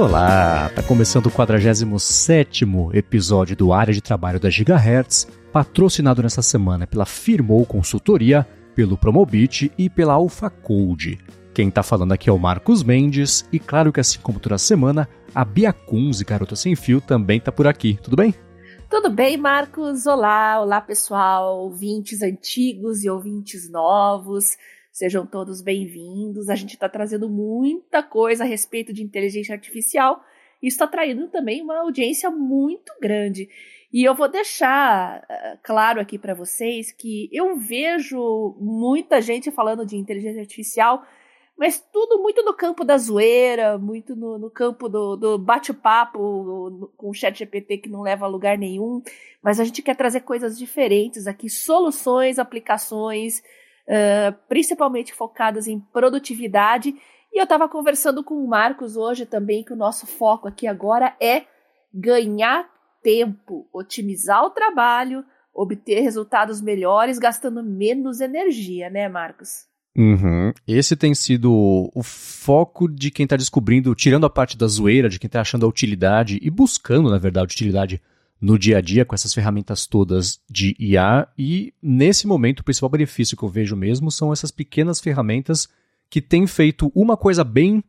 Olá, 0.00 0.70
tá 0.74 0.82
começando 0.82 1.26
o 1.26 1.30
47 1.30 2.64
episódio 2.94 3.54
do 3.54 3.70
Área 3.70 3.92
de 3.92 4.00
Trabalho 4.00 4.40
da 4.40 4.48
Gigahertz, 4.48 5.28
patrocinado 5.52 6.22
nessa 6.22 6.40
semana 6.40 6.86
pela 6.86 7.04
Firmou 7.04 7.66
Consultoria, 7.66 8.48
pelo 8.74 8.96
Promobit 8.96 9.70
e 9.76 9.90
pela 9.90 10.14
AlphaCode. 10.14 11.18
Quem 11.52 11.70
tá 11.70 11.82
falando 11.82 12.12
aqui 12.12 12.30
é 12.30 12.32
o 12.32 12.38
Marcos 12.38 12.82
Mendes 12.82 13.46
e 13.52 13.58
claro 13.58 13.92
que 13.92 14.00
assim 14.00 14.18
como 14.22 14.40
toda 14.40 14.56
semana, 14.56 15.06
a 15.34 15.44
Bia 15.44 15.70
Kunz 15.70 16.22
Garota 16.22 16.56
Sem 16.56 16.74
Fio 16.74 17.02
também 17.02 17.38
tá 17.38 17.52
por 17.52 17.66
aqui, 17.66 17.98
tudo 18.02 18.16
bem? 18.16 18.34
Tudo 18.88 19.10
bem, 19.10 19.36
Marcos? 19.36 20.06
Olá, 20.06 20.62
olá 20.62 20.80
pessoal, 20.80 21.58
ouvintes 21.58 22.22
antigos 22.22 23.04
e 23.04 23.10
ouvintes 23.10 23.70
novos. 23.70 24.56
Sejam 24.92 25.24
todos 25.24 25.62
bem-vindos. 25.62 26.48
A 26.48 26.56
gente 26.56 26.74
está 26.74 26.88
trazendo 26.88 27.30
muita 27.30 28.02
coisa 28.02 28.42
a 28.42 28.46
respeito 28.46 28.92
de 28.92 29.04
inteligência 29.04 29.54
artificial 29.54 30.20
e 30.60 30.66
está 30.66 30.84
atraindo 30.84 31.28
também 31.28 31.62
uma 31.62 31.78
audiência 31.78 32.28
muito 32.28 32.92
grande. 33.00 33.48
E 33.92 34.02
eu 34.04 34.14
vou 34.16 34.28
deixar 34.28 35.20
uh, 35.22 35.58
claro 35.62 36.00
aqui 36.00 36.18
para 36.18 36.34
vocês 36.34 36.90
que 36.90 37.28
eu 37.32 37.56
vejo 37.56 38.56
muita 38.58 39.22
gente 39.22 39.50
falando 39.52 39.86
de 39.86 39.96
inteligência 39.96 40.40
artificial, 40.40 41.04
mas 41.56 41.80
tudo 41.92 42.20
muito 42.20 42.42
no 42.44 42.52
campo 42.52 42.84
da 42.84 42.98
zoeira, 42.98 43.78
muito 43.78 44.16
no, 44.16 44.38
no 44.38 44.50
campo 44.50 44.88
do, 44.88 45.14
do 45.14 45.38
bate-papo 45.38 46.90
com 46.96 47.10
o 47.10 47.14
chat 47.14 47.38
GPT 47.38 47.78
que 47.78 47.88
não 47.88 48.02
leva 48.02 48.24
a 48.24 48.28
lugar 48.28 48.58
nenhum. 48.58 49.00
Mas 49.40 49.60
a 49.60 49.64
gente 49.64 49.82
quer 49.82 49.94
trazer 49.94 50.22
coisas 50.22 50.58
diferentes 50.58 51.28
aqui, 51.28 51.48
soluções, 51.48 52.40
aplicações 52.40 53.40
uh, 53.88 54.34
principalmente 54.48 55.14
focadas 55.14 55.66
em 55.66 55.78
produtividade. 55.78 56.94
E 57.32 57.38
eu 57.40 57.44
estava 57.44 57.68
conversando 57.68 58.24
com 58.24 58.34
o 58.34 58.48
Marcos 58.48 58.96
hoje 58.96 59.24
também 59.26 59.62
que 59.62 59.72
o 59.72 59.76
nosso 59.76 60.06
foco 60.06 60.48
aqui 60.48 60.66
agora 60.66 61.14
é 61.20 61.44
ganhar 61.92 62.68
tempo, 63.02 63.68
otimizar 63.72 64.44
o 64.44 64.50
trabalho, 64.50 65.24
obter 65.54 66.00
resultados 66.00 66.60
melhores, 66.60 67.18
gastando 67.18 67.62
menos 67.62 68.20
energia, 68.20 68.88
né, 68.90 69.08
Marcos? 69.08 69.68
Uhum. 69.96 70.52
Esse 70.66 70.96
tem 70.96 71.14
sido 71.14 71.90
o 71.94 72.02
foco 72.02 72.88
de 72.88 73.10
quem 73.10 73.24
está 73.24 73.36
descobrindo, 73.36 73.94
tirando 73.94 74.24
a 74.24 74.30
parte 74.30 74.56
da 74.56 74.66
zoeira, 74.66 75.08
de 75.08 75.18
quem 75.18 75.26
está 75.26 75.40
achando 75.40 75.66
a 75.66 75.68
utilidade 75.68 76.38
e 76.40 76.50
buscando, 76.50 77.10
na 77.10 77.18
verdade, 77.18 77.52
utilidade 77.52 78.00
no 78.40 78.58
dia 78.58 78.78
a 78.78 78.80
dia 78.80 79.04
com 79.04 79.14
essas 79.14 79.34
ferramentas 79.34 79.86
todas 79.86 80.40
de 80.48 80.74
IA 80.78 81.28
e 81.36 81.74
nesse 81.82 82.26
momento 82.26 82.60
o 82.60 82.64
principal 82.64 82.88
benefício 82.88 83.36
que 83.36 83.42
eu 83.42 83.48
vejo 83.48 83.76
mesmo 83.76 84.10
são 84.10 84.32
essas 84.32 84.50
pequenas 84.50 85.00
ferramentas 85.00 85.68
que 86.08 86.22
têm 86.22 86.46
feito 86.46 86.90
uma 86.94 87.16
coisa 87.16 87.44
bem 87.44 87.84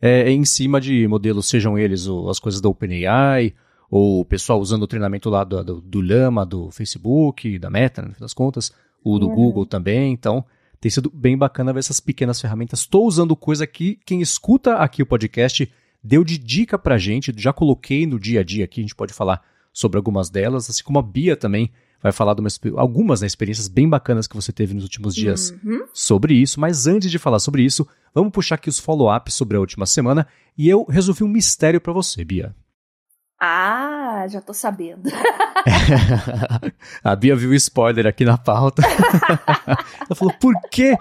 é, 0.00 0.30
em 0.30 0.44
cima 0.44 0.80
de 0.80 1.06
modelos, 1.08 1.48
sejam 1.48 1.76
eles 1.76 2.06
ou 2.06 2.30
as 2.30 2.38
coisas 2.38 2.60
da 2.60 2.68
OpenAI 2.68 3.52
ou 3.90 4.20
o 4.20 4.24
pessoal 4.24 4.60
usando 4.60 4.82
o 4.84 4.86
treinamento 4.86 5.28
lá 5.28 5.42
do, 5.42 5.64
do, 5.64 5.80
do 5.80 6.00
Lama, 6.00 6.46
do 6.46 6.70
Facebook, 6.70 7.58
da 7.58 7.70
Meta, 7.70 8.02
no 8.02 8.14
fim 8.14 8.20
das 8.20 8.34
contas, 8.34 8.72
o 9.02 9.18
do 9.18 9.28
uhum. 9.28 9.34
Google 9.34 9.66
também, 9.66 10.12
então 10.12 10.44
tem 10.80 10.90
sido 10.90 11.10
bem 11.10 11.36
bacana 11.36 11.72
ver 11.72 11.80
essas 11.80 12.00
pequenas 12.00 12.40
ferramentas. 12.40 12.80
Estou 12.80 13.06
usando 13.06 13.34
coisa 13.34 13.66
que 13.66 13.98
quem 14.04 14.20
escuta 14.20 14.76
aqui 14.76 15.02
o 15.02 15.06
podcast 15.06 15.70
deu 16.02 16.22
de 16.22 16.38
dica 16.38 16.78
pra 16.78 16.98
gente, 16.98 17.32
já 17.36 17.52
coloquei 17.52 18.06
no 18.06 18.20
dia 18.20 18.40
a 18.40 18.44
dia 18.44 18.64
aqui, 18.64 18.80
a 18.80 18.84
gente 18.84 18.94
pode 18.94 19.12
falar 19.12 19.42
sobre 19.76 19.98
algumas 19.98 20.30
delas, 20.30 20.70
assim 20.70 20.82
como 20.82 20.98
a 20.98 21.02
Bia 21.02 21.36
também 21.36 21.70
vai 22.02 22.10
falar 22.10 22.32
de 22.32 22.40
uma, 22.40 22.48
algumas 22.80 23.20
né, 23.20 23.26
experiências 23.26 23.68
bem 23.68 23.86
bacanas 23.86 24.26
que 24.26 24.34
você 24.34 24.50
teve 24.50 24.72
nos 24.72 24.84
últimos 24.84 25.14
dias 25.14 25.54
uhum. 25.62 25.84
sobre 25.92 26.32
isso. 26.32 26.58
Mas 26.58 26.86
antes 26.86 27.10
de 27.10 27.18
falar 27.18 27.38
sobre 27.40 27.62
isso, 27.62 27.86
vamos 28.14 28.32
puxar 28.32 28.54
aqui 28.54 28.70
os 28.70 28.78
follow-ups 28.78 29.34
sobre 29.34 29.54
a 29.54 29.60
última 29.60 29.84
semana 29.84 30.26
e 30.56 30.66
eu 30.66 30.86
resolvi 30.88 31.24
um 31.24 31.28
mistério 31.28 31.78
para 31.78 31.92
você, 31.92 32.24
Bia. 32.24 32.56
Ah, 33.38 34.26
já 34.30 34.40
tô 34.40 34.54
sabendo. 34.54 35.10
a 37.04 37.14
Bia 37.14 37.36
viu 37.36 37.52
spoiler 37.52 38.06
aqui 38.06 38.24
na 38.24 38.38
pauta. 38.38 38.80
Ela 40.08 40.16
falou: 40.16 40.32
por 40.40 40.54
que, 40.70 40.96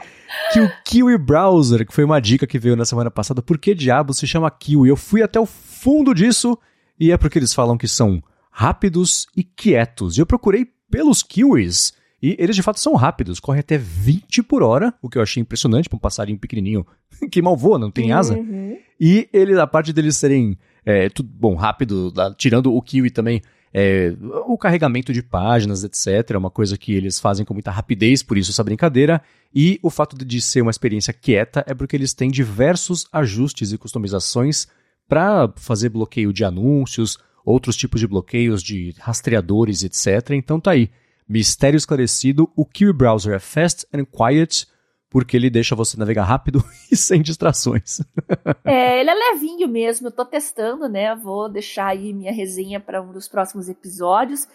que 0.51 0.59
o 0.59 0.69
Kiwi 0.83 1.17
Browser, 1.17 1.87
que 1.87 1.93
foi 1.93 2.03
uma 2.03 2.19
dica 2.19 2.45
que 2.45 2.59
veio 2.59 2.75
na 2.75 2.83
semana 2.83 3.09
passada, 3.09 3.41
por 3.41 3.57
que 3.57 3.73
diabo 3.73 4.13
se 4.13 4.27
chama 4.27 4.51
Kiwi? 4.51 4.89
Eu 4.89 4.97
fui 4.97 5.23
até 5.23 5.39
o 5.39 5.45
fundo 5.45 6.13
disso 6.13 6.59
e 6.99 7.09
é 7.09 7.17
porque 7.17 7.39
eles 7.39 7.53
falam 7.53 7.77
que 7.77 7.87
são 7.87 8.21
rápidos 8.57 9.27
e 9.35 9.43
quietos. 9.43 10.15
E 10.15 10.21
eu 10.21 10.25
procurei 10.25 10.65
pelos 10.89 11.21
kiwis 11.21 11.93
e 12.23 12.37
eles 12.39 12.55
de 12.55 12.63
fato 12.63 12.79
são 12.79 12.95
rápidos, 12.95 13.37
correm 13.37 13.59
até 13.59 13.77
20 13.77 14.41
por 14.43 14.63
hora, 14.63 14.93
o 15.01 15.09
que 15.09 15.17
eu 15.17 15.21
achei 15.21 15.41
impressionante 15.41 15.89
para 15.89 15.97
um 15.97 15.99
passarinho 15.99 16.39
pequenininho 16.39 16.87
que 17.29 17.41
mal 17.41 17.57
voa, 17.57 17.77
não 17.77 17.91
tem 17.91 18.13
asa. 18.13 18.33
Uhum. 18.33 18.77
E 18.97 19.27
ele, 19.33 19.59
a 19.59 19.67
parte 19.67 19.91
deles 19.91 20.15
serem, 20.15 20.57
é, 20.85 21.09
tudo, 21.09 21.29
bom, 21.29 21.53
rápido, 21.53 22.13
tirando 22.37 22.73
o 22.73 22.81
kiwi 22.81 23.11
também, 23.11 23.41
é, 23.73 24.15
o 24.47 24.57
carregamento 24.57 25.11
de 25.11 25.21
páginas, 25.21 25.83
etc. 25.83 26.31
É 26.31 26.37
uma 26.37 26.49
coisa 26.49 26.77
que 26.77 26.93
eles 26.93 27.19
fazem 27.19 27.45
com 27.45 27.53
muita 27.53 27.71
rapidez, 27.71 28.23
por 28.23 28.37
isso 28.37 28.51
essa 28.51 28.63
brincadeira. 28.63 29.21
E 29.53 29.81
o 29.83 29.89
fato 29.89 30.15
de 30.15 30.39
ser 30.39 30.61
uma 30.61 30.71
experiência 30.71 31.11
quieta 31.13 31.61
é 31.67 31.73
porque 31.73 31.97
eles 31.97 32.13
têm 32.13 32.31
diversos 32.31 33.05
ajustes 33.11 33.73
e 33.73 33.77
customizações 33.77 34.65
para 35.09 35.51
fazer 35.57 35.89
bloqueio 35.89 36.31
de 36.31 36.45
anúncios, 36.45 37.19
outros 37.45 37.77
tipos 37.77 37.99
de 37.99 38.07
bloqueios 38.07 38.63
de 38.63 38.95
rastreadores, 38.99 39.83
etc. 39.83 40.31
Então 40.31 40.59
tá 40.59 40.71
aí. 40.71 40.89
Mistério 41.27 41.77
esclarecido, 41.77 42.51
o 42.55 42.65
Kiwi 42.65 42.93
Browser 42.93 43.33
é 43.33 43.39
fast 43.39 43.87
and 43.93 44.05
quiet, 44.05 44.67
porque 45.09 45.35
ele 45.35 45.49
deixa 45.49 45.75
você 45.75 45.97
navegar 45.97 46.23
rápido 46.23 46.63
e 46.91 46.95
sem 46.95 47.21
distrações. 47.21 48.01
é, 48.63 48.99
ele 48.99 49.09
é 49.09 49.13
levinho 49.13 49.67
mesmo, 49.67 50.07
eu 50.07 50.11
tô 50.11 50.25
testando, 50.25 50.87
né? 50.87 51.15
Vou 51.15 51.49
deixar 51.49 51.87
aí 51.87 52.13
minha 52.13 52.31
resenha 52.31 52.79
para 52.79 53.01
um 53.01 53.11
dos 53.11 53.27
próximos 53.27 53.69
episódios. 53.69 54.47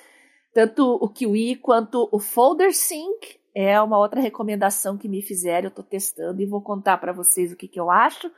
Tanto 0.53 0.99
o 1.01 1.09
Kiwi 1.09 1.57
quanto 1.57 2.09
o 2.13 2.19
Folder 2.19 2.75
Sync 2.75 3.39
é 3.55 3.81
uma 3.81 3.99
outra 3.99 4.21
recomendação 4.21 4.97
que 4.97 5.09
me 5.09 5.23
fizeram, 5.23 5.69
eu 5.69 5.75
tô 5.75 5.83
testando 5.83 6.41
e 6.41 6.47
vou 6.47 6.61
contar 6.61 6.99
para 6.99 7.13
vocês 7.13 7.53
o 7.53 7.57
que, 7.57 7.67
que 7.67 7.81
eu 7.81 7.91
acho. 7.91 8.31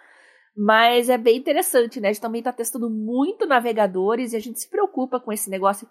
Mas 0.57 1.09
é 1.09 1.17
bem 1.17 1.39
interessante, 1.39 1.99
né? 2.01 2.09
A 2.09 2.13
gente 2.13 2.21
também 2.21 2.41
está 2.41 2.53
testando 2.53 2.91
muito 2.91 3.47
navegadores 3.47 4.33
e 4.33 4.37
a 4.37 4.41
gente 4.41 4.61
se 4.61 4.69
preocupa 4.69 5.19
com 5.19 5.33
esse 5.33 5.49
negócio 5.49 5.89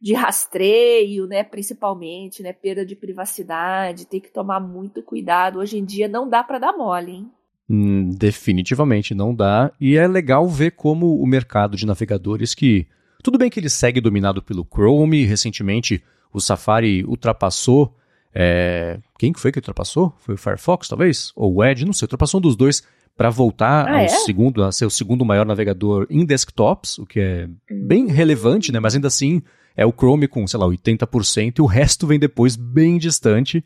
de 0.00 0.14
rastreio, 0.14 1.26
né? 1.26 1.44
Principalmente, 1.44 2.42
né? 2.42 2.52
Perda 2.52 2.84
de 2.84 2.96
privacidade, 2.96 4.06
tem 4.06 4.20
que 4.20 4.32
tomar 4.32 4.58
muito 4.58 5.02
cuidado. 5.02 5.58
Hoje 5.58 5.78
em 5.78 5.84
dia 5.84 6.08
não 6.08 6.28
dá 6.28 6.42
para 6.42 6.58
dar 6.58 6.72
mole, 6.72 7.12
hein? 7.12 7.30
Hum, 7.68 8.10
definitivamente 8.10 9.14
não 9.14 9.34
dá. 9.34 9.70
E 9.78 9.96
é 9.96 10.08
legal 10.08 10.48
ver 10.48 10.72
como 10.72 11.20
o 11.20 11.26
mercado 11.26 11.76
de 11.76 11.86
navegadores 11.86 12.54
que. 12.54 12.86
Tudo 13.22 13.36
bem 13.36 13.50
que 13.50 13.60
ele 13.60 13.68
segue 13.68 14.00
dominado 14.00 14.42
pelo 14.42 14.64
Chrome, 14.64 15.26
recentemente 15.26 16.02
o 16.32 16.40
Safari 16.40 17.04
ultrapassou. 17.04 17.94
É... 18.34 18.98
Quem 19.18 19.34
foi 19.34 19.52
que 19.52 19.58
ultrapassou? 19.58 20.14
Foi 20.20 20.36
o 20.36 20.38
Firefox, 20.38 20.88
talvez? 20.88 21.32
Ou 21.36 21.56
o 21.56 21.64
Edge? 21.64 21.84
Não 21.84 21.92
sei, 21.92 22.06
ultrapassou 22.06 22.38
um 22.38 22.42
dos 22.42 22.56
dois 22.56 22.82
para 23.16 23.30
voltar 23.30 23.86
ah, 23.86 23.98
ao 23.98 24.00
é? 24.00 24.08
segundo, 24.08 24.64
a 24.64 24.72
ser 24.72 24.86
o 24.86 24.90
segundo 24.90 25.24
maior 25.24 25.44
navegador 25.44 26.06
em 26.08 26.24
desktops, 26.24 26.98
o 26.98 27.06
que 27.06 27.20
é 27.20 27.48
bem 27.70 28.04
hum. 28.04 28.08
relevante, 28.08 28.72
né? 28.72 28.80
Mas 28.80 28.94
ainda 28.94 29.08
assim 29.08 29.42
é 29.76 29.84
o 29.84 29.92
Chrome 29.92 30.26
com, 30.26 30.46
sei 30.46 30.58
lá, 30.58 30.66
80% 30.66 31.58
e 31.58 31.62
o 31.62 31.66
resto 31.66 32.06
vem 32.06 32.18
depois 32.18 32.56
bem 32.56 32.98
distante. 32.98 33.64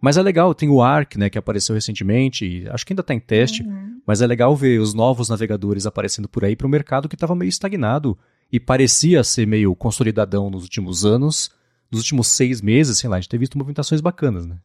Mas 0.00 0.18
é 0.18 0.22
legal, 0.22 0.54
tem 0.54 0.68
o 0.68 0.82
Arc, 0.82 1.16
né, 1.16 1.30
que 1.30 1.38
apareceu 1.38 1.74
recentemente, 1.74 2.66
acho 2.68 2.84
que 2.84 2.92
ainda 2.92 3.00
está 3.00 3.14
em 3.14 3.20
teste, 3.20 3.62
uhum. 3.62 4.00
mas 4.06 4.20
é 4.20 4.26
legal 4.26 4.54
ver 4.54 4.78
os 4.78 4.92
novos 4.92 5.30
navegadores 5.30 5.86
aparecendo 5.86 6.28
por 6.28 6.44
aí 6.44 6.54
para 6.54 6.66
o 6.66 6.70
mercado 6.70 7.08
que 7.08 7.14
estava 7.14 7.34
meio 7.34 7.48
estagnado 7.48 8.18
e 8.52 8.60
parecia 8.60 9.24
ser 9.24 9.46
meio 9.46 9.74
consolidadão 9.74 10.50
nos 10.50 10.62
últimos 10.62 11.04
anos. 11.06 11.50
Nos 11.90 12.00
últimos 12.00 12.28
seis 12.28 12.60
meses, 12.60 12.98
sei 12.98 13.08
lá, 13.08 13.16
a 13.16 13.20
gente 13.20 13.30
tem 13.30 13.40
visto 13.40 13.56
movimentações 13.56 14.00
bacanas, 14.00 14.46
né? 14.46 14.58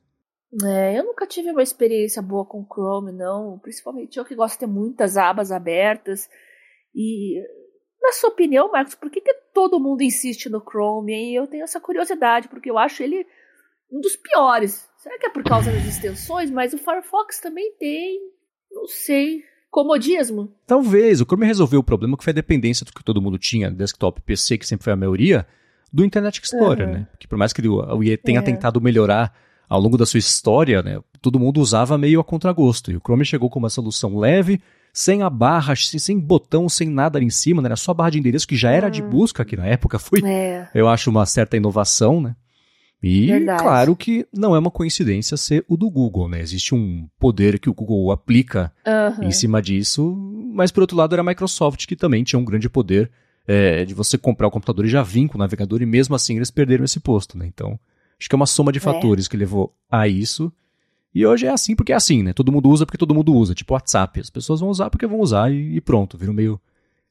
É, 0.63 0.97
eu 0.97 1.05
nunca 1.05 1.27
tive 1.27 1.51
uma 1.51 1.61
experiência 1.61 2.21
boa 2.21 2.45
com 2.45 2.65
Chrome, 2.65 3.11
não. 3.11 3.59
Principalmente 3.59 4.17
eu 4.17 4.25
que 4.25 4.35
gosto 4.35 4.53
de 4.53 4.59
ter 4.59 4.67
muitas 4.67 5.17
abas 5.17 5.51
abertas. 5.51 6.27
E, 6.93 7.39
na 8.01 8.11
sua 8.13 8.29
opinião, 8.29 8.71
Marcos, 8.71 8.95
por 8.95 9.11
que, 9.11 9.21
que 9.21 9.33
todo 9.53 9.79
mundo 9.79 10.01
insiste 10.01 10.49
no 10.49 10.61
Chrome? 10.61 11.13
E 11.13 11.35
eu 11.35 11.45
tenho 11.45 11.63
essa 11.63 11.79
curiosidade, 11.79 12.47
porque 12.47 12.69
eu 12.69 12.77
acho 12.77 13.03
ele 13.03 13.25
um 13.91 14.01
dos 14.01 14.15
piores. 14.15 14.87
Será 14.97 15.17
que 15.17 15.27
é 15.27 15.29
por 15.29 15.43
causa 15.43 15.71
das 15.71 15.85
extensões? 15.85 16.49
Mas 16.49 16.73
o 16.73 16.77
Firefox 16.77 17.39
também 17.39 17.73
tem, 17.77 18.19
não 18.71 18.87
sei, 18.87 19.43
comodismo. 19.69 20.51
Talvez. 20.65 21.21
O 21.21 21.25
Chrome 21.25 21.45
resolveu 21.45 21.79
o 21.79 21.83
problema 21.83 22.17
que 22.17 22.23
foi 22.23 22.31
a 22.31 22.35
dependência 22.35 22.85
do 22.85 22.91
que 22.91 23.03
todo 23.03 23.21
mundo 23.21 23.37
tinha, 23.37 23.69
desktop, 23.69 24.21
PC, 24.21 24.57
que 24.57 24.67
sempre 24.67 24.83
foi 24.83 24.93
a 24.93 24.97
maioria, 24.97 25.47
do 25.93 26.03
Internet 26.03 26.41
Explorer, 26.41 26.87
uhum. 26.87 26.93
né? 26.93 27.07
Porque 27.11 27.27
por 27.27 27.37
mais 27.37 27.53
que 27.53 27.67
o 27.67 28.03
IE 28.03 28.17
tenha 28.17 28.39
é. 28.39 28.43
tentado 28.43 28.81
melhorar 28.81 29.33
ao 29.69 29.79
longo 29.79 29.97
da 29.97 30.05
sua 30.05 30.17
história, 30.17 30.81
né, 30.81 30.99
todo 31.21 31.39
mundo 31.39 31.61
usava 31.61 31.97
meio 31.97 32.19
a 32.19 32.23
contragosto. 32.23 32.91
E 32.91 32.97
o 32.97 32.99
Chrome 32.99 33.23
chegou 33.23 33.49
com 33.49 33.59
uma 33.59 33.69
solução 33.69 34.17
leve, 34.17 34.59
sem 34.91 35.21
a 35.21 35.29
barra, 35.29 35.75
sem 35.75 36.19
botão, 36.19 36.67
sem 36.67 36.89
nada 36.89 37.19
ali 37.19 37.27
em 37.27 37.29
cima, 37.29 37.61
né, 37.61 37.67
era 37.67 37.75
só 37.75 37.91
a 37.91 37.93
barra 37.93 38.09
de 38.09 38.19
endereço, 38.19 38.47
que 38.47 38.57
já 38.57 38.71
era 38.71 38.89
de 38.89 39.03
hum. 39.03 39.09
busca 39.09 39.43
aqui 39.43 39.55
na 39.55 39.67
época. 39.67 39.99
Foi, 39.99 40.21
é. 40.25 40.67
eu 40.73 40.89
acho, 40.89 41.11
uma 41.11 41.25
certa 41.25 41.55
inovação, 41.55 42.19
né? 42.19 42.35
E 43.01 43.27
Verdade. 43.27 43.63
claro 43.63 43.95
que 43.95 44.27
não 44.33 44.53
é 44.53 44.59
uma 44.59 44.71
coincidência 44.71 45.37
ser 45.37 45.63
o 45.69 45.77
do 45.77 45.89
Google, 45.89 46.27
né? 46.27 46.41
Existe 46.41 46.75
um 46.75 47.07
poder 47.17 47.57
que 47.57 47.69
o 47.69 47.73
Google 47.73 48.11
aplica 48.11 48.73
Aham. 48.85 49.23
em 49.23 49.31
cima 49.31 49.61
disso, 49.61 50.13
mas 50.53 50.69
por 50.69 50.81
outro 50.81 50.97
lado 50.97 51.15
era 51.15 51.21
a 51.21 51.25
Microsoft 51.25 51.85
que 51.85 51.95
também 51.95 52.25
tinha 52.25 52.37
um 52.37 52.43
grande 52.43 52.67
poder 52.67 53.09
é, 53.47 53.85
de 53.85 53.93
você 53.93 54.17
comprar 54.17 54.47
o 54.47 54.51
computador 54.51 54.85
e 54.85 54.89
já 54.89 55.01
vir 55.01 55.29
com 55.29 55.37
o 55.37 55.39
navegador 55.39 55.81
e 55.81 55.85
mesmo 55.85 56.13
assim 56.13 56.35
eles 56.35 56.51
perderam 56.51 56.83
esse 56.83 56.99
posto, 56.99 57.37
né? 57.37 57.47
Então 57.47 57.79
acho 58.19 58.29
que 58.29 58.35
é 58.35 58.37
uma 58.37 58.45
soma 58.45 58.71
de 58.71 58.77
É. 58.79 58.81
fatores 58.81 59.27
que 59.27 59.37
levou 59.37 59.73
a 59.89 60.07
isso. 60.07 60.51
E 61.13 61.25
hoje 61.25 61.45
é 61.47 61.49
assim 61.49 61.75
porque 61.75 61.91
é 61.91 61.95
assim, 61.95 62.21
né? 62.21 62.33
Todo 62.33 62.51
mundo 62.51 62.69
usa 62.69 62.85
porque 62.85 62.97
todo 62.97 63.15
mundo 63.15 63.33
usa, 63.33 63.55
tipo 63.55 63.73
WhatsApp. 63.73 64.19
As 64.19 64.29
pessoas 64.29 64.59
vão 64.59 64.69
usar 64.69 64.89
porque 64.89 65.07
vão 65.07 65.19
usar 65.19 65.51
e, 65.51 65.75
e 65.77 65.81
pronto, 65.81 66.17
vira 66.17 66.31
meio 66.31 66.59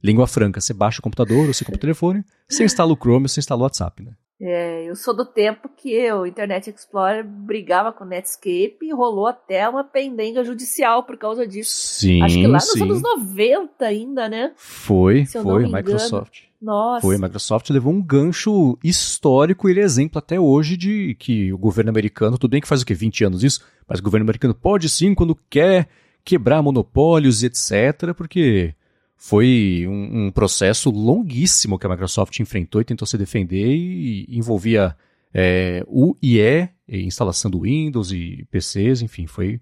língua 0.03 0.27
franca. 0.27 0.61
Você 0.61 0.73
baixa 0.73 1.01
o 1.01 1.03
computador, 1.03 1.47
você 1.47 1.65
compra 1.65 1.79
o 1.79 1.81
telefone, 1.81 2.25
você 2.49 2.65
instala 2.65 2.93
o 2.93 2.97
Chrome, 2.97 3.29
você 3.29 3.41
instala 3.41 3.61
o 3.61 3.65
WhatsApp, 3.65 4.03
né? 4.03 4.13
É, 4.41 4.89
eu 4.89 4.95
sou 4.95 5.17
do 5.17 5.25
tempo 5.25 5.69
que 5.77 6.13
o 6.13 6.25
Internet 6.25 6.71
Explorer 6.71 7.27
brigava 7.27 7.93
com 7.93 8.05
o 8.05 8.07
Netscape 8.07 8.79
e 8.83 8.93
rolou 8.93 9.27
até 9.27 9.69
uma 9.69 9.83
pendenga 9.83 10.45
judicial 10.45 11.03
por 11.03 11.17
causa 11.17 11.45
disso. 11.47 11.71
Sim, 11.75 12.23
Acho 12.23 12.37
que 12.37 12.47
lá 12.47 12.59
nos 12.59 12.71
sim. 12.71 12.83
anos 12.83 13.03
90 13.03 13.85
ainda, 13.85 14.29
né? 14.29 14.53
Foi, 14.57 15.27
Se 15.27 15.43
foi, 15.43 15.65
me 15.65 15.73
Microsoft. 15.73 16.43
Nossa. 16.63 17.05
Foi, 17.05 17.17
a 17.17 17.19
Microsoft 17.19 17.71
levou 17.71 17.93
um 17.93 18.01
gancho 18.01 18.79
histórico 18.83 19.69
e 19.69 19.73
ele 19.73 19.81
é 19.81 19.85
exemplo 19.85 20.19
até 20.19 20.39
hoje 20.39 20.77
de 20.77 21.17
que 21.19 21.53
o 21.53 21.59
governo 21.59 21.91
americano, 21.91 22.39
tudo 22.39 22.53
bem 22.53 22.61
que 22.61 22.69
faz 22.69 22.83
o 22.83 22.87
quê, 22.87 22.95
20 22.95 23.25
anos 23.25 23.43
isso, 23.43 23.65
mas 23.89 23.99
o 23.99 24.03
governo 24.03 24.25
americano 24.25 24.55
pode 24.55 24.89
sim 24.89 25.15
quando 25.15 25.37
quer 25.51 25.89
quebrar 26.25 26.63
monopólios 26.63 27.43
e 27.43 27.47
etc, 27.47 28.15
porque 28.17 28.75
foi 29.21 29.85
um, 29.89 30.27
um 30.27 30.31
processo 30.31 30.91
longuíssimo 30.91 31.77
que 31.77 31.85
a 31.85 31.91
Microsoft 31.91 32.39
enfrentou 32.39 32.81
e 32.81 32.85
tentou 32.85 33.05
se 33.05 33.19
defender 33.19 33.67
e 33.67 34.25
envolvia 34.31 34.97
é, 35.35 35.85
o 35.89 36.17
IE, 36.23 36.69
instalação 36.89 37.51
do 37.51 37.63
Windows 37.63 38.13
e 38.13 38.47
PCs, 38.49 39.03
enfim, 39.03 39.27
foi 39.27 39.61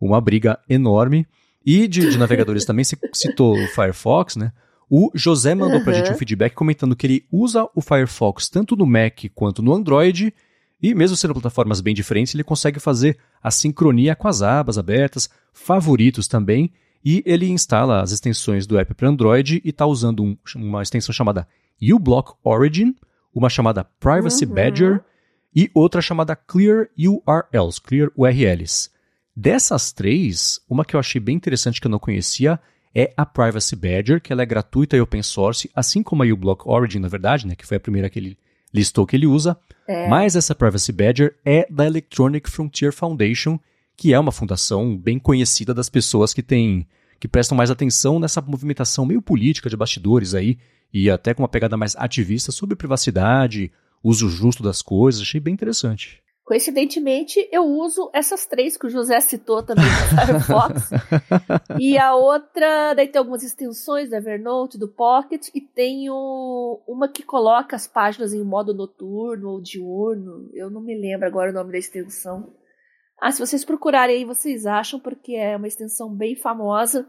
uma 0.00 0.20
briga 0.20 0.56
enorme. 0.68 1.26
E 1.66 1.88
de, 1.88 2.10
de 2.10 2.16
navegadores 2.16 2.64
também, 2.64 2.84
você 2.84 2.96
citou 3.12 3.58
o 3.58 3.66
Firefox, 3.68 4.36
né? 4.36 4.52
O 4.88 5.10
José 5.14 5.54
mandou 5.54 5.80
pra 5.80 5.92
Uhum. 5.92 5.98
gente 5.98 6.12
um 6.12 6.16
feedback 6.16 6.54
comentando 6.54 6.94
que 6.94 7.06
ele 7.06 7.26
usa 7.30 7.68
o 7.74 7.80
Firefox 7.80 8.48
tanto 8.48 8.76
no 8.76 8.86
Mac 8.86 9.24
quanto 9.34 9.62
no 9.62 9.74
Android, 9.74 10.32
e 10.80 10.94
mesmo 10.94 11.16
sendo 11.16 11.34
plataformas 11.34 11.80
bem 11.80 11.94
diferentes, 11.94 12.34
ele 12.34 12.44
consegue 12.44 12.78
fazer 12.78 13.18
a 13.42 13.50
sincronia 13.50 14.14
com 14.14 14.28
as 14.28 14.42
abas 14.42 14.78
abertas, 14.78 15.28
favoritos 15.52 16.28
também, 16.28 16.72
e 17.04 17.22
ele 17.26 17.48
instala 17.48 18.00
as 18.02 18.12
extensões 18.12 18.66
do 18.66 18.78
app 18.78 18.94
para 18.94 19.08
Android 19.08 19.60
e 19.64 19.70
está 19.70 19.86
usando 19.86 20.22
um- 20.22 20.36
uma 20.56 20.82
extensão 20.82 21.12
chamada 21.12 21.46
uBlock 21.82 22.34
Origin, 22.44 22.94
uma 23.34 23.48
chamada 23.48 23.84
Privacy 23.98 24.44
Uhum. 24.44 24.54
Badger 24.54 25.00
e 25.54 25.70
outra 25.74 26.00
chamada 26.00 26.36
Clear 26.36 26.88
URLs, 26.96 27.80
Clear 27.80 28.10
URLs. 28.16 28.90
Dessas 29.34 29.92
três, 29.92 30.60
uma 30.68 30.84
que 30.84 30.94
eu 30.94 31.00
achei 31.00 31.20
bem 31.20 31.36
interessante 31.36 31.80
que 31.80 31.86
eu 31.86 31.90
não 31.90 31.98
conhecia 31.98 32.60
é 32.94 33.12
a 33.16 33.24
Privacy 33.24 33.74
Badger, 33.74 34.20
que 34.20 34.32
ela 34.32 34.42
é 34.42 34.46
gratuita 34.46 34.96
e 34.96 35.00
open 35.00 35.22
source, 35.22 35.70
assim 35.74 36.02
como 36.02 36.22
a 36.22 36.26
uBlock 36.26 36.68
Origin, 36.68 36.98
na 36.98 37.08
verdade, 37.08 37.46
né, 37.46 37.54
que 37.54 37.66
foi 37.66 37.78
a 37.78 37.80
primeira 37.80 38.10
que 38.10 38.18
ele 38.18 38.38
listou 38.72 39.06
que 39.06 39.16
ele 39.16 39.26
usa. 39.26 39.56
É. 39.88 40.08
Mas 40.08 40.36
essa 40.36 40.54
Privacy 40.54 40.92
Badger 40.92 41.34
é 41.44 41.66
da 41.70 41.86
Electronic 41.86 42.48
Frontier 42.50 42.92
Foundation, 42.92 43.58
que 43.96 44.12
é 44.12 44.18
uma 44.18 44.32
fundação 44.32 44.96
bem 44.96 45.18
conhecida 45.18 45.72
das 45.74 45.88
pessoas 45.88 46.32
que 46.32 46.42
têm 46.42 46.86
que 47.20 47.28
prestam 47.28 47.56
mais 47.56 47.70
atenção 47.70 48.18
nessa 48.18 48.40
movimentação 48.40 49.06
meio 49.06 49.22
política 49.22 49.70
de 49.70 49.76
bastidores 49.76 50.34
aí 50.34 50.58
e 50.92 51.08
até 51.08 51.32
com 51.32 51.42
uma 51.42 51.48
pegada 51.48 51.76
mais 51.76 51.94
ativista 51.96 52.50
sobre 52.50 52.74
privacidade, 52.74 53.70
uso 54.02 54.28
justo 54.28 54.60
das 54.60 54.82
coisas. 54.82 55.22
Achei 55.22 55.40
bem 55.40 55.54
interessante. 55.54 56.20
Coincidentemente, 56.44 57.48
eu 57.52 57.64
uso 57.64 58.10
essas 58.12 58.44
três 58.44 58.76
que 58.76 58.86
o 58.86 58.90
José 58.90 59.20
citou 59.20 59.62
também 59.62 59.84
no 59.84 60.20
Firefox. 60.20 60.90
e 61.78 61.96
a 61.96 62.14
outra, 62.16 62.92
daí 62.94 63.06
tem 63.06 63.20
algumas 63.20 63.44
extensões 63.44 64.10
do 64.10 64.16
Evernote, 64.16 64.76
do 64.76 64.88
Pocket, 64.88 65.48
e 65.54 65.60
tenho 65.60 66.82
uma 66.86 67.08
que 67.08 67.22
coloca 67.22 67.76
as 67.76 67.86
páginas 67.86 68.34
em 68.34 68.42
modo 68.42 68.74
noturno 68.74 69.50
ou 69.50 69.60
diurno. 69.60 70.50
Eu 70.52 70.68
não 70.68 70.80
me 70.80 70.98
lembro 70.98 71.26
agora 71.26 71.52
o 71.52 71.54
nome 71.54 71.70
da 71.70 71.78
extensão. 71.78 72.52
Ah, 73.22 73.30
se 73.30 73.38
vocês 73.38 73.64
procurarem 73.64 74.16
aí, 74.16 74.24
vocês 74.24 74.66
acham, 74.66 74.98
porque 74.98 75.34
é 75.36 75.56
uma 75.56 75.68
extensão 75.68 76.12
bem 76.12 76.34
famosa. 76.34 77.06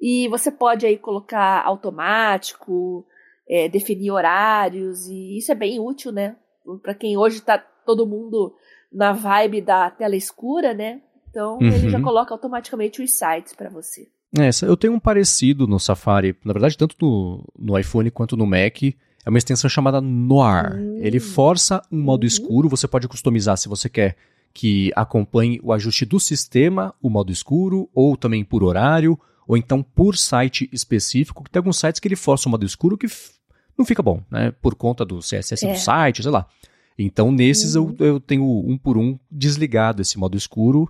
E 0.00 0.26
você 0.28 0.50
pode 0.50 0.84
aí 0.84 0.98
colocar 0.98 1.62
automático, 1.64 3.06
é, 3.48 3.68
definir 3.68 4.10
horários, 4.10 5.06
e 5.06 5.38
isso 5.38 5.52
é 5.52 5.54
bem 5.54 5.78
útil, 5.78 6.10
né? 6.10 6.34
Para 6.82 6.94
quem 6.94 7.16
hoje 7.16 7.40
tá 7.40 7.58
todo 7.58 8.06
mundo 8.06 8.54
na 8.92 9.12
vibe 9.12 9.60
da 9.60 9.88
tela 9.90 10.16
escura, 10.16 10.74
né? 10.74 11.00
Então 11.30 11.60
ele 11.62 11.84
Uhum. 11.84 11.90
já 11.90 12.00
coloca 12.00 12.34
automaticamente 12.34 13.00
os 13.02 13.12
sites 13.16 13.54
para 13.54 13.70
você. 13.70 14.08
É, 14.38 14.50
eu 14.66 14.76
tenho 14.76 14.92
um 14.94 14.98
parecido 15.00 15.66
no 15.66 15.78
Safari, 15.78 16.36
na 16.44 16.52
verdade, 16.52 16.76
tanto 16.76 16.96
no, 17.00 17.44
no 17.56 17.78
iPhone 17.78 18.10
quanto 18.10 18.36
no 18.36 18.46
Mac. 18.46 18.82
É 19.24 19.28
uma 19.28 19.38
extensão 19.38 19.70
chamada 19.70 20.00
Noir. 20.00 20.74
Hum. 20.76 20.98
Ele 21.00 21.20
força 21.20 21.80
um 21.90 22.00
modo 22.02 22.22
Uhum. 22.22 22.26
escuro, 22.28 22.68
você 22.68 22.88
pode 22.88 23.06
customizar 23.08 23.56
se 23.56 23.68
você 23.68 23.88
quer 23.88 24.16
que 24.58 24.90
acompanhe 24.96 25.60
o 25.62 25.70
ajuste 25.70 26.06
do 26.06 26.18
sistema, 26.18 26.94
o 27.02 27.10
modo 27.10 27.30
escuro, 27.30 27.90
ou 27.94 28.16
também 28.16 28.42
por 28.42 28.64
horário, 28.64 29.20
ou 29.46 29.54
então 29.54 29.82
por 29.82 30.16
site 30.16 30.66
específico. 30.72 31.44
Tem 31.52 31.60
alguns 31.60 31.78
sites 31.78 32.00
que 32.00 32.08
ele 32.08 32.16
força 32.16 32.48
o 32.48 32.50
modo 32.50 32.64
escuro 32.64 32.96
que 32.96 33.06
não 33.76 33.84
fica 33.84 34.02
bom, 34.02 34.22
né? 34.30 34.52
Por 34.62 34.74
conta 34.74 35.04
do 35.04 35.18
CSS 35.18 35.66
É. 35.66 35.68
do 35.72 35.78
site, 35.78 36.22
sei 36.22 36.32
lá. 36.32 36.46
Então, 36.98 37.30
nesses 37.30 37.74
Uhum. 37.74 37.94
eu, 37.98 38.06
eu 38.06 38.18
tenho 38.20 38.44
um 38.44 38.78
por 38.78 38.96
um 38.96 39.18
desligado 39.30 40.00
esse 40.00 40.18
modo 40.18 40.38
escuro, 40.38 40.88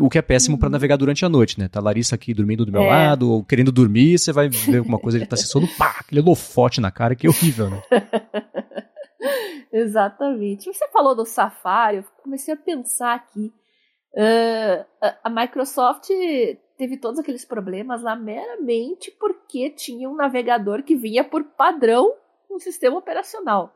o 0.00 0.08
que 0.08 0.16
é 0.16 0.22
péssimo 0.22 0.56
para 0.56 0.68
Uhum. 0.68 0.72
navegar 0.72 0.96
durante 0.96 1.22
a 1.22 1.28
noite, 1.28 1.60
né? 1.60 1.68
Tá 1.68 1.78
a 1.80 1.82
Larissa 1.82 2.14
aqui 2.14 2.32
dormindo 2.32 2.64
do 2.64 2.72
meu 2.72 2.82
É. 2.84 2.86
lado, 2.86 3.30
ou 3.30 3.44
querendo 3.44 3.70
dormir, 3.70 4.18
você 4.18 4.32
vai 4.32 4.48
ver 4.48 4.78
alguma 4.78 4.98
coisa, 4.98 5.18
ele 5.18 5.26
tá 5.26 5.36
se 5.36 5.46
sono, 5.46 5.68
pá, 5.76 5.96
aquele 6.00 6.22
holofote 6.22 6.80
na 6.80 6.90
cara, 6.90 7.14
que 7.14 7.26
é 7.26 7.30
horrível, 7.30 7.68
né? 7.68 7.82
Exatamente. 9.72 10.72
Você 10.72 10.88
falou 10.88 11.14
do 11.14 11.24
Safari, 11.24 11.98
eu 11.98 12.04
comecei 12.22 12.54
a 12.54 12.56
pensar 12.56 13.14
aqui. 13.14 13.52
Ah, 14.16 14.86
a- 15.24 15.30
Microsoft 15.30 16.08
teve 16.78 16.96
todos 16.96 17.18
aqueles 17.18 17.44
problemas 17.44 18.02
lá 18.02 18.16
meramente 18.16 19.10
porque 19.10 19.70
tinha 19.70 20.08
um 20.08 20.14
navegador 20.16 20.82
que 20.82 20.96
vinha 20.96 21.22
por 21.24 21.44
padrão 21.44 22.14
no 22.50 22.58
sistema 22.60 22.96
operacional. 22.98 23.72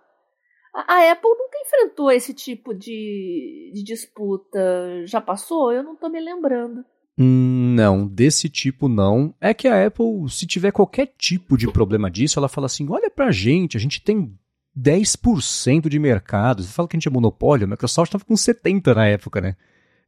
A, 0.75 0.95
a 0.95 1.13
Apple 1.13 1.31
nunca 1.31 1.59
enfrentou 1.67 2.11
esse 2.11 2.33
tipo 2.33 2.73
de, 2.75 3.73
de 3.75 3.83
disputa. 3.83 5.05
Já 5.07 5.21
passou? 5.21 5.73
Eu 5.73 5.83
não 5.83 5.97
tô 5.97 6.09
me 6.09 6.21
lembrando. 6.21 6.85
Hum, 7.19 7.75
não, 7.77 8.07
desse 8.07 8.49
tipo 8.49 8.89
não. 8.89 9.35
É 9.41 9.53
que 9.53 9.69
a 9.69 9.87
Apple, 9.87 10.07
se 10.31 10.47
tiver 10.47 10.71
qualquer 10.73 11.13
tipo 11.19 11.59
de 11.59 11.71
problema 11.71 12.11
disso, 12.11 12.39
ela 12.39 12.49
fala 12.49 12.67
assim: 12.67 12.87
olha 12.89 13.11
pra 13.11 13.31
gente, 13.31 13.77
a 13.77 13.81
gente 13.81 14.03
tem 14.03 14.39
10% 14.79 15.89
de 15.89 15.99
mercado. 15.99 16.63
Você 16.63 16.71
fala 16.73 16.89
que 16.89 16.97
a 16.97 16.99
gente 16.99 17.09
é 17.09 17.11
monopólio, 17.11 17.67
a 17.67 17.71
Microsoft 17.71 18.13
tava 18.13 18.25
com 18.25 18.35
70% 18.35 18.95
na 18.95 19.07
época, 19.07 19.41
né? 19.41 19.57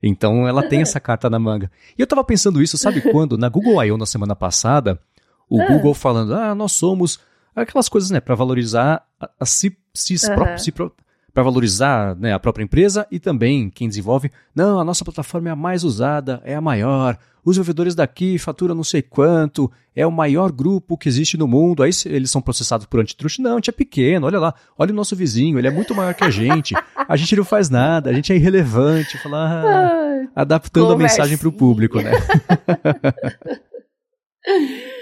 Então 0.02 0.46
ela 0.48 0.62
tem 0.68 0.80
essa 0.82 0.98
carta 1.00 1.28
na 1.30 1.38
manga. 1.38 1.70
E 1.96 2.00
eu 2.02 2.06
tava 2.06 2.24
pensando 2.24 2.62
isso, 2.62 2.76
sabe 2.78 3.00
quando? 3.00 3.36
Na 3.38 3.48
Google 3.48 3.82
I.O. 3.84 3.96
na 3.96 4.06
semana 4.06 4.34
passada, 4.34 4.98
o 5.48 5.60
Ah. 5.60 5.66
Google 5.66 5.94
falando: 5.94 6.34
ah, 6.34 6.54
nós 6.54 6.72
somos 6.72 7.20
aquelas 7.54 7.88
coisas, 7.88 8.10
né, 8.10 8.20
pra 8.20 8.34
valorizar 8.34 9.06
a, 9.20 9.30
a 9.40 9.46
si, 9.46 9.76
si, 9.94 10.14
Aham. 10.26 10.34
pró- 10.34 10.58
si 10.58 10.72
pra 11.32 11.42
valorizar 11.42 12.14
né, 12.16 12.32
a 12.32 12.38
própria 12.38 12.64
empresa 12.64 13.06
e 13.10 13.18
também 13.18 13.70
quem 13.70 13.88
desenvolve. 13.88 14.30
Não, 14.54 14.78
a 14.78 14.84
nossa 14.84 15.04
plataforma 15.04 15.48
é 15.48 15.52
a 15.52 15.56
mais 15.56 15.84
usada, 15.84 16.42
é 16.44 16.54
a 16.54 16.60
maior. 16.60 17.16
Os 17.44 17.56
desenvolvedores 17.56 17.94
daqui 17.94 18.38
faturam 18.38 18.74
não 18.74 18.84
sei 18.84 19.02
quanto, 19.02 19.70
é 19.96 20.06
o 20.06 20.12
maior 20.12 20.52
grupo 20.52 20.96
que 20.96 21.08
existe 21.08 21.36
no 21.36 21.48
mundo. 21.48 21.82
Aí 21.82 21.90
eles 22.06 22.30
são 22.30 22.40
processados 22.40 22.86
por 22.86 23.00
antitruste. 23.00 23.42
Não, 23.42 23.52
a 23.52 23.54
gente 23.56 23.70
é 23.70 23.72
pequeno, 23.72 24.26
olha 24.26 24.38
lá, 24.38 24.54
olha 24.78 24.92
o 24.92 24.96
nosso 24.96 25.16
vizinho, 25.16 25.58
ele 25.58 25.66
é 25.66 25.70
muito 25.70 25.94
maior 25.94 26.14
que 26.14 26.22
a 26.22 26.30
gente. 26.30 26.74
A 27.08 27.16
gente 27.16 27.34
não 27.34 27.44
faz 27.44 27.68
nada, 27.68 28.10
a 28.10 28.12
gente 28.12 28.32
é 28.32 28.36
irrelevante. 28.36 29.18
Falar, 29.18 29.64
ah, 29.64 30.28
adaptando 30.36 30.92
a 30.92 30.96
mensagem 30.96 31.36
para 31.36 31.48
o 31.48 31.52
público, 31.52 32.00
né? 32.00 32.12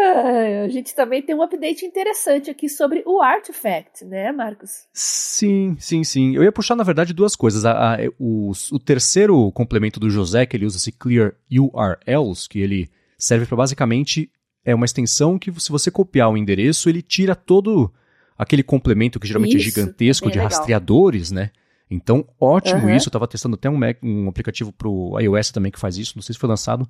a 0.00 0.68
gente 0.68 0.94
também 0.94 1.22
tem 1.22 1.34
um 1.34 1.42
update 1.42 1.84
interessante 1.84 2.50
aqui 2.50 2.68
sobre 2.68 3.02
o 3.06 3.20
Artifact, 3.20 4.04
né, 4.04 4.30
Marcos? 4.32 4.86
Sim, 4.92 5.76
sim, 5.78 6.04
sim. 6.04 6.34
Eu 6.34 6.42
ia 6.42 6.52
puxar, 6.52 6.76
na 6.76 6.84
verdade, 6.84 7.12
duas 7.12 7.34
coisas. 7.36 7.64
A- 7.64 7.94
a- 7.94 7.98
o, 8.18 8.52
o 8.72 8.78
terceiro 8.78 9.50
complemento 9.52 9.98
do 10.00 10.08
José, 10.10 10.46
que 10.46 10.56
ele 10.56 10.66
usa 10.66 10.76
esse 10.76 10.92
Clear 10.92 11.34
URLs, 11.50 12.48
que 12.48 12.60
ele 12.60 12.90
serve 13.18 13.46
para 13.46 13.56
basicamente 13.56 14.30
é 14.64 14.74
uma 14.74 14.84
extensão 14.84 15.38
que 15.38 15.50
se 15.60 15.70
você 15.70 15.90
copiar 15.90 16.30
o 16.30 16.36
endereço, 16.36 16.88
ele 16.88 17.00
tira 17.00 17.34
todo 17.34 17.92
aquele 18.36 18.62
complemento 18.62 19.18
que 19.18 19.26
geralmente 19.26 19.56
é 19.56 19.60
Isso, 19.60 19.64
gigantesco 19.70 20.26
bem 20.26 20.32
de 20.32 20.38
legal. 20.38 20.52
rastreadores, 20.52 21.30
né? 21.30 21.50
Então, 21.90 22.26
ótimo 22.38 22.82
Aham. 22.86 22.96
isso. 22.96 23.08
Eu 23.08 23.10
estava 23.10 23.26
testando 23.26 23.54
até 23.54 23.70
um, 23.70 23.76
Mac, 23.76 23.96
um 24.02 24.28
aplicativo 24.28 24.70
para 24.72 24.86
o 24.88 25.18
iOS 25.18 25.50
também 25.52 25.72
que 25.72 25.78
faz 25.80 25.96
isso. 25.96 26.12
Não 26.16 26.22
sei 26.22 26.34
se 26.34 26.38
foi 26.38 26.48
lançado. 26.48 26.86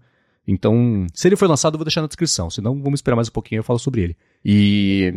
Então, 0.46 1.06
se 1.12 1.28
ele 1.28 1.36
foi 1.36 1.46
lançado, 1.46 1.74
eu 1.74 1.78
vou 1.78 1.84
deixar 1.84 2.00
na 2.00 2.06
descrição. 2.06 2.48
Senão, 2.48 2.80
vamos 2.82 2.98
esperar 2.98 3.16
mais 3.16 3.28
um 3.28 3.32
pouquinho 3.32 3.58
e 3.58 3.60
eu 3.60 3.64
falo 3.64 3.78
sobre 3.78 4.00
ele. 4.02 4.16
E 4.44 5.12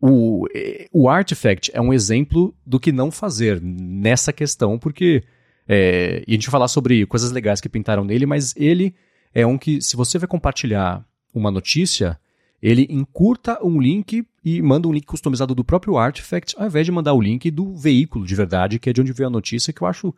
o, 0.00 0.46
o 0.92 1.08
Artifact 1.08 1.70
é 1.72 1.80
um 1.80 1.92
exemplo 1.92 2.54
do 2.66 2.80
que 2.80 2.90
não 2.90 3.10
fazer 3.10 3.60
nessa 3.62 4.32
questão, 4.32 4.78
porque. 4.78 5.22
É, 5.68 6.24
e 6.26 6.32
a 6.32 6.34
gente 6.34 6.46
vai 6.46 6.52
falar 6.52 6.68
sobre 6.68 7.06
coisas 7.06 7.30
legais 7.30 7.60
que 7.60 7.68
pintaram 7.68 8.04
nele, 8.04 8.26
mas 8.26 8.52
ele 8.56 8.92
é 9.32 9.46
um 9.46 9.56
que, 9.56 9.80
se 9.80 9.94
você 9.94 10.18
vai 10.18 10.26
compartilhar 10.26 11.06
uma 11.32 11.50
notícia, 11.50 12.18
ele 12.60 12.86
encurta 12.90 13.58
um 13.64 13.80
link 13.80 14.26
e 14.44 14.62
manda 14.62 14.88
um 14.88 14.92
link 14.92 15.06
customizado 15.06 15.54
do 15.54 15.64
próprio 15.64 15.96
Artifact, 15.96 16.54
ao 16.58 16.66
invés 16.66 16.84
de 16.84 16.92
mandar 16.92 17.12
o 17.12 17.20
link 17.20 17.50
do 17.50 17.74
veículo 17.74 18.26
de 18.26 18.34
verdade, 18.34 18.78
que 18.78 18.90
é 18.90 18.92
de 18.92 19.00
onde 19.00 19.12
veio 19.12 19.28
a 19.28 19.30
notícia, 19.30 19.72
que 19.72 19.82
eu 19.82 19.86
acho 19.86 20.14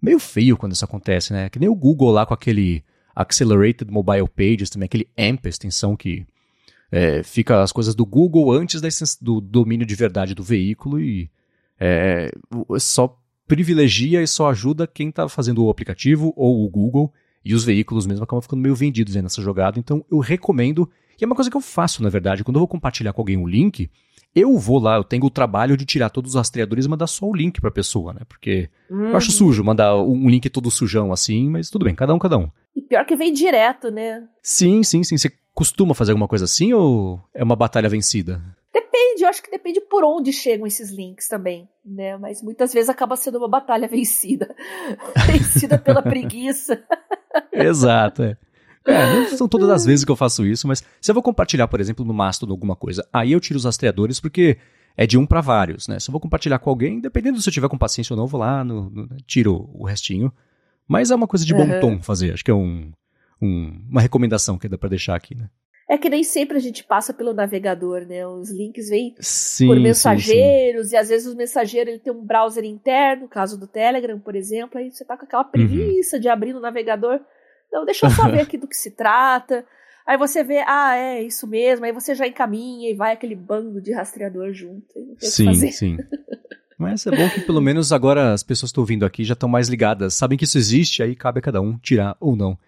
meio 0.00 0.18
feio 0.18 0.56
quando 0.56 0.72
isso 0.72 0.84
acontece, 0.84 1.32
né? 1.32 1.48
Que 1.48 1.58
nem 1.58 1.68
o 1.68 1.74
Google 1.74 2.10
lá 2.10 2.26
com 2.26 2.34
aquele 2.34 2.84
Accelerated 3.14 3.90
Mobile 3.90 4.28
Pages, 4.28 4.70
também 4.70 4.86
aquele 4.86 5.08
AMP, 5.16 5.46
extensão 5.46 5.96
que 5.96 6.26
é, 6.90 7.22
fica 7.22 7.62
as 7.62 7.72
coisas 7.72 7.94
do 7.94 8.06
Google 8.06 8.52
antes 8.52 8.80
da, 8.80 8.88
do 9.20 9.40
domínio 9.40 9.86
de 9.86 9.94
verdade 9.94 10.34
do 10.34 10.42
veículo 10.42 11.00
e 11.00 11.30
é, 11.78 12.30
só 12.78 13.18
privilegia 13.46 14.22
e 14.22 14.26
só 14.26 14.50
ajuda 14.50 14.86
quem 14.86 15.08
está 15.08 15.28
fazendo 15.28 15.64
o 15.64 15.70
aplicativo 15.70 16.32
ou 16.36 16.64
o 16.64 16.68
Google 16.68 17.12
e 17.44 17.54
os 17.54 17.64
veículos 17.64 18.06
mesmo 18.06 18.24
acabam 18.24 18.40
ficando 18.40 18.62
meio 18.62 18.74
vendidos 18.74 19.14
nessa 19.16 19.42
jogada. 19.42 19.78
Então 19.78 20.04
eu 20.10 20.18
recomendo, 20.18 20.88
e 21.20 21.24
é 21.24 21.26
uma 21.26 21.34
coisa 21.34 21.50
que 21.50 21.56
eu 21.56 21.60
faço 21.60 22.02
na 22.02 22.08
verdade, 22.08 22.42
quando 22.42 22.56
eu 22.56 22.60
vou 22.60 22.68
compartilhar 22.68 23.12
com 23.12 23.20
alguém 23.20 23.36
um 23.36 23.46
link, 23.46 23.90
eu 24.34 24.58
vou 24.58 24.78
lá, 24.78 24.96
eu 24.96 25.04
tenho 25.04 25.24
o 25.24 25.30
trabalho 25.30 25.76
de 25.76 25.84
tirar 25.84 26.10
todos 26.10 26.32
os 26.32 26.36
rastreadores 26.36 26.86
e 26.86 26.88
mandar 26.88 27.06
só 27.06 27.26
o 27.26 27.34
link 27.34 27.60
para 27.60 27.68
a 27.68 27.72
pessoa, 27.72 28.12
né? 28.12 28.20
Porque 28.28 28.68
uhum. 28.90 29.10
eu 29.10 29.16
acho 29.16 29.30
uhum. 29.30 29.36
sujo 29.36 29.64
mandar 29.64 29.96
um 29.96 30.28
link 30.28 30.50
todo 30.50 30.70
sujão 30.70 31.12
assim, 31.12 31.48
mas 31.48 31.70
tudo 31.70 31.84
bem, 31.84 31.94
cada 31.94 32.12
um, 32.12 32.18
cada 32.18 32.36
um. 32.36 32.50
E 32.74 32.82
pior 32.82 33.04
que 33.04 33.14
vem 33.14 33.32
direto, 33.32 33.90
né? 33.90 34.24
Sim, 34.42 34.82
sim, 34.82 35.04
sim. 35.04 35.16
Você 35.16 35.30
costuma 35.54 35.94
fazer 35.94 36.12
alguma 36.12 36.26
coisa 36.26 36.44
assim 36.46 36.72
ou 36.72 37.20
é 37.32 37.44
uma 37.44 37.54
batalha 37.54 37.88
vencida? 37.88 38.42
Depende, 38.72 39.22
eu 39.22 39.28
acho 39.28 39.40
que 39.40 39.50
depende 39.50 39.80
por 39.80 40.02
onde 40.02 40.32
chegam 40.32 40.66
esses 40.66 40.90
links 40.90 41.28
também, 41.28 41.68
né? 41.84 42.16
Mas 42.16 42.42
muitas 42.42 42.72
vezes 42.72 42.88
acaba 42.88 43.14
sendo 43.14 43.38
uma 43.38 43.48
batalha 43.48 43.86
vencida. 43.88 44.54
vencida 45.26 45.78
pela 45.78 46.02
preguiça. 46.02 46.82
Exato, 47.52 48.24
é. 48.24 48.36
É, 48.86 49.14
não 49.14 49.28
são 49.36 49.48
todas 49.48 49.70
as 49.70 49.84
vezes 49.84 50.04
que 50.04 50.10
eu 50.10 50.16
faço 50.16 50.46
isso, 50.46 50.68
mas 50.68 50.84
se 51.00 51.10
eu 51.10 51.14
vou 51.14 51.22
compartilhar, 51.22 51.66
por 51.68 51.80
exemplo, 51.80 52.04
no 52.04 52.12
Mastodon 52.12 52.52
alguma 52.52 52.76
coisa, 52.76 53.06
aí 53.12 53.32
eu 53.32 53.40
tiro 53.40 53.56
os 53.56 53.64
rastreadores 53.64 54.20
porque 54.20 54.58
é 54.96 55.06
de 55.06 55.18
um 55.18 55.26
para 55.26 55.40
vários, 55.40 55.88
né? 55.88 55.98
Se 55.98 56.08
eu 56.08 56.12
vou 56.12 56.20
compartilhar 56.20 56.58
com 56.58 56.70
alguém, 56.70 57.00
dependendo 57.00 57.40
se 57.40 57.48
eu 57.48 57.52
tiver 57.52 57.68
com 57.68 57.78
paciência 57.78 58.12
ou 58.12 58.16
não, 58.16 58.24
eu 58.24 58.28
vou 58.28 58.40
lá, 58.40 58.62
no, 58.62 58.90
no, 58.90 59.08
tiro 59.26 59.70
o 59.72 59.84
restinho. 59.86 60.32
Mas 60.86 61.10
é 61.10 61.14
uma 61.14 61.26
coisa 61.26 61.44
de 61.44 61.54
bom 61.54 61.66
uhum. 61.66 61.80
tom 61.80 62.02
fazer, 62.02 62.34
acho 62.34 62.44
que 62.44 62.50
é 62.50 62.54
um, 62.54 62.92
um, 63.40 63.86
uma 63.88 64.00
recomendação 64.00 64.58
que 64.58 64.68
dá 64.68 64.76
para 64.76 64.90
deixar 64.90 65.14
aqui, 65.14 65.34
né? 65.34 65.48
É 65.88 65.98
que 65.98 66.08
nem 66.08 66.22
sempre 66.22 66.56
a 66.56 66.60
gente 66.60 66.82
passa 66.82 67.12
pelo 67.12 67.34
navegador, 67.34 68.06
né? 68.06 68.26
Os 68.26 68.50
links 68.50 68.88
vêm 68.88 69.14
sim, 69.20 69.66
por 69.66 69.78
mensageiros, 69.78 70.84
sim, 70.84 70.88
sim. 70.90 70.96
e 70.96 70.98
às 70.98 71.08
vezes 71.08 71.32
o 71.32 71.36
mensageiro 71.36 71.90
ele 71.90 71.98
tem 71.98 72.12
um 72.12 72.24
browser 72.24 72.64
interno, 72.64 73.28
caso 73.28 73.58
do 73.58 73.66
Telegram, 73.66 74.18
por 74.18 74.34
exemplo, 74.34 74.78
aí 74.78 74.90
você 74.90 75.04
tá 75.04 75.16
com 75.16 75.24
aquela 75.24 75.44
uhum. 75.44 75.50
preguiça 75.50 76.16
uhum. 76.16 76.22
de 76.22 76.28
abrir 76.28 76.52
no 76.54 76.60
navegador. 76.60 77.20
Não, 77.74 77.84
deixa 77.84 78.06
eu 78.06 78.10
só 78.10 78.28
ver 78.30 78.40
aqui 78.46 78.56
do 78.56 78.68
que 78.68 78.76
se 78.76 78.92
trata. 78.92 79.66
Aí 80.06 80.16
você 80.16 80.44
vê, 80.44 80.62
ah, 80.64 80.94
é 80.94 81.22
isso 81.22 81.44
mesmo. 81.44 81.84
Aí 81.84 81.92
você 81.92 82.14
já 82.14 82.26
encaminha 82.26 82.88
e 82.88 82.94
vai 82.94 83.12
aquele 83.12 83.34
bando 83.34 83.80
de 83.80 83.92
rastreador 83.92 84.52
junto. 84.52 84.94
sim, 85.18 85.52
sim. 85.72 85.98
Mas 86.78 87.06
é 87.06 87.10
bom 87.10 87.28
que 87.30 87.40
pelo 87.40 87.60
menos 87.60 87.92
agora 87.92 88.32
as 88.32 88.42
pessoas 88.42 88.70
que 88.70 88.72
estão 88.72 88.82
ouvindo 88.82 89.06
aqui 89.06 89.24
já 89.24 89.32
estão 89.32 89.48
mais 89.48 89.68
ligadas, 89.68 90.14
sabem 90.14 90.36
que 90.36 90.44
isso 90.44 90.58
existe, 90.58 91.04
aí 91.04 91.14
cabe 91.14 91.38
a 91.38 91.42
cada 91.42 91.60
um 91.60 91.78
tirar 91.78 92.16
ou 92.20 92.34
não 92.34 92.58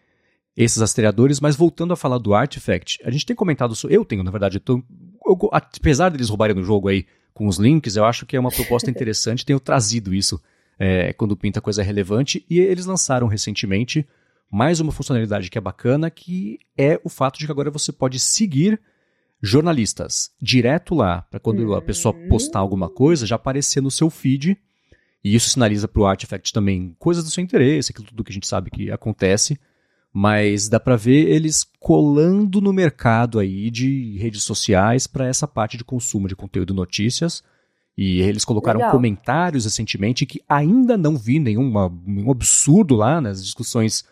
esses 0.56 0.80
rastreadores. 0.80 1.40
Mas 1.40 1.56
voltando 1.56 1.92
a 1.92 1.96
falar 1.96 2.18
do 2.18 2.32
Artifact, 2.32 3.00
a 3.04 3.10
gente 3.10 3.26
tem 3.26 3.36
comentado, 3.36 3.74
eu 3.90 4.04
tenho 4.04 4.22
na 4.22 4.30
verdade, 4.30 4.60
tô, 4.60 4.82
eu, 5.26 5.38
apesar 5.52 6.08
deles 6.08 6.28
roubarem 6.28 6.54
no 6.54 6.62
jogo 6.62 6.88
aí 6.88 7.04
com 7.34 7.46
os 7.46 7.58
links, 7.58 7.96
eu 7.96 8.04
acho 8.04 8.24
que 8.24 8.36
é 8.36 8.40
uma 8.40 8.50
proposta 8.50 8.90
interessante, 8.90 9.44
tenho 9.44 9.60
trazido 9.60 10.14
isso 10.14 10.40
é, 10.78 11.12
quando 11.12 11.36
pinta 11.36 11.60
coisa 11.60 11.82
relevante, 11.82 12.46
e 12.48 12.60
eles 12.60 12.86
lançaram 12.86 13.26
recentemente 13.26 14.06
mais 14.50 14.80
uma 14.80 14.92
funcionalidade 14.92 15.50
que 15.50 15.58
é 15.58 15.60
bacana, 15.60 16.10
que 16.10 16.58
é 16.76 17.00
o 17.04 17.08
fato 17.08 17.38
de 17.38 17.46
que 17.46 17.52
agora 17.52 17.70
você 17.70 17.92
pode 17.92 18.18
seguir 18.18 18.80
jornalistas 19.42 20.30
direto 20.40 20.94
lá, 20.94 21.22
para 21.22 21.40
quando 21.40 21.74
a 21.74 21.82
pessoa 21.82 22.14
uhum. 22.14 22.28
postar 22.28 22.60
alguma 22.60 22.88
coisa, 22.88 23.26
já 23.26 23.36
aparecer 23.36 23.80
no 23.80 23.90
seu 23.90 24.08
feed. 24.10 24.56
E 25.22 25.34
isso 25.34 25.50
sinaliza 25.50 25.88
para 25.88 26.02
o 26.02 26.06
Artifact 26.06 26.52
também 26.52 26.94
coisas 26.98 27.24
do 27.24 27.30
seu 27.30 27.42
interesse, 27.42 27.90
aquilo 27.90 28.06
tudo 28.06 28.22
que 28.24 28.32
a 28.32 28.34
gente 28.34 28.46
sabe 28.46 28.70
que 28.70 28.90
acontece. 28.90 29.58
Mas 30.12 30.68
dá 30.68 30.80
para 30.80 30.96
ver 30.96 31.28
eles 31.28 31.66
colando 31.78 32.60
no 32.60 32.72
mercado 32.72 33.38
aí 33.38 33.70
de 33.70 34.16
redes 34.16 34.42
sociais 34.44 35.06
para 35.06 35.26
essa 35.26 35.46
parte 35.46 35.76
de 35.76 35.84
consumo 35.84 36.28
de 36.28 36.36
conteúdo 36.36 36.72
e 36.72 36.76
notícias. 36.76 37.42
E 37.98 38.20
eles 38.20 38.44
colocaram 38.44 38.78
Legal. 38.78 38.92
comentários 38.92 39.64
recentemente 39.64 40.24
que 40.24 40.42
ainda 40.48 40.96
não 40.96 41.16
vi 41.16 41.38
nenhuma, 41.38 41.92
nenhum 42.06 42.30
absurdo 42.30 42.94
lá 42.94 43.20
nas 43.20 43.44
discussões 43.44 44.04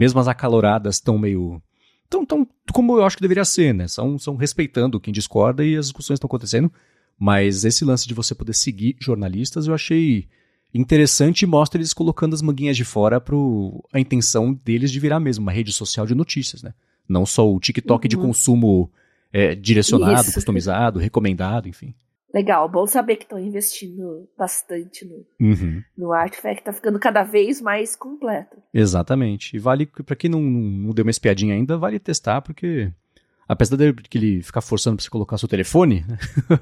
mesmo 0.00 0.18
as 0.18 0.26
acaloradas 0.26 0.94
estão 0.94 1.18
meio. 1.18 1.62
Tão, 2.08 2.24
tão 2.24 2.48
como 2.72 2.96
eu 2.96 3.04
acho 3.04 3.16
que 3.16 3.22
deveria 3.22 3.44
ser, 3.44 3.74
né? 3.74 3.86
São, 3.86 4.18
são 4.18 4.34
respeitando 4.34 4.98
quem 4.98 5.12
discorda 5.12 5.62
e 5.62 5.76
as 5.76 5.86
discussões 5.86 6.16
estão 6.16 6.26
acontecendo. 6.26 6.72
Mas 7.18 7.66
esse 7.66 7.84
lance 7.84 8.08
de 8.08 8.14
você 8.14 8.34
poder 8.34 8.54
seguir 8.54 8.96
jornalistas 8.98 9.66
eu 9.66 9.74
achei 9.74 10.26
interessante 10.72 11.42
e 11.42 11.46
mostra 11.46 11.78
eles 11.78 11.92
colocando 11.92 12.32
as 12.32 12.40
manguinhas 12.40 12.78
de 12.78 12.84
fora 12.84 13.20
para 13.20 13.36
a 13.92 14.00
intenção 14.00 14.58
deles 14.64 14.90
de 14.90 14.98
virar 14.98 15.20
mesmo 15.20 15.42
uma 15.42 15.52
rede 15.52 15.70
social 15.70 16.06
de 16.06 16.14
notícias, 16.14 16.62
né? 16.62 16.72
Não 17.06 17.26
só 17.26 17.46
o 17.46 17.60
TikTok 17.60 18.06
uhum. 18.06 18.08
de 18.08 18.16
consumo 18.16 18.90
é, 19.30 19.54
direcionado, 19.54 20.22
Isso. 20.22 20.32
customizado, 20.32 20.98
recomendado, 20.98 21.68
enfim. 21.68 21.94
Legal, 22.32 22.68
bom 22.68 22.86
saber 22.86 23.16
que 23.16 23.24
estão 23.24 23.38
investindo 23.38 24.28
bastante 24.38 25.04
no, 25.04 25.26
uhum. 25.40 25.82
no 25.98 26.12
Artifact, 26.12 26.62
tá 26.62 26.72
ficando 26.72 26.98
cada 26.98 27.22
vez 27.22 27.60
mais 27.60 27.96
completo. 27.96 28.56
Exatamente. 28.72 29.56
E 29.56 29.58
vale, 29.58 29.86
para 29.86 30.16
quem 30.16 30.30
não, 30.30 30.40
não 30.40 30.90
deu 30.90 31.04
uma 31.04 31.10
espiadinha 31.10 31.54
ainda, 31.54 31.76
vale 31.76 31.98
testar, 31.98 32.40
porque 32.40 32.92
apesar 33.48 33.76
de 33.76 33.92
que 33.94 34.16
ele 34.16 34.42
ficar 34.42 34.60
forçando 34.60 34.96
pra 34.96 35.02
você 35.02 35.10
colocar 35.10 35.36
seu 35.36 35.48
telefone, 35.48 36.04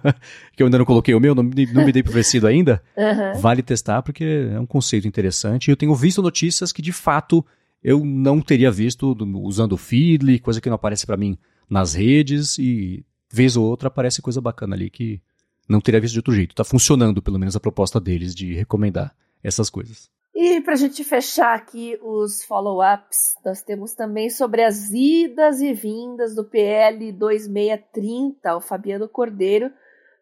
que 0.56 0.62
eu 0.62 0.66
ainda 0.66 0.78
não 0.78 0.86
coloquei 0.86 1.14
o 1.14 1.20
meu, 1.20 1.34
não, 1.34 1.42
não 1.42 1.84
me 1.84 1.92
dei 1.92 2.02
pro 2.02 2.12
vencido 2.12 2.46
ainda, 2.46 2.82
uhum. 2.96 3.38
vale 3.38 3.62
testar 3.62 4.00
porque 4.00 4.48
é 4.50 4.58
um 4.58 4.66
conceito 4.66 5.06
interessante. 5.06 5.70
Eu 5.70 5.76
tenho 5.76 5.94
visto 5.94 6.22
notícias 6.22 6.72
que 6.72 6.80
de 6.80 6.92
fato 6.92 7.44
eu 7.84 8.02
não 8.04 8.40
teria 8.40 8.70
visto 8.70 9.14
usando 9.44 9.72
o 9.72 9.76
Feedly, 9.76 10.38
coisa 10.38 10.62
que 10.62 10.68
não 10.68 10.76
aparece 10.76 11.04
para 11.04 11.18
mim 11.18 11.36
nas 11.68 11.92
redes, 11.92 12.58
e 12.58 13.04
vez 13.30 13.54
ou 13.54 13.66
outra 13.66 13.88
aparece 13.88 14.22
coisa 14.22 14.40
bacana 14.40 14.74
ali 14.74 14.88
que 14.88 15.20
não 15.68 15.80
teria 15.80 16.00
visto 16.00 16.14
de 16.14 16.20
outro 16.20 16.34
jeito. 16.34 16.52
Está 16.52 16.64
funcionando, 16.64 17.22
pelo 17.22 17.38
menos, 17.38 17.54
a 17.54 17.60
proposta 17.60 18.00
deles 18.00 18.34
de 18.34 18.54
recomendar 18.54 19.14
essas 19.42 19.68
coisas. 19.68 20.10
E 20.34 20.60
para 20.60 20.74
a 20.74 20.76
gente 20.76 21.02
fechar 21.02 21.54
aqui 21.56 21.98
os 22.00 22.44
follow-ups, 22.44 23.36
nós 23.44 23.60
temos 23.62 23.94
também 23.94 24.30
sobre 24.30 24.62
as 24.62 24.92
idas 24.92 25.60
e 25.60 25.72
vindas 25.72 26.34
do 26.34 26.44
PL 26.44 27.10
2630. 27.12 28.56
O 28.56 28.60
Fabiano 28.60 29.08
Cordeiro 29.08 29.72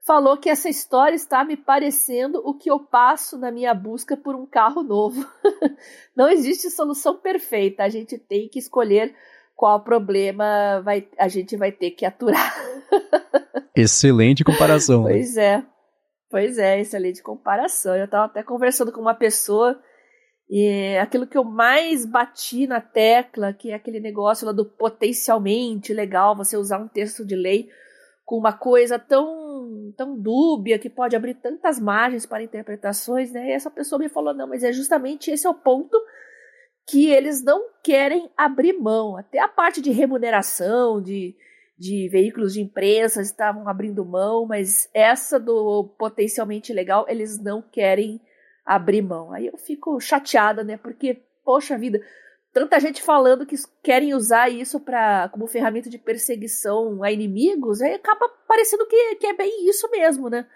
falou 0.00 0.38
que 0.38 0.48
essa 0.48 0.68
história 0.68 1.14
está 1.14 1.44
me 1.44 1.56
parecendo 1.56 2.40
o 2.44 2.54
que 2.54 2.70
eu 2.70 2.78
passo 2.80 3.36
na 3.36 3.50
minha 3.50 3.74
busca 3.74 4.16
por 4.16 4.34
um 4.34 4.46
carro 4.46 4.82
novo. 4.82 5.26
Não 6.16 6.30
existe 6.30 6.70
solução 6.70 7.18
perfeita, 7.18 7.82
a 7.82 7.88
gente 7.88 8.16
tem 8.16 8.48
que 8.48 8.58
escolher 8.58 9.14
qual 9.54 9.80
problema 9.82 10.80
vai, 10.82 11.06
a 11.18 11.28
gente 11.28 11.56
vai 11.56 11.72
ter 11.72 11.90
que 11.90 12.06
aturar. 12.06 12.54
Excelente 13.76 14.42
comparação. 14.42 15.02
Pois 15.02 15.36
é. 15.36 15.62
Pois 16.30 16.58
é, 16.58 16.80
excelente 16.80 17.22
comparação. 17.22 17.94
Eu 17.94 18.06
estava 18.06 18.24
até 18.24 18.42
conversando 18.42 18.90
com 18.90 19.00
uma 19.00 19.14
pessoa 19.14 19.78
e 20.48 20.96
aquilo 20.96 21.26
que 21.26 21.36
eu 21.36 21.44
mais 21.44 22.06
bati 22.06 22.66
na 22.66 22.80
tecla, 22.80 23.52
que 23.52 23.70
é 23.70 23.74
aquele 23.74 24.00
negócio 24.00 24.46
lá 24.46 24.52
do 24.52 24.64
potencialmente 24.64 25.92
legal, 25.92 26.36
você 26.36 26.56
usar 26.56 26.78
um 26.78 26.88
texto 26.88 27.24
de 27.24 27.34
lei 27.34 27.68
com 28.24 28.36
uma 28.36 28.52
coisa 28.52 28.98
tão, 28.98 29.92
tão 29.96 30.18
dúbia 30.20 30.78
que 30.78 30.90
pode 30.90 31.14
abrir 31.14 31.34
tantas 31.34 31.78
margens 31.78 32.26
para 32.26 32.42
interpretações, 32.42 33.32
né? 33.32 33.48
E 33.48 33.52
essa 33.52 33.70
pessoa 33.70 33.98
me 33.98 34.08
falou: 34.08 34.34
não, 34.34 34.48
mas 34.48 34.64
é 34.64 34.72
justamente 34.72 35.30
esse 35.30 35.46
é 35.46 35.50
o 35.50 35.54
ponto 35.54 35.96
que 36.88 37.10
eles 37.10 37.42
não 37.42 37.68
querem 37.82 38.30
abrir 38.36 38.72
mão. 38.72 39.16
Até 39.16 39.40
a 39.40 39.48
parte 39.48 39.80
de 39.80 39.90
remuneração, 39.90 41.00
de, 41.00 41.34
de 41.78 42.08
veículos 42.08 42.54
de 42.54 42.60
imprensa 42.60 43.20
estavam 43.20 43.68
abrindo 43.68 44.04
mão, 44.04 44.46
mas 44.46 44.88
essa 44.94 45.38
do 45.38 45.94
potencialmente 45.98 46.72
legal 46.72 47.04
eles 47.08 47.42
não 47.42 47.62
querem 47.62 48.20
abrir 48.64 49.02
mão. 49.02 49.32
Aí 49.32 49.46
eu 49.46 49.56
fico 49.56 50.00
chateada, 50.00 50.64
né? 50.64 50.76
Porque, 50.76 51.22
poxa 51.44 51.78
vida, 51.78 52.00
tanta 52.52 52.80
gente 52.80 53.02
falando 53.02 53.46
que 53.46 53.56
querem 53.82 54.14
usar 54.14 54.48
isso 54.48 54.80
para 54.80 55.28
como 55.28 55.46
ferramenta 55.46 55.90
de 55.90 55.98
perseguição 55.98 57.02
a 57.02 57.12
inimigos, 57.12 57.82
aí 57.82 57.94
acaba 57.94 58.28
parecendo 58.48 58.86
que, 58.86 59.16
que 59.16 59.26
é 59.26 59.36
bem 59.36 59.68
isso 59.68 59.88
mesmo, 59.90 60.28
né? 60.30 60.46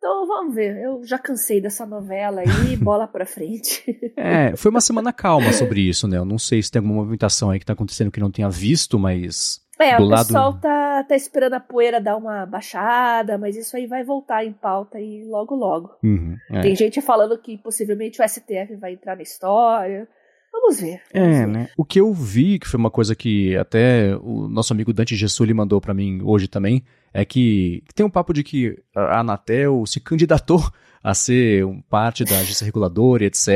Então 0.00 0.26
vamos 0.26 0.54
ver, 0.54 0.82
eu 0.82 1.04
já 1.04 1.18
cansei 1.18 1.60
dessa 1.60 1.84
novela 1.84 2.40
aí, 2.40 2.74
bola 2.80 3.06
pra 3.06 3.26
frente. 3.26 3.84
É, 4.16 4.56
foi 4.56 4.70
uma 4.70 4.80
semana 4.80 5.12
calma 5.12 5.52
sobre 5.52 5.82
isso, 5.82 6.08
né? 6.08 6.16
Eu 6.16 6.24
não 6.24 6.38
sei 6.38 6.62
se 6.62 6.70
tem 6.70 6.80
alguma 6.80 6.96
movimentação 6.96 7.50
aí 7.50 7.58
que 7.58 7.66
tá 7.66 7.74
acontecendo 7.74 8.10
que 8.10 8.18
não 8.18 8.30
tenha 8.30 8.48
visto, 8.48 8.98
mas. 8.98 9.60
É, 9.80 9.96
do 9.96 10.02
o 10.04 10.06
lado... 10.06 10.26
pessoal 10.26 10.52
tá, 10.54 11.02
tá 11.04 11.16
esperando 11.16 11.54
a 11.54 11.60
poeira 11.60 12.00
dar 12.00 12.16
uma 12.16 12.44
baixada, 12.46 13.38
mas 13.38 13.56
isso 13.56 13.76
aí 13.76 13.86
vai 13.86 14.04
voltar 14.04 14.44
em 14.44 14.52
pauta 14.52 14.98
aí 14.98 15.24
logo 15.24 15.54
logo. 15.54 15.90
Uhum, 16.02 16.36
é. 16.50 16.60
Tem 16.60 16.76
gente 16.76 17.00
falando 17.00 17.36
que 17.38 17.56
possivelmente 17.58 18.20
o 18.20 18.28
STF 18.28 18.76
vai 18.78 18.92
entrar 18.92 19.16
na 19.16 19.22
história. 19.22 20.06
Vamos 20.52 20.80
ver. 20.80 21.00
Vamos 21.14 21.28
É, 21.36 21.40
ver. 21.40 21.46
né? 21.46 21.68
O 21.76 21.84
que 21.84 22.00
eu 22.00 22.12
vi, 22.12 22.58
que 22.58 22.66
foi 22.66 22.78
uma 22.78 22.90
coisa 22.90 23.14
que 23.14 23.56
até 23.56 24.16
o 24.16 24.48
nosso 24.48 24.72
amigo 24.72 24.92
Dante 24.92 25.14
Gessuli 25.16 25.54
mandou 25.54 25.80
pra 25.80 25.94
mim 25.94 26.20
hoje 26.24 26.48
também, 26.48 26.82
é 27.14 27.24
que 27.24 27.82
tem 27.94 28.04
um 28.04 28.10
papo 28.10 28.32
de 28.32 28.42
que 28.42 28.76
a 28.94 29.20
Anatel 29.20 29.84
se 29.86 30.00
candidatou 30.00 30.60
a 31.02 31.14
ser 31.14 31.64
um 31.64 31.80
parte 31.80 32.24
da 32.24 32.38
agência 32.38 32.64
reguladora, 32.64 33.24
etc. 33.24 33.48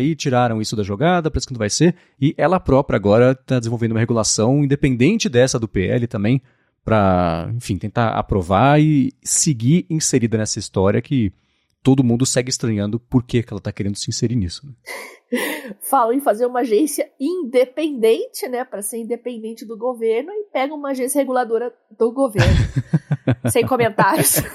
E 0.00 0.14
tiraram 0.14 0.60
isso 0.60 0.76
da 0.76 0.82
jogada, 0.82 1.30
parece 1.30 1.46
que 1.46 1.52
não 1.52 1.58
vai 1.58 1.70
ser. 1.70 1.94
E 2.20 2.34
ela 2.36 2.60
própria 2.60 2.96
agora 2.96 3.32
está 3.32 3.58
desenvolvendo 3.58 3.92
uma 3.92 4.00
regulação 4.00 4.62
independente 4.62 5.28
dessa 5.28 5.58
do 5.58 5.66
PL 5.66 6.06
também, 6.06 6.42
para, 6.84 7.50
enfim, 7.56 7.78
tentar 7.78 8.10
aprovar 8.10 8.80
e 8.80 9.12
seguir 9.22 9.86
inserida 9.88 10.36
nessa 10.36 10.58
história 10.58 11.00
que 11.00 11.32
todo 11.82 12.04
mundo 12.04 12.26
segue 12.26 12.50
estranhando 12.50 13.00
por 13.00 13.22
que, 13.22 13.42
que 13.42 13.52
ela 13.52 13.58
está 13.58 13.72
querendo 13.72 13.96
se 13.96 14.10
inserir 14.10 14.36
nisso. 14.36 14.66
né? 14.66 14.72
Falam 15.80 16.12
em 16.12 16.20
fazer 16.20 16.44
uma 16.44 16.60
agência 16.60 17.10
independente, 17.18 18.46
né, 18.48 18.64
para 18.64 18.82
ser 18.82 18.98
independente 18.98 19.64
do 19.64 19.78
governo 19.78 20.30
e 20.32 20.44
pega 20.52 20.74
uma 20.74 20.90
agência 20.90 21.18
reguladora 21.20 21.72
do 21.96 22.12
governo. 22.12 22.56
Sem 23.50 23.66
comentários. 23.66 24.34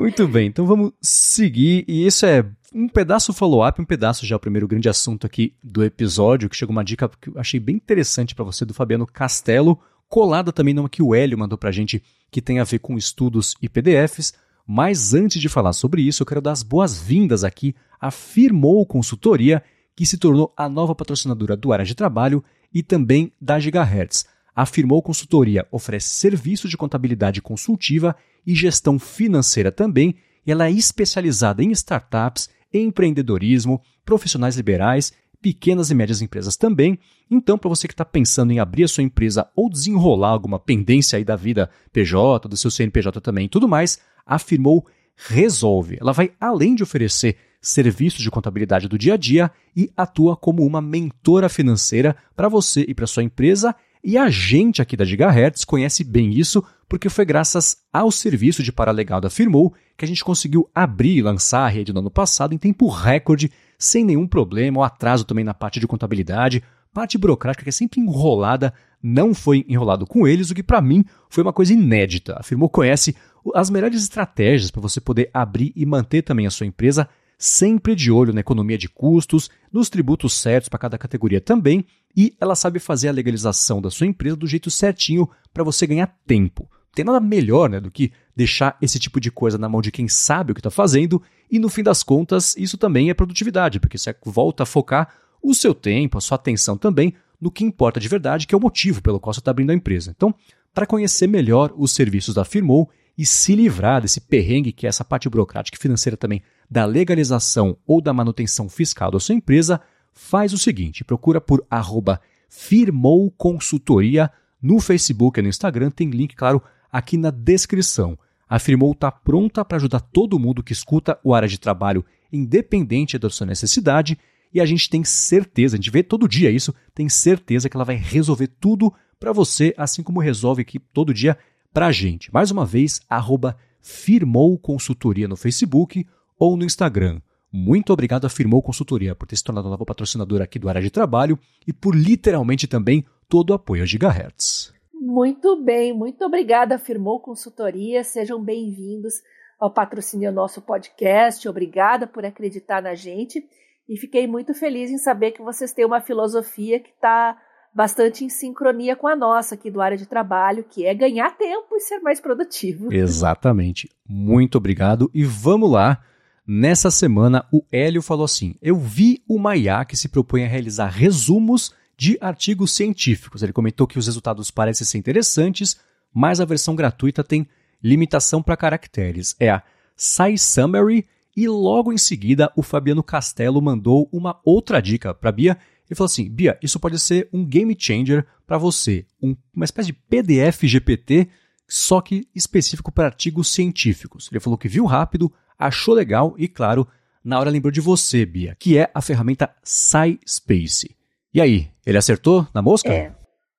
Muito 0.00 0.26
bem, 0.26 0.46
então 0.46 0.64
vamos 0.64 0.92
seguir. 1.02 1.84
E 1.86 2.06
isso 2.06 2.24
é 2.24 2.42
um 2.74 2.88
pedaço 2.88 3.34
follow-up, 3.34 3.82
um 3.82 3.84
pedaço 3.84 4.24
já 4.24 4.34
o 4.34 4.40
primeiro 4.40 4.66
grande 4.66 4.88
assunto 4.88 5.26
aqui 5.26 5.52
do 5.62 5.84
episódio, 5.84 6.48
que 6.48 6.56
chegou 6.56 6.72
uma 6.72 6.82
dica 6.82 7.06
que 7.20 7.28
eu 7.28 7.38
achei 7.38 7.60
bem 7.60 7.76
interessante 7.76 8.34
para 8.34 8.46
você 8.46 8.64
do 8.64 8.72
Fabiano 8.72 9.06
Castelo, 9.06 9.78
colada 10.08 10.54
também 10.54 10.72
numa 10.72 10.88
que 10.88 11.02
o 11.02 11.14
Hélio 11.14 11.36
mandou 11.36 11.58
pra 11.58 11.70
gente, 11.70 12.02
que 12.30 12.40
tem 12.40 12.60
a 12.60 12.64
ver 12.64 12.78
com 12.78 12.96
estudos 12.96 13.54
e 13.60 13.68
PDFs. 13.68 14.32
Mas 14.66 15.12
antes 15.12 15.38
de 15.38 15.50
falar 15.50 15.74
sobre 15.74 16.00
isso, 16.00 16.22
eu 16.22 16.26
quero 16.26 16.40
dar 16.40 16.52
as 16.52 16.62
boas-vindas 16.62 17.44
aqui 17.44 17.74
à 18.00 18.10
Firmou 18.10 18.86
Consultoria, 18.86 19.62
que 19.94 20.06
se 20.06 20.16
tornou 20.16 20.50
a 20.56 20.66
nova 20.66 20.94
patrocinadora 20.94 21.54
do 21.54 21.74
Área 21.74 21.84
de 21.84 21.94
Trabalho 21.94 22.42
e 22.72 22.82
também 22.82 23.30
da 23.38 23.60
Gigahertz. 23.60 24.24
A 24.56 24.64
Firmou 24.64 25.02
Consultoria 25.02 25.66
oferece 25.70 26.08
serviços 26.08 26.70
de 26.70 26.78
contabilidade 26.78 27.42
consultiva 27.42 28.16
e 28.46 28.54
gestão 28.54 28.98
financeira 28.98 29.70
também, 29.70 30.14
ela 30.46 30.66
é 30.66 30.70
especializada 30.70 31.62
em 31.62 31.70
startups, 31.70 32.48
empreendedorismo, 32.72 33.80
profissionais 34.04 34.56
liberais, 34.56 35.12
pequenas 35.40 35.90
e 35.90 35.94
médias 35.94 36.20
empresas 36.20 36.56
também. 36.56 36.98
Então, 37.30 37.56
para 37.56 37.68
você 37.68 37.88
que 37.88 37.94
está 37.94 38.04
pensando 38.04 38.52
em 38.52 38.58
abrir 38.58 38.84
a 38.84 38.88
sua 38.88 39.04
empresa 39.04 39.48
ou 39.56 39.70
desenrolar 39.70 40.30
alguma 40.30 40.58
pendência 40.58 41.16
aí 41.16 41.24
da 41.24 41.36
vida 41.36 41.70
PJ, 41.92 42.48
do 42.48 42.56
seu 42.56 42.70
CNPJ 42.70 43.20
também 43.20 43.46
e 43.46 43.48
tudo 43.48 43.68
mais, 43.68 43.98
a 44.26 44.38
Firmou 44.38 44.86
resolve. 45.16 45.98
Ela 46.00 46.12
vai 46.12 46.32
além 46.40 46.74
de 46.74 46.82
oferecer 46.82 47.36
serviços 47.60 48.22
de 48.22 48.30
contabilidade 48.30 48.88
do 48.88 48.98
dia 48.98 49.14
a 49.14 49.16
dia 49.16 49.50
e 49.76 49.90
atua 49.96 50.36
como 50.36 50.64
uma 50.64 50.80
mentora 50.80 51.48
financeira 51.48 52.16
para 52.34 52.48
você 52.48 52.84
e 52.88 52.94
para 52.94 53.06
sua 53.06 53.22
empresa. 53.22 53.74
E 54.02 54.16
a 54.16 54.30
gente 54.30 54.80
aqui 54.80 54.96
da 54.96 55.04
Gigahertz 55.04 55.64
conhece 55.64 56.02
bem 56.02 56.32
isso 56.32 56.64
porque 56.88 57.08
foi 57.08 57.24
graças 57.24 57.76
ao 57.92 58.10
serviço 58.10 58.62
de 58.62 58.72
paralegal 58.72 59.20
da 59.20 59.30
que 59.30 60.04
a 60.04 60.08
gente 60.08 60.24
conseguiu 60.24 60.68
abrir 60.74 61.18
e 61.18 61.22
lançar 61.22 61.64
a 61.64 61.68
rede 61.68 61.92
no 61.92 62.00
ano 62.00 62.10
passado 62.10 62.54
em 62.54 62.58
tempo 62.58 62.88
recorde, 62.88 63.52
sem 63.78 64.04
nenhum 64.04 64.26
problema 64.26 64.78
ou 64.78 64.84
atraso 64.84 65.24
também 65.24 65.44
na 65.44 65.54
parte 65.54 65.78
de 65.78 65.86
contabilidade. 65.86 66.64
Parte 66.92 67.16
burocrática 67.16 67.62
que 67.62 67.68
é 67.68 67.72
sempre 67.72 68.00
enrolada, 68.00 68.74
não 69.02 69.32
foi 69.32 69.64
enrolado 69.68 70.06
com 70.06 70.26
eles, 70.26 70.50
o 70.50 70.54
que 70.54 70.62
para 70.62 70.80
mim 70.80 71.04
foi 71.28 71.42
uma 71.42 71.52
coisa 71.52 71.72
inédita. 71.72 72.34
A 72.38 72.42
Firmou 72.42 72.68
conhece 72.68 73.14
as 73.54 73.70
melhores 73.70 74.02
estratégias 74.02 74.70
para 74.70 74.82
você 74.82 75.00
poder 75.00 75.30
abrir 75.32 75.72
e 75.76 75.86
manter 75.86 76.22
também 76.22 76.46
a 76.46 76.50
sua 76.50 76.66
empresa 76.66 77.08
sempre 77.40 77.96
de 77.96 78.12
olho 78.12 78.34
na 78.34 78.40
economia 78.40 78.76
de 78.76 78.86
custos, 78.86 79.48
nos 79.72 79.88
tributos 79.88 80.34
certos 80.34 80.68
para 80.68 80.78
cada 80.78 80.98
categoria 80.98 81.40
também, 81.40 81.86
e 82.14 82.36
ela 82.38 82.54
sabe 82.54 82.78
fazer 82.78 83.08
a 83.08 83.12
legalização 83.12 83.80
da 83.80 83.90
sua 83.90 84.06
empresa 84.06 84.36
do 84.36 84.46
jeito 84.46 84.70
certinho 84.70 85.26
para 85.52 85.64
você 85.64 85.86
ganhar 85.86 86.14
tempo. 86.26 86.70
Tem 86.94 87.02
nada 87.02 87.18
melhor 87.18 87.70
né, 87.70 87.80
do 87.80 87.90
que 87.90 88.12
deixar 88.36 88.76
esse 88.82 88.98
tipo 88.98 89.18
de 89.18 89.30
coisa 89.30 89.56
na 89.56 89.70
mão 89.70 89.80
de 89.80 89.90
quem 89.90 90.06
sabe 90.06 90.52
o 90.52 90.54
que 90.54 90.60
está 90.60 90.70
fazendo, 90.70 91.22
e 91.50 91.58
no 91.58 91.70
fim 91.70 91.82
das 91.82 92.02
contas, 92.02 92.54
isso 92.58 92.76
também 92.76 93.08
é 93.08 93.14
produtividade, 93.14 93.80
porque 93.80 93.96
você 93.96 94.14
volta 94.26 94.64
a 94.64 94.66
focar 94.66 95.14
o 95.42 95.54
seu 95.54 95.74
tempo, 95.74 96.18
a 96.18 96.20
sua 96.20 96.34
atenção 96.34 96.76
também 96.76 97.14
no 97.40 97.50
que 97.50 97.64
importa 97.64 97.98
de 97.98 98.06
verdade, 98.06 98.46
que 98.46 98.54
é 98.54 98.58
o 98.58 98.60
motivo 98.60 99.00
pelo 99.00 99.18
qual 99.18 99.32
você 99.32 99.40
está 99.40 99.50
abrindo 99.50 99.70
a 99.70 99.74
empresa. 99.74 100.12
Então, 100.14 100.34
para 100.74 100.86
conhecer 100.86 101.26
melhor 101.26 101.72
os 101.74 101.92
serviços 101.92 102.34
da 102.34 102.44
Firmou 102.44 102.90
e 103.20 103.26
se 103.26 103.54
livrar 103.54 104.00
desse 104.00 104.18
perrengue 104.18 104.72
que 104.72 104.86
é 104.86 104.88
essa 104.88 105.04
parte 105.04 105.28
burocrática 105.28 105.76
e 105.76 105.78
financeira 105.78 106.16
também 106.16 106.40
da 106.70 106.86
legalização 106.86 107.76
ou 107.86 108.00
da 108.00 108.14
manutenção 108.14 108.66
fiscal 108.66 109.10
da 109.10 109.20
sua 109.20 109.34
empresa, 109.34 109.78
faz 110.14 110.54
o 110.54 110.58
seguinte: 110.58 111.04
procura 111.04 111.38
por 111.38 111.62
arroba 111.68 112.18
Firmou 112.48 113.30
Consultoria 113.32 114.30
no 114.62 114.80
Facebook 114.80 115.38
e 115.38 115.42
no 115.42 115.50
Instagram, 115.50 115.90
tem 115.90 116.08
link, 116.08 116.34
claro, 116.34 116.62
aqui 116.90 117.18
na 117.18 117.30
descrição. 117.30 118.18
A 118.48 118.58
Firmou 118.58 118.92
está 118.92 119.12
pronta 119.12 119.62
para 119.66 119.76
ajudar 119.76 120.00
todo 120.00 120.38
mundo 120.38 120.62
que 120.62 120.72
escuta 120.72 121.18
o 121.22 121.34
área 121.34 121.46
de 121.46 121.60
trabalho, 121.60 122.02
independente 122.32 123.18
da 123.18 123.28
sua 123.28 123.46
necessidade, 123.46 124.18
e 124.50 124.62
a 124.62 124.64
gente 124.64 124.88
tem 124.88 125.04
certeza, 125.04 125.76
a 125.76 125.78
gente 125.78 125.90
vê 125.90 126.02
todo 126.02 126.26
dia 126.26 126.50
isso, 126.50 126.74
tem 126.94 127.06
certeza 127.06 127.68
que 127.68 127.76
ela 127.76 127.84
vai 127.84 127.96
resolver 127.96 128.46
tudo 128.58 128.90
para 129.18 129.30
você, 129.30 129.74
assim 129.76 130.02
como 130.02 130.20
resolve 130.20 130.62
aqui 130.62 130.78
todo 130.78 131.12
dia 131.12 131.36
para 131.72 131.86
a 131.86 131.92
gente. 131.92 132.32
Mais 132.32 132.50
uma 132.50 132.66
vez, 132.66 133.00
arroba 133.08 133.56
Firmou 133.80 134.58
Consultoria 134.58 135.28
no 135.28 135.36
Facebook 135.36 136.06
ou 136.38 136.56
no 136.56 136.64
Instagram. 136.64 137.20
Muito 137.52 137.92
obrigado 137.92 138.24
a 138.24 138.30
Firmou 138.30 138.62
Consultoria 138.62 139.14
por 139.14 139.26
ter 139.26 139.36
se 139.36 139.44
tornado 139.44 139.68
nova 139.68 139.84
patrocinadora 139.84 140.44
aqui 140.44 140.58
do 140.58 140.68
Área 140.68 140.80
de 140.80 140.90
Trabalho 140.90 141.38
e 141.66 141.72
por 141.72 141.94
literalmente 141.94 142.66
também 142.66 143.04
todo 143.28 143.50
o 143.50 143.54
apoio 143.54 143.82
a 143.82 143.86
Gigahertz. 143.86 144.72
Muito 144.94 145.56
bem, 145.62 145.92
muito 145.92 146.24
obrigada, 146.24 146.78
Firmou 146.78 147.20
Consultoria. 147.20 148.04
Sejam 148.04 148.42
bem-vindos 148.42 149.14
ao 149.58 149.72
patrocínio 149.72 150.30
nosso 150.30 150.62
podcast. 150.62 151.48
Obrigada 151.48 152.06
por 152.06 152.24
acreditar 152.24 152.82
na 152.82 152.94
gente. 152.94 153.44
E 153.88 153.96
fiquei 153.96 154.26
muito 154.26 154.54
feliz 154.54 154.90
em 154.90 154.98
saber 154.98 155.32
que 155.32 155.42
vocês 155.42 155.72
têm 155.72 155.84
uma 155.84 156.00
filosofia 156.00 156.78
que 156.78 156.90
está 156.90 157.36
bastante 157.74 158.24
em 158.24 158.28
sincronia 158.28 158.96
com 158.96 159.06
a 159.06 159.16
nossa 159.16 159.54
aqui 159.54 159.70
do 159.70 159.80
área 159.80 159.96
de 159.96 160.06
trabalho, 160.06 160.64
que 160.64 160.84
é 160.84 160.94
ganhar 160.94 161.36
tempo 161.36 161.76
e 161.76 161.80
ser 161.80 162.00
mais 162.00 162.20
produtivo. 162.20 162.92
Exatamente. 162.94 163.88
Muito 164.08 164.58
obrigado. 164.58 165.10
E 165.14 165.24
vamos 165.24 165.70
lá. 165.70 166.02
Nessa 166.46 166.90
semana, 166.90 167.46
o 167.52 167.64
Hélio 167.70 168.02
falou 168.02 168.24
assim: 168.24 168.56
Eu 168.60 168.76
vi 168.76 169.22
uma 169.28 169.56
IA 169.56 169.84
que 169.84 169.96
se 169.96 170.08
propõe 170.08 170.44
a 170.44 170.48
realizar 170.48 170.88
resumos 170.88 171.72
de 171.96 172.18
artigos 172.20 172.72
científicos. 172.72 173.42
Ele 173.42 173.52
comentou 173.52 173.86
que 173.86 173.98
os 173.98 174.06
resultados 174.06 174.50
parecem 174.50 174.86
ser 174.86 174.98
interessantes, 174.98 175.78
mas 176.12 176.40
a 176.40 176.44
versão 176.44 176.74
gratuita 176.74 177.22
tem 177.22 177.46
limitação 177.82 178.42
para 178.42 178.56
caracteres. 178.56 179.36
É 179.38 179.50
a 179.50 179.62
SciSummary. 179.96 181.06
E 181.36 181.46
logo 181.46 181.92
em 181.92 181.98
seguida, 181.98 182.50
o 182.56 182.62
Fabiano 182.62 183.02
Castelo 183.02 183.62
mandou 183.62 184.08
uma 184.12 184.40
outra 184.44 184.80
dica 184.80 185.14
para 185.14 185.30
Bia. 185.30 185.56
Ele 185.90 185.96
falou 185.96 186.06
assim: 186.06 186.30
Bia, 186.30 186.56
isso 186.62 186.78
pode 186.78 186.98
ser 187.00 187.28
um 187.32 187.44
game 187.44 187.76
changer 187.76 188.24
para 188.46 188.56
você. 188.56 189.04
Um, 189.20 189.36
uma 189.52 189.64
espécie 189.64 189.88
de 189.88 189.92
PDF 189.92 190.62
GPT, 190.62 191.28
só 191.68 192.00
que 192.00 192.28
específico 192.32 192.92
para 192.92 193.06
artigos 193.06 193.52
científicos. 193.52 194.28
Ele 194.30 194.38
falou 194.38 194.56
que 194.56 194.68
viu 194.68 194.84
rápido, 194.84 195.32
achou 195.58 195.92
legal 195.92 196.34
e, 196.38 196.46
claro, 196.46 196.86
na 197.24 197.40
hora 197.40 197.50
lembrou 197.50 197.72
de 197.72 197.80
você, 197.80 198.24
Bia, 198.24 198.56
que 198.58 198.78
é 198.78 198.88
a 198.94 199.02
ferramenta 199.02 199.52
SciSpace. 199.64 200.96
E 201.34 201.40
aí, 201.40 201.68
ele 201.84 201.98
acertou 201.98 202.46
na 202.54 202.62
mosca? 202.62 202.92
É. 202.92 203.14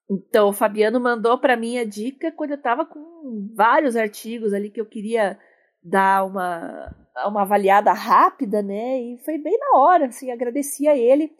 Então, 0.09 0.49
o 0.49 0.53
Fabiano 0.53 0.99
mandou 0.99 1.37
para 1.37 1.55
mim 1.55 1.77
a 1.77 1.85
dica 1.85 2.31
quando 2.31 2.51
eu 2.51 2.57
estava 2.57 2.85
com 2.85 3.49
vários 3.55 3.95
artigos 3.95 4.53
ali 4.53 4.69
que 4.69 4.79
eu 4.79 4.85
queria 4.85 5.37
dar 5.83 6.25
uma, 6.25 6.93
uma 7.27 7.41
avaliada 7.43 7.93
rápida, 7.93 8.61
né? 8.61 8.99
E 9.01 9.17
foi 9.23 9.37
bem 9.37 9.57
na 9.57 9.79
hora, 9.79 10.07
assim, 10.07 10.31
agradeci 10.31 10.87
a 10.87 10.97
ele. 10.97 11.31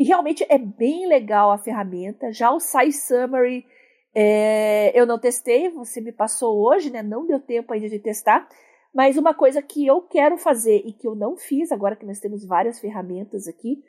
E 0.00 0.04
realmente 0.04 0.46
é 0.48 0.56
bem 0.56 1.06
legal 1.06 1.50
a 1.50 1.58
ferramenta. 1.58 2.32
Já 2.32 2.50
o 2.50 2.58
SciSummary 2.58 3.66
é, 4.14 4.98
eu 4.98 5.04
não 5.04 5.18
testei, 5.18 5.68
você 5.68 6.00
me 6.00 6.10
passou 6.10 6.58
hoje, 6.58 6.88
né? 6.90 7.02
Não 7.02 7.26
deu 7.26 7.38
tempo 7.38 7.70
ainda 7.70 7.86
de 7.86 7.98
testar. 7.98 8.48
Mas 8.94 9.18
uma 9.18 9.34
coisa 9.34 9.60
que 9.60 9.86
eu 9.86 10.00
quero 10.00 10.38
fazer 10.38 10.82
e 10.86 10.94
que 10.94 11.06
eu 11.06 11.14
não 11.14 11.36
fiz, 11.36 11.70
agora 11.70 11.94
que 11.94 12.06
nós 12.06 12.18
temos 12.18 12.46
várias 12.46 12.80
ferramentas 12.80 13.46
aqui, 13.46 13.84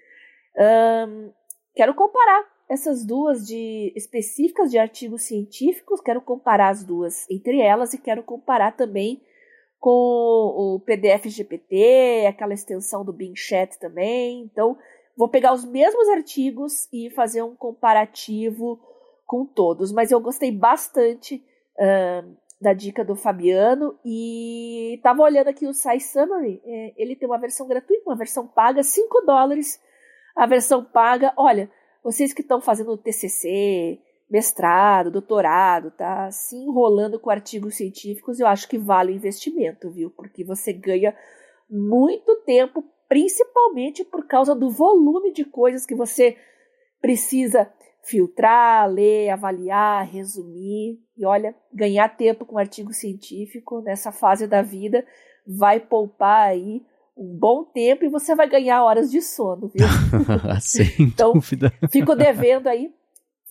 quero 1.73 1.93
comparar 1.95 2.45
essas 2.69 3.05
duas 3.05 3.47
de 3.47 3.93
específicas 3.95 4.69
de 4.69 4.77
artigos 4.77 5.21
científicos, 5.21 6.01
quero 6.01 6.19
comparar 6.19 6.71
as 6.71 6.83
duas 6.83 7.25
entre 7.29 7.61
elas 7.61 7.93
e 7.93 7.97
quero 7.97 8.21
comparar 8.21 8.75
também 8.75 9.21
com 9.79 9.89
o 9.89 10.79
PDF 10.85 11.25
GPT, 11.27 12.25
aquela 12.27 12.53
extensão 12.53 13.05
do 13.05 13.13
Bing 13.13 13.35
Chat 13.35 13.79
também. 13.79 14.41
Então, 14.41 14.77
vou 15.17 15.29
pegar 15.29 15.53
os 15.53 15.65
mesmos 15.65 16.07
artigos 16.09 16.87
e 16.91 17.09
fazer 17.11 17.41
um 17.41 17.55
comparativo 17.55 18.79
com 19.25 19.45
todos. 19.45 19.91
Mas 19.91 20.11
eu 20.11 20.19
gostei 20.19 20.51
bastante 20.51 21.43
uh, 21.77 22.35
da 22.61 22.73
dica 22.73 23.03
do 23.03 23.15
Fabiano 23.15 23.97
e 24.05 24.95
estava 24.95 25.23
olhando 25.23 25.47
aqui 25.47 25.65
o 25.65 25.73
Sci 25.73 25.99
Summary. 25.99 26.61
É, 26.63 26.93
ele 26.95 27.15
tem 27.15 27.27
uma 27.27 27.39
versão 27.39 27.67
gratuita, 27.67 28.03
uma 28.05 28.15
versão 28.15 28.47
paga, 28.47 28.83
5 28.83 29.21
dólares. 29.25 29.81
A 30.35 30.45
versão 30.45 30.83
paga, 30.83 31.33
olha, 31.35 31.69
vocês 32.03 32.33
que 32.33 32.41
estão 32.41 32.61
fazendo 32.61 32.97
TCC, 32.97 33.99
mestrado, 34.29 35.11
doutorado, 35.11 35.91
tá 35.91 36.31
se 36.31 36.55
enrolando 36.55 37.19
com 37.19 37.29
artigos 37.29 37.75
científicos, 37.75 38.39
eu 38.39 38.47
acho 38.47 38.67
que 38.67 38.77
vale 38.77 39.11
o 39.11 39.15
investimento, 39.15 39.89
viu? 39.89 40.09
Porque 40.09 40.43
você 40.43 40.71
ganha 40.71 41.15
muito 41.69 42.35
tempo, 42.45 42.83
principalmente 43.11 44.05
por 44.05 44.25
causa 44.25 44.55
do 44.55 44.69
volume 44.69 45.33
de 45.33 45.43
coisas 45.43 45.85
que 45.85 45.93
você 45.93 46.37
precisa 47.01 47.69
filtrar, 48.01 48.89
ler, 48.89 49.31
avaliar, 49.31 50.09
resumir. 50.09 50.97
E 51.17 51.25
olha, 51.25 51.53
ganhar 51.73 52.07
tempo 52.15 52.45
com 52.45 52.57
artigo 52.57 52.93
científico 52.93 53.81
nessa 53.81 54.13
fase 54.13 54.47
da 54.47 54.61
vida 54.61 55.05
vai 55.45 55.77
poupar 55.77 56.51
aí 56.51 56.81
um 57.17 57.37
bom 57.37 57.65
tempo 57.65 58.05
e 58.05 58.07
você 58.07 58.33
vai 58.33 58.47
ganhar 58.47 58.81
horas 58.81 59.11
de 59.11 59.21
sono, 59.21 59.67
viu? 59.67 59.85
Sem 60.61 60.87
então, 61.11 61.33
dúvida. 61.33 61.69
Fico 61.91 62.15
devendo 62.15 62.67
aí 62.67 62.93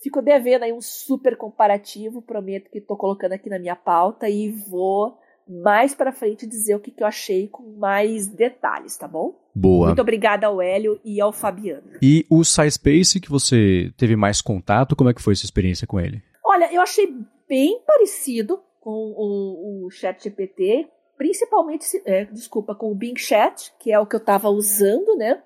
Fico 0.01 0.23
devendo 0.23 0.63
aí 0.63 0.73
um 0.73 0.81
super 0.81 1.37
comparativo, 1.37 2.23
prometo 2.23 2.71
que 2.71 2.79
estou 2.79 2.97
colocando 2.97 3.33
aqui 3.33 3.47
na 3.47 3.59
minha 3.59 3.75
pauta 3.75 4.27
e 4.27 4.49
vou 4.49 5.19
mais 5.47 5.93
para 5.93 6.11
frente 6.11 6.47
dizer 6.47 6.73
o 6.73 6.79
que, 6.79 6.89
que 6.89 7.03
eu 7.03 7.07
achei 7.07 7.47
com 7.47 7.77
mais 7.77 8.27
detalhes, 8.27 8.97
tá 8.97 9.07
bom? 9.07 9.39
Boa. 9.53 9.87
Muito 9.87 10.01
obrigada 10.01 10.47
ao 10.47 10.61
Hélio 10.61 10.99
e 11.03 11.19
ao 11.19 11.31
Fabiano. 11.31 11.91
E 12.01 12.25
o 12.29 12.43
SciSpace 12.43 13.19
que 13.19 13.29
você 13.29 13.91
teve 13.97 14.15
mais 14.15 14.41
contato, 14.41 14.95
como 14.95 15.09
é 15.09 15.13
que 15.13 15.21
foi 15.21 15.33
essa 15.33 15.45
experiência 15.45 15.85
com 15.85 15.99
ele? 15.99 16.21
Olha, 16.43 16.73
eu 16.73 16.81
achei 16.81 17.13
bem 17.47 17.81
parecido 17.85 18.61
com 18.79 18.89
o, 18.89 19.85
o 19.85 19.91
ChatGPT, 19.91 20.87
principalmente, 21.17 21.85
é, 22.05 22.25
desculpa, 22.25 22.73
com 22.73 22.91
o 22.91 22.95
Bing 22.95 23.17
Chat, 23.17 23.73
que 23.79 23.91
é 23.91 23.99
o 23.99 24.05
que 24.05 24.15
eu 24.15 24.19
estava 24.19 24.49
usando, 24.49 25.15
né, 25.17 25.41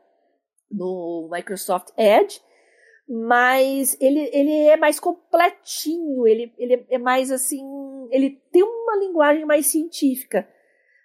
no 0.71 1.29
Microsoft 1.31 1.89
Edge 1.97 2.39
mas 3.07 3.95
ele, 4.01 4.29
ele 4.33 4.67
é 4.67 4.77
mais 4.77 4.99
completinho, 4.99 6.27
ele, 6.27 6.53
ele 6.57 6.85
é 6.89 6.97
mais 6.97 7.31
assim, 7.31 7.63
ele 8.11 8.41
tem 8.51 8.63
uma 8.63 8.97
linguagem 8.97 9.45
mais 9.45 9.67
científica 9.67 10.47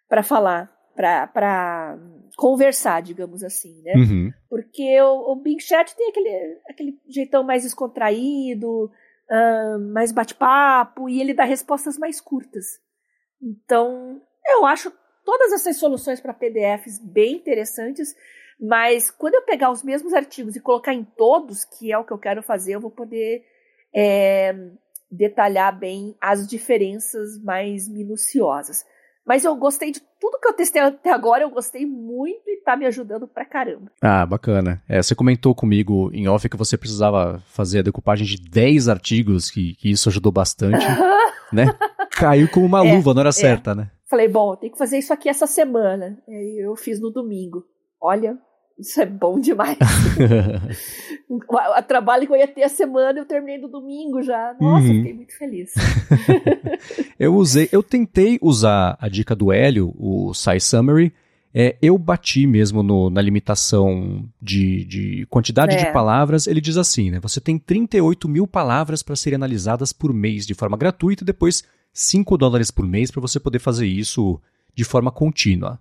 para 0.08 0.22
falar, 0.22 0.72
para 0.94 1.98
conversar, 2.36 3.02
digamos 3.02 3.42
assim, 3.42 3.82
né? 3.82 3.94
Uhum. 3.94 4.32
Porque 4.48 5.00
o, 5.00 5.32
o 5.32 5.36
Bing 5.36 5.60
Chat 5.60 5.94
tem 5.96 6.08
aquele, 6.10 6.58
aquele 6.68 7.00
jeitão 7.08 7.42
mais 7.42 7.62
descontraído, 7.62 8.84
uh, 8.84 9.78
mais 9.92 10.12
bate-papo, 10.12 11.08
e 11.08 11.20
ele 11.20 11.34
dá 11.34 11.44
respostas 11.44 11.98
mais 11.98 12.20
curtas. 12.20 12.80
Então, 13.42 14.20
eu 14.46 14.66
acho 14.66 14.92
todas 15.24 15.52
essas 15.52 15.76
soluções 15.76 16.20
para 16.20 16.34
PDFs 16.34 16.98
bem 16.98 17.34
interessantes. 17.34 18.14
Mas 18.60 19.10
quando 19.10 19.34
eu 19.34 19.42
pegar 19.42 19.70
os 19.70 19.82
mesmos 19.82 20.12
artigos 20.12 20.54
e 20.54 20.60
colocar 20.60 20.92
em 20.92 21.04
todos, 21.04 21.64
que 21.64 21.90
é 21.90 21.96
o 21.96 22.04
que 22.04 22.12
eu 22.12 22.18
quero 22.18 22.42
fazer, 22.42 22.74
eu 22.74 22.80
vou 22.80 22.90
poder 22.90 23.42
é, 23.94 24.54
detalhar 25.10 25.76
bem 25.78 26.14
as 26.20 26.46
diferenças 26.46 27.42
mais 27.42 27.88
minuciosas. 27.88 28.84
Mas 29.30 29.44
eu 29.44 29.54
gostei 29.54 29.92
de 29.92 30.00
tudo 30.20 30.40
que 30.40 30.48
eu 30.48 30.52
testei 30.52 30.82
até 30.82 31.12
agora, 31.12 31.44
eu 31.44 31.50
gostei 31.50 31.86
muito 31.86 32.42
e 32.48 32.56
tá 32.64 32.76
me 32.76 32.84
ajudando 32.84 33.28
pra 33.28 33.44
caramba. 33.44 33.88
Ah, 34.02 34.26
bacana. 34.26 34.82
É, 34.88 35.00
você 35.00 35.14
comentou 35.14 35.54
comigo 35.54 36.10
em 36.12 36.26
off 36.26 36.48
que 36.48 36.56
você 36.56 36.76
precisava 36.76 37.40
fazer 37.46 37.78
a 37.78 37.82
decupagem 37.82 38.26
de 38.26 38.38
10 38.50 38.88
artigos, 38.88 39.48
que, 39.48 39.76
que 39.76 39.88
isso 39.88 40.08
ajudou 40.08 40.32
bastante, 40.32 40.84
né? 41.52 41.66
Caiu 42.10 42.48
como 42.50 42.66
uma 42.66 42.84
é, 42.84 42.92
luva, 42.92 43.14
não 43.14 43.20
era 43.20 43.28
é. 43.28 43.32
certa, 43.32 43.72
né? 43.72 43.92
Falei, 44.08 44.26
bom, 44.26 44.56
tem 44.56 44.68
que 44.68 44.76
fazer 44.76 44.98
isso 44.98 45.12
aqui 45.12 45.28
essa 45.28 45.46
semana. 45.46 46.18
E 46.26 46.66
eu 46.66 46.74
fiz 46.74 47.00
no 47.00 47.12
domingo. 47.12 47.64
Olha, 48.02 48.36
isso 48.80 49.00
é 49.00 49.06
bom 49.06 49.38
demais. 49.38 49.76
o 51.28 51.82
trabalho 51.82 52.26
que 52.26 52.32
eu 52.32 52.36
ia 52.36 52.48
ter 52.48 52.62
a 52.62 52.68
semana, 52.68 53.18
eu 53.18 53.26
terminei 53.26 53.60
do 53.60 53.68
domingo 53.68 54.22
já. 54.22 54.54
Nossa, 54.60 54.86
uhum. 54.86 54.94
fiquei 54.94 55.12
muito 55.12 55.36
feliz. 55.36 55.74
eu 57.18 57.34
usei, 57.34 57.68
eu 57.70 57.82
tentei 57.82 58.38
usar 58.40 58.96
a 59.00 59.08
dica 59.08 59.36
do 59.36 59.52
Hélio, 59.52 59.94
o 59.98 60.32
Sci 60.32 60.58
Summary. 60.60 61.12
É, 61.52 61.76
eu 61.82 61.98
bati 61.98 62.46
mesmo 62.46 62.82
no, 62.82 63.10
na 63.10 63.20
limitação 63.20 64.24
de, 64.40 64.84
de 64.84 65.26
quantidade 65.28 65.74
é. 65.74 65.78
de 65.84 65.92
palavras. 65.92 66.46
Ele 66.46 66.60
diz 66.60 66.76
assim, 66.76 67.10
né? 67.10 67.20
Você 67.20 67.40
tem 67.40 67.58
38 67.58 68.28
mil 68.28 68.46
palavras 68.46 69.02
para 69.02 69.16
serem 69.16 69.36
analisadas 69.36 69.92
por 69.92 70.12
mês 70.12 70.46
de 70.46 70.54
forma 70.54 70.76
gratuita 70.76 71.22
e 71.22 71.26
depois 71.26 71.64
5 71.92 72.38
dólares 72.38 72.70
por 72.70 72.86
mês 72.86 73.10
para 73.10 73.20
você 73.20 73.38
poder 73.38 73.58
fazer 73.58 73.86
isso 73.86 74.40
de 74.74 74.84
forma 74.84 75.10
contínua. 75.10 75.78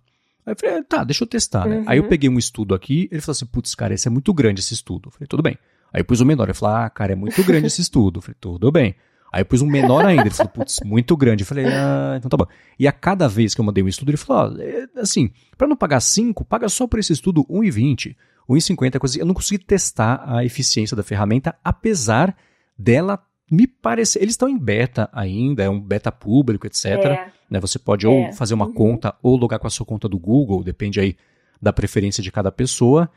Aí 0.50 0.54
eu 0.54 0.58
falei, 0.60 0.84
tá, 0.84 1.04
deixa 1.04 1.24
eu 1.24 1.28
testar, 1.28 1.68
né? 1.68 1.78
Uhum. 1.78 1.84
Aí 1.86 1.98
eu 2.00 2.04
uhum. 2.04 2.10
peguei 2.10 2.30
um 2.30 2.40
estudo 2.40 2.74
aqui, 2.74 3.08
ele 3.12 3.22
falou 3.22 3.34
assim, 3.34 3.46
putz, 3.46 3.76
cara, 3.76 3.94
esse 3.94 4.08
é 4.08 4.12
muito 4.12 4.34
grande 4.34 4.62
esse 4.62 4.74
estudo. 4.74 5.10
Eu 5.10 5.12
falei, 5.12 5.28
tudo 5.28 5.44
bem. 5.44 5.58
Aí 5.94 6.02
eu 6.02 6.06
pus 6.06 6.20
o 6.22 6.26
menor, 6.26 6.46
ele 6.46 6.54
falou, 6.54 6.76
ah, 6.76 6.90
cara, 6.90 7.14
é 7.14 7.16
muito 7.16 7.44
grande 7.44 7.68
esse 7.68 7.82
estudo. 7.82 8.18
Eu 8.18 8.22
falei, 8.22 8.36
tudo 8.40 8.72
bem. 8.72 8.96
Aí 9.32 9.42
eu 9.42 9.46
pus 9.46 9.62
um 9.62 9.68
menor 9.68 10.04
ainda, 10.04 10.24
ele 10.24 10.32
falou, 10.32 10.52
putz, 10.52 10.80
muito 10.84 11.16
grande. 11.16 11.44
Eu 11.44 11.48
falei, 11.48 11.66
ah, 11.68 12.16
então 12.18 12.30
tá 12.30 12.36
bom. 12.36 12.48
E 12.80 12.88
a 12.88 12.92
cada 12.92 13.28
vez 13.28 13.54
que 13.54 13.62
eu 13.62 13.66
mandei 13.66 13.84
um 13.84 13.88
estudo, 13.88 14.10
ele 14.10 14.18
falou, 14.18 14.60
é, 14.60 14.88
assim, 14.98 15.30
para 15.56 15.68
não 15.68 15.76
pagar 15.76 16.00
5, 16.00 16.44
paga 16.46 16.68
só 16.68 16.88
por 16.88 17.00
esse 17.00 17.14
estudo 17.14 17.46
1,20, 17.46 18.16
1,50, 18.50 18.98
coisa 18.98 19.14
assim. 19.14 19.20
Eu 19.20 19.28
não 19.28 19.36
consegui 19.36 19.64
testar 19.64 20.24
a 20.26 20.44
eficiência 20.44 20.98
da 20.98 21.04
ferramenta, 21.04 21.56
apesar 21.64 22.36
dela 22.76 23.24
me 23.52 23.68
parece. 23.68 24.18
Eles 24.18 24.34
estão 24.34 24.50
em 24.50 24.58
beta 24.58 25.08
ainda, 25.14 25.64
é 25.64 25.70
um 25.70 25.80
beta 25.80 26.12
público, 26.12 26.66
etc. 26.66 26.86
É. 26.86 27.32
Né? 27.50 27.60
Você 27.60 27.80
pode 27.80 28.06
é. 28.06 28.10
ou 28.10 28.32
fazer 28.34 28.54
uma 28.54 28.68
uhum. 28.68 28.74
conta 28.74 29.16
ou 29.22 29.36
logar 29.36 29.60
com 29.60 29.68
a 29.68 29.70
sua 29.70 29.86
conta 29.86 30.08
do 30.08 30.20
Google, 30.20 30.64
depende 30.64 31.00
aí 31.00 31.16
da 31.62 31.74
preferência 31.74 32.22
de 32.24 32.32
cada 32.32 32.52
pessoa. 32.52 33.10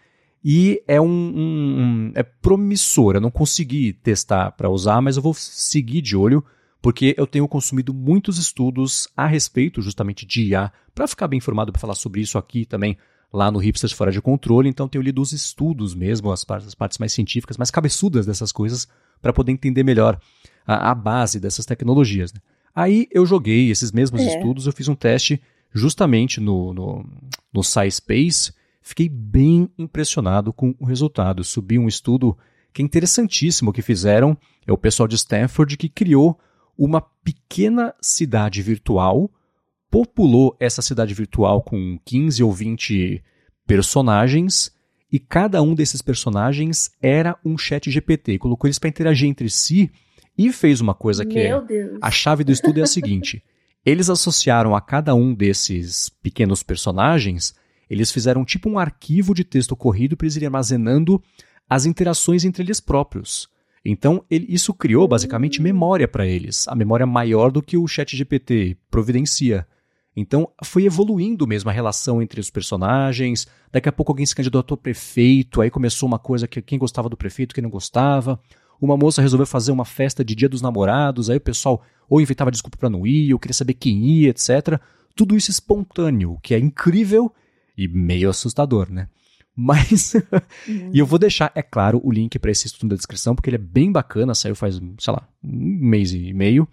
E 0.44 0.82
é 0.88 1.00
um, 1.00 1.06
um, 1.06 1.80
um 1.80 2.12
é 2.14 2.22
promissor. 2.22 3.14
Eu 3.14 3.20
não 3.20 3.30
consegui 3.30 3.92
testar 3.92 4.50
para 4.52 4.68
usar, 4.68 5.00
mas 5.00 5.16
eu 5.16 5.22
vou 5.22 5.34
seguir 5.34 6.00
de 6.00 6.16
olho 6.16 6.44
porque 6.80 7.14
eu 7.16 7.28
tenho 7.28 7.46
consumido 7.46 7.94
muitos 7.94 8.38
estudos 8.38 9.06
a 9.16 9.24
respeito 9.24 9.80
justamente 9.80 10.26
de 10.26 10.48
IA 10.48 10.72
para 10.92 11.06
ficar 11.06 11.28
bem 11.28 11.38
informado 11.38 11.70
para 11.70 11.80
falar 11.80 11.94
sobre 11.94 12.20
isso 12.20 12.36
aqui 12.36 12.66
também 12.66 12.98
lá 13.32 13.52
no 13.52 13.60
Hipsters 13.60 13.92
Fora 13.92 14.10
de 14.10 14.20
Controle. 14.20 14.68
Então 14.68 14.88
tenho 14.88 15.02
lido 15.02 15.22
os 15.22 15.32
estudos 15.32 15.94
mesmo, 15.94 16.32
as 16.32 16.44
partes, 16.44 16.66
as 16.66 16.74
partes 16.74 16.98
mais 16.98 17.12
científicas, 17.12 17.56
mais 17.56 17.70
cabeçudas 17.70 18.26
dessas 18.26 18.50
coisas 18.50 18.88
para 19.22 19.32
poder 19.32 19.52
entender 19.52 19.84
melhor 19.84 20.20
a, 20.66 20.90
a 20.90 20.94
base 20.94 21.38
dessas 21.38 21.64
tecnologias. 21.64 22.32
Né? 22.32 22.40
Aí 22.74 23.06
eu 23.10 23.26
joguei 23.26 23.70
esses 23.70 23.92
mesmos 23.92 24.20
é. 24.22 24.26
estudos, 24.26 24.66
eu 24.66 24.72
fiz 24.72 24.88
um 24.88 24.94
teste 24.94 25.40
justamente 25.72 26.40
no, 26.40 26.72
no, 26.72 27.06
no 27.52 27.62
SciSpace, 27.62 28.52
fiquei 28.80 29.08
bem 29.08 29.70
impressionado 29.78 30.52
com 30.52 30.74
o 30.78 30.84
resultado. 30.84 31.44
Subi 31.44 31.78
um 31.78 31.88
estudo 31.88 32.36
que 32.72 32.82
é 32.82 32.84
interessantíssimo 32.84 33.72
que 33.72 33.82
fizeram, 33.82 34.36
é 34.66 34.72
o 34.72 34.78
pessoal 34.78 35.06
de 35.06 35.16
Stanford 35.16 35.76
que 35.76 35.88
criou 35.88 36.38
uma 36.76 37.00
pequena 37.00 37.94
cidade 38.00 38.62
virtual, 38.62 39.30
populou 39.90 40.56
essa 40.58 40.80
cidade 40.80 41.12
virtual 41.12 41.62
com 41.62 41.98
15 42.04 42.42
ou 42.42 42.50
20 42.50 43.22
personagens 43.66 44.72
e 45.12 45.18
cada 45.18 45.60
um 45.60 45.74
desses 45.74 46.00
personagens 46.00 46.90
era 47.02 47.36
um 47.44 47.58
chat 47.58 47.90
GPT. 47.90 48.38
Colocou 48.38 48.66
eles 48.66 48.78
para 48.78 48.88
interagir 48.88 49.28
entre 49.28 49.50
si 49.50 49.90
e 50.36 50.52
fez 50.52 50.80
uma 50.80 50.94
coisa 50.94 51.24
que 51.24 51.34
Meu 51.34 51.58
é 51.58 51.64
Deus. 51.64 51.98
a 52.00 52.10
chave 52.10 52.44
do 52.44 52.52
estudo 52.52 52.80
é 52.80 52.82
a 52.82 52.86
seguinte: 52.86 53.42
eles 53.84 54.08
associaram 54.08 54.74
a 54.74 54.80
cada 54.80 55.14
um 55.14 55.34
desses 55.34 56.08
pequenos 56.08 56.62
personagens, 56.62 57.54
eles 57.88 58.10
fizeram 58.10 58.44
tipo 58.44 58.68
um 58.68 58.78
arquivo 58.78 59.34
de 59.34 59.44
texto 59.44 59.76
corrido 59.76 60.16
para 60.16 60.26
eles 60.26 60.36
irem 60.36 60.46
armazenando 60.46 61.22
as 61.68 61.86
interações 61.86 62.44
entre 62.44 62.62
eles 62.62 62.80
próprios. 62.80 63.48
Então, 63.84 64.24
ele, 64.30 64.46
isso 64.48 64.72
criou 64.72 65.08
basicamente 65.08 65.60
hum. 65.60 65.64
memória 65.64 66.06
para 66.06 66.26
eles, 66.26 66.68
a 66.68 66.74
memória 66.74 67.06
maior 67.06 67.50
do 67.50 67.62
que 67.62 67.76
o 67.76 67.86
chat 67.88 68.16
GPT 68.16 68.76
providencia. 68.90 69.66
Então 70.14 70.50
foi 70.62 70.84
evoluindo 70.84 71.46
mesmo 71.46 71.70
a 71.70 71.72
relação 71.72 72.20
entre 72.20 72.38
os 72.38 72.50
personagens. 72.50 73.46
Daqui 73.72 73.88
a 73.88 73.92
pouco 73.92 74.12
alguém 74.12 74.26
se 74.26 74.34
candidatou 74.34 74.74
a 74.74 74.78
prefeito, 74.78 75.60
aí 75.60 75.70
começou 75.70 76.06
uma 76.06 76.18
coisa 76.18 76.46
que 76.46 76.60
quem 76.60 76.78
gostava 76.78 77.08
do 77.08 77.16
prefeito, 77.16 77.54
quem 77.54 77.62
não 77.62 77.70
gostava. 77.70 78.38
Uma 78.82 78.96
moça 78.96 79.22
resolveu 79.22 79.46
fazer 79.46 79.70
uma 79.70 79.84
festa 79.84 80.24
de 80.24 80.34
Dia 80.34 80.48
dos 80.48 80.60
Namorados, 80.60 81.30
aí 81.30 81.36
o 81.36 81.40
pessoal 81.40 81.84
ou 82.10 82.20
inventava 82.20 82.50
desculpa 82.50 82.76
para 82.76 82.90
não 82.90 83.06
ir, 83.06 83.32
ou 83.32 83.38
queria 83.38 83.54
saber 83.54 83.74
quem 83.74 84.04
ia, 84.04 84.30
etc. 84.30 84.80
Tudo 85.14 85.36
isso 85.36 85.52
espontâneo, 85.52 86.36
que 86.42 86.52
é 86.52 86.58
incrível 86.58 87.32
e 87.78 87.86
meio 87.86 88.28
assustador, 88.28 88.90
né? 88.90 89.08
Mas. 89.54 90.14
e 90.92 90.98
eu 90.98 91.06
vou 91.06 91.16
deixar, 91.16 91.52
é 91.54 91.62
claro, 91.62 92.00
o 92.02 92.10
link 92.10 92.36
para 92.40 92.50
esse 92.50 92.66
estudo 92.66 92.90
na 92.90 92.96
descrição, 92.96 93.36
porque 93.36 93.50
ele 93.50 93.56
é 93.56 93.60
bem 93.60 93.92
bacana, 93.92 94.34
saiu 94.34 94.56
faz, 94.56 94.80
sei 94.98 95.12
lá, 95.12 95.28
um 95.44 95.78
mês 95.88 96.12
e 96.12 96.32
meio. 96.32 96.66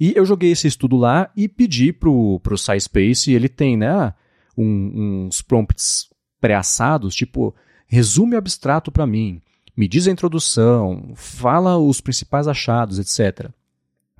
E 0.00 0.12
eu 0.16 0.26
joguei 0.26 0.50
esse 0.50 0.66
estudo 0.66 0.96
lá 0.96 1.30
e 1.36 1.46
pedi 1.48 1.92
pro, 1.92 2.40
pro 2.40 2.58
SciSpace, 2.58 3.30
ele 3.30 3.48
tem, 3.48 3.76
né, 3.76 4.12
um, 4.58 5.26
uns 5.26 5.40
prompts 5.40 6.08
pré-assados, 6.40 7.14
tipo, 7.14 7.54
resume 7.86 8.34
abstrato 8.34 8.90
para 8.90 9.06
mim, 9.06 9.40
me 9.76 9.88
diz 9.88 10.06
a 10.06 10.10
introdução, 10.10 11.12
fala 11.14 11.78
os 11.78 12.00
principais 12.00 12.46
achados, 12.46 12.98
etc. 12.98 13.50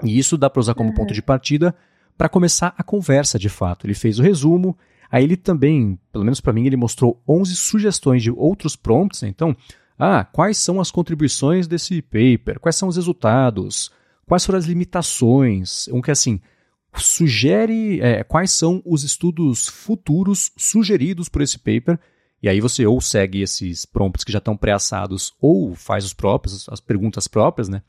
E 0.02 0.18
isso 0.18 0.36
dá 0.36 0.48
para 0.48 0.60
usar 0.60 0.74
como 0.74 0.90
uhum. 0.90 0.94
ponto 0.94 1.12
de 1.12 1.22
partida 1.22 1.74
para 2.16 2.28
começar 2.28 2.74
a 2.76 2.82
conversa 2.82 3.38
de 3.38 3.48
fato. 3.48 3.86
Ele 3.86 3.94
fez 3.94 4.18
o 4.18 4.22
resumo, 4.22 4.76
aí 5.10 5.24
ele 5.24 5.36
também, 5.36 5.98
pelo 6.10 6.24
menos 6.24 6.40
para 6.40 6.52
mim, 6.52 6.66
ele 6.66 6.76
mostrou 6.76 7.22
11 7.28 7.54
sugestões 7.56 8.22
de 8.22 8.30
outros 8.30 8.76
prompts. 8.76 9.22
Então, 9.22 9.56
ah, 9.98 10.24
quais 10.24 10.58
são 10.58 10.80
as 10.80 10.90
contribuições 10.90 11.66
desse 11.66 12.02
paper? 12.02 12.58
Quais 12.58 12.76
são 12.76 12.88
os 12.88 12.96
resultados? 12.96 13.90
Quais 14.26 14.44
foram 14.44 14.58
as 14.58 14.64
limitações? 14.64 15.88
Um 15.88 16.00
que 16.00 16.10
é 16.10 16.12
assim, 16.12 16.40
sugere 16.94 18.00
é, 18.00 18.24
quais 18.24 18.50
são 18.50 18.82
os 18.84 19.04
estudos 19.04 19.68
futuros 19.68 20.52
sugeridos 20.56 21.28
por 21.28 21.42
esse 21.42 21.58
paper. 21.58 21.98
E 22.42 22.48
aí 22.48 22.60
você 22.60 22.84
ou 22.86 23.00
segue 23.00 23.40
esses 23.40 23.86
prompts 23.86 24.24
que 24.24 24.32
já 24.32 24.38
estão 24.38 24.56
pré-assados 24.56 25.32
ou 25.40 25.74
faz 25.74 26.04
os 26.04 26.12
próprios, 26.12 26.68
as 26.68 26.80
perguntas 26.80 27.28
próprias, 27.28 27.68
né? 27.68 27.82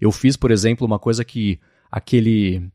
Eu 0.00 0.10
fiz, 0.10 0.36
por 0.36 0.50
exemplo, 0.50 0.86
uma 0.86 0.98
coisa 0.98 1.24
que 1.24 1.60
aquele 1.90 2.68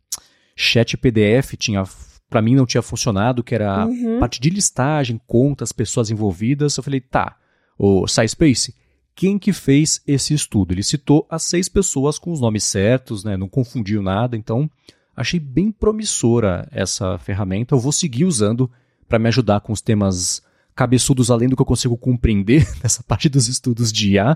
chat 0.56 0.96
PDF 0.96 1.54
tinha 1.58 1.84
para 2.30 2.42
mim 2.42 2.56
não 2.56 2.66
tinha 2.66 2.82
funcionado, 2.82 3.44
que 3.44 3.54
era 3.54 3.86
uhum. 3.86 4.18
a 4.18 4.20
parte 4.20 4.40
de 4.40 4.50
listagem, 4.50 5.20
contas, 5.28 5.72
pessoas 5.72 6.10
envolvidas. 6.10 6.76
Eu 6.76 6.84
falei, 6.84 7.00
tá, 7.00 7.38
o 7.78 8.08
SciSpace, 8.08 8.74
quem 9.16 9.38
que 9.38 9.54
fez 9.54 10.02
esse 10.08 10.34
estudo? 10.34 10.74
Ele 10.74 10.84
citou 10.84 11.26
as 11.30 11.44
seis 11.44 11.70
pessoas 11.70 12.18
com 12.18 12.32
os 12.32 12.42
nomes 12.42 12.64
certos, 12.64 13.24
né? 13.24 13.38
Não 13.38 13.48
confundiu 13.48 14.02
nada, 14.02 14.36
então 14.36 14.70
achei 15.16 15.40
bem 15.40 15.72
promissora 15.72 16.68
essa 16.72 17.18
ferramenta. 17.18 17.76
Eu 17.76 17.80
vou 17.80 17.92
seguir 17.92 18.26
usando 18.26 18.70
para 19.08 19.20
me 19.20 19.28
ajudar 19.28 19.62
com 19.62 19.72
os 19.72 19.82
temas 19.82 20.42
cabeçudos 20.76 21.32
além 21.32 21.48
do 21.48 21.56
que 21.56 21.62
eu 21.62 21.66
consigo 21.66 21.98
compreender 21.98 22.68
nessa 22.84 23.02
parte 23.02 23.30
dos 23.30 23.48
estudos 23.48 23.92
de 23.92 24.14
IA. 24.14 24.36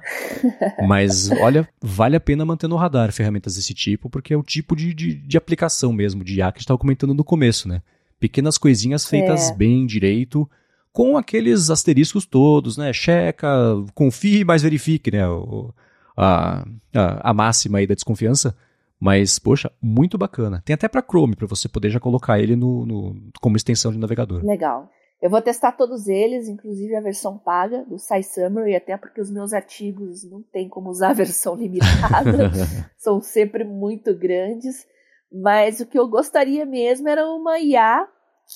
Mas, 0.87 1.29
olha, 1.31 1.67
vale 1.81 2.15
a 2.15 2.19
pena 2.19 2.45
manter 2.45 2.67
no 2.67 2.77
radar 2.77 3.11
ferramentas 3.11 3.55
desse 3.55 3.73
tipo, 3.73 4.09
porque 4.09 4.33
é 4.33 4.37
o 4.37 4.43
tipo 4.43 4.75
de, 4.75 4.93
de, 4.93 5.15
de 5.15 5.37
aplicação 5.37 5.91
mesmo 5.91 6.23
de 6.23 6.35
IA 6.35 6.51
que 6.51 6.57
a 6.57 6.59
gente 6.59 6.65
estava 6.65 6.77
comentando 6.77 7.13
no 7.13 7.23
começo, 7.23 7.67
né? 7.67 7.81
Pequenas 8.19 8.57
coisinhas 8.57 9.05
feitas 9.05 9.49
é. 9.49 9.55
bem 9.55 9.85
direito, 9.85 10.49
com 10.91 11.17
aqueles 11.17 11.69
asteriscos 11.69 12.25
todos, 12.25 12.77
né? 12.77 12.93
Checa, 12.93 13.47
confie, 13.93 14.43
mas 14.45 14.61
verifique, 14.61 15.11
né? 15.11 15.27
O, 15.27 15.73
a, 16.15 16.65
a, 16.93 17.29
a 17.29 17.33
máxima 17.33 17.79
aí 17.79 17.87
da 17.87 17.95
desconfiança. 17.95 18.55
Mas, 18.99 19.39
poxa, 19.39 19.71
muito 19.81 20.17
bacana. 20.17 20.61
Tem 20.65 20.73
até 20.73 20.87
para 20.89 21.01
Chrome, 21.01 21.35
para 21.35 21.47
você 21.47 21.69
poder 21.69 21.89
já 21.89 22.01
colocar 22.01 22.37
ele 22.37 22.55
no, 22.57 22.85
no, 22.85 23.15
como 23.39 23.55
extensão 23.55 23.93
de 23.93 23.97
navegador. 23.97 24.45
Legal. 24.45 24.89
Eu 25.21 25.29
vou 25.29 25.41
testar 25.41 25.73
todos 25.73 26.07
eles, 26.07 26.47
inclusive 26.47 26.95
a 26.95 27.01
versão 27.01 27.37
paga 27.37 27.83
do 27.83 27.99
SciSummary, 27.99 28.75
até 28.75 28.95
porque 28.95 29.19
os 29.19 29.29
meus 29.29 29.51
artigos 29.51 30.23
não 30.23 30.41
tem 30.41 30.69
como 30.69 30.89
usar 30.89 31.09
a 31.09 31.13
versão 31.13 31.55
limitada, 31.55 32.49
são 32.97 33.19
sempre 33.21 33.65
muito 33.65 34.13
grandes. 34.15 34.87
Mas 35.31 35.79
o 35.79 35.85
que 35.85 35.99
eu 35.99 36.07
gostaria 36.07 36.65
mesmo 36.65 37.07
era 37.09 37.29
uma 37.29 37.59
IA 37.59 38.07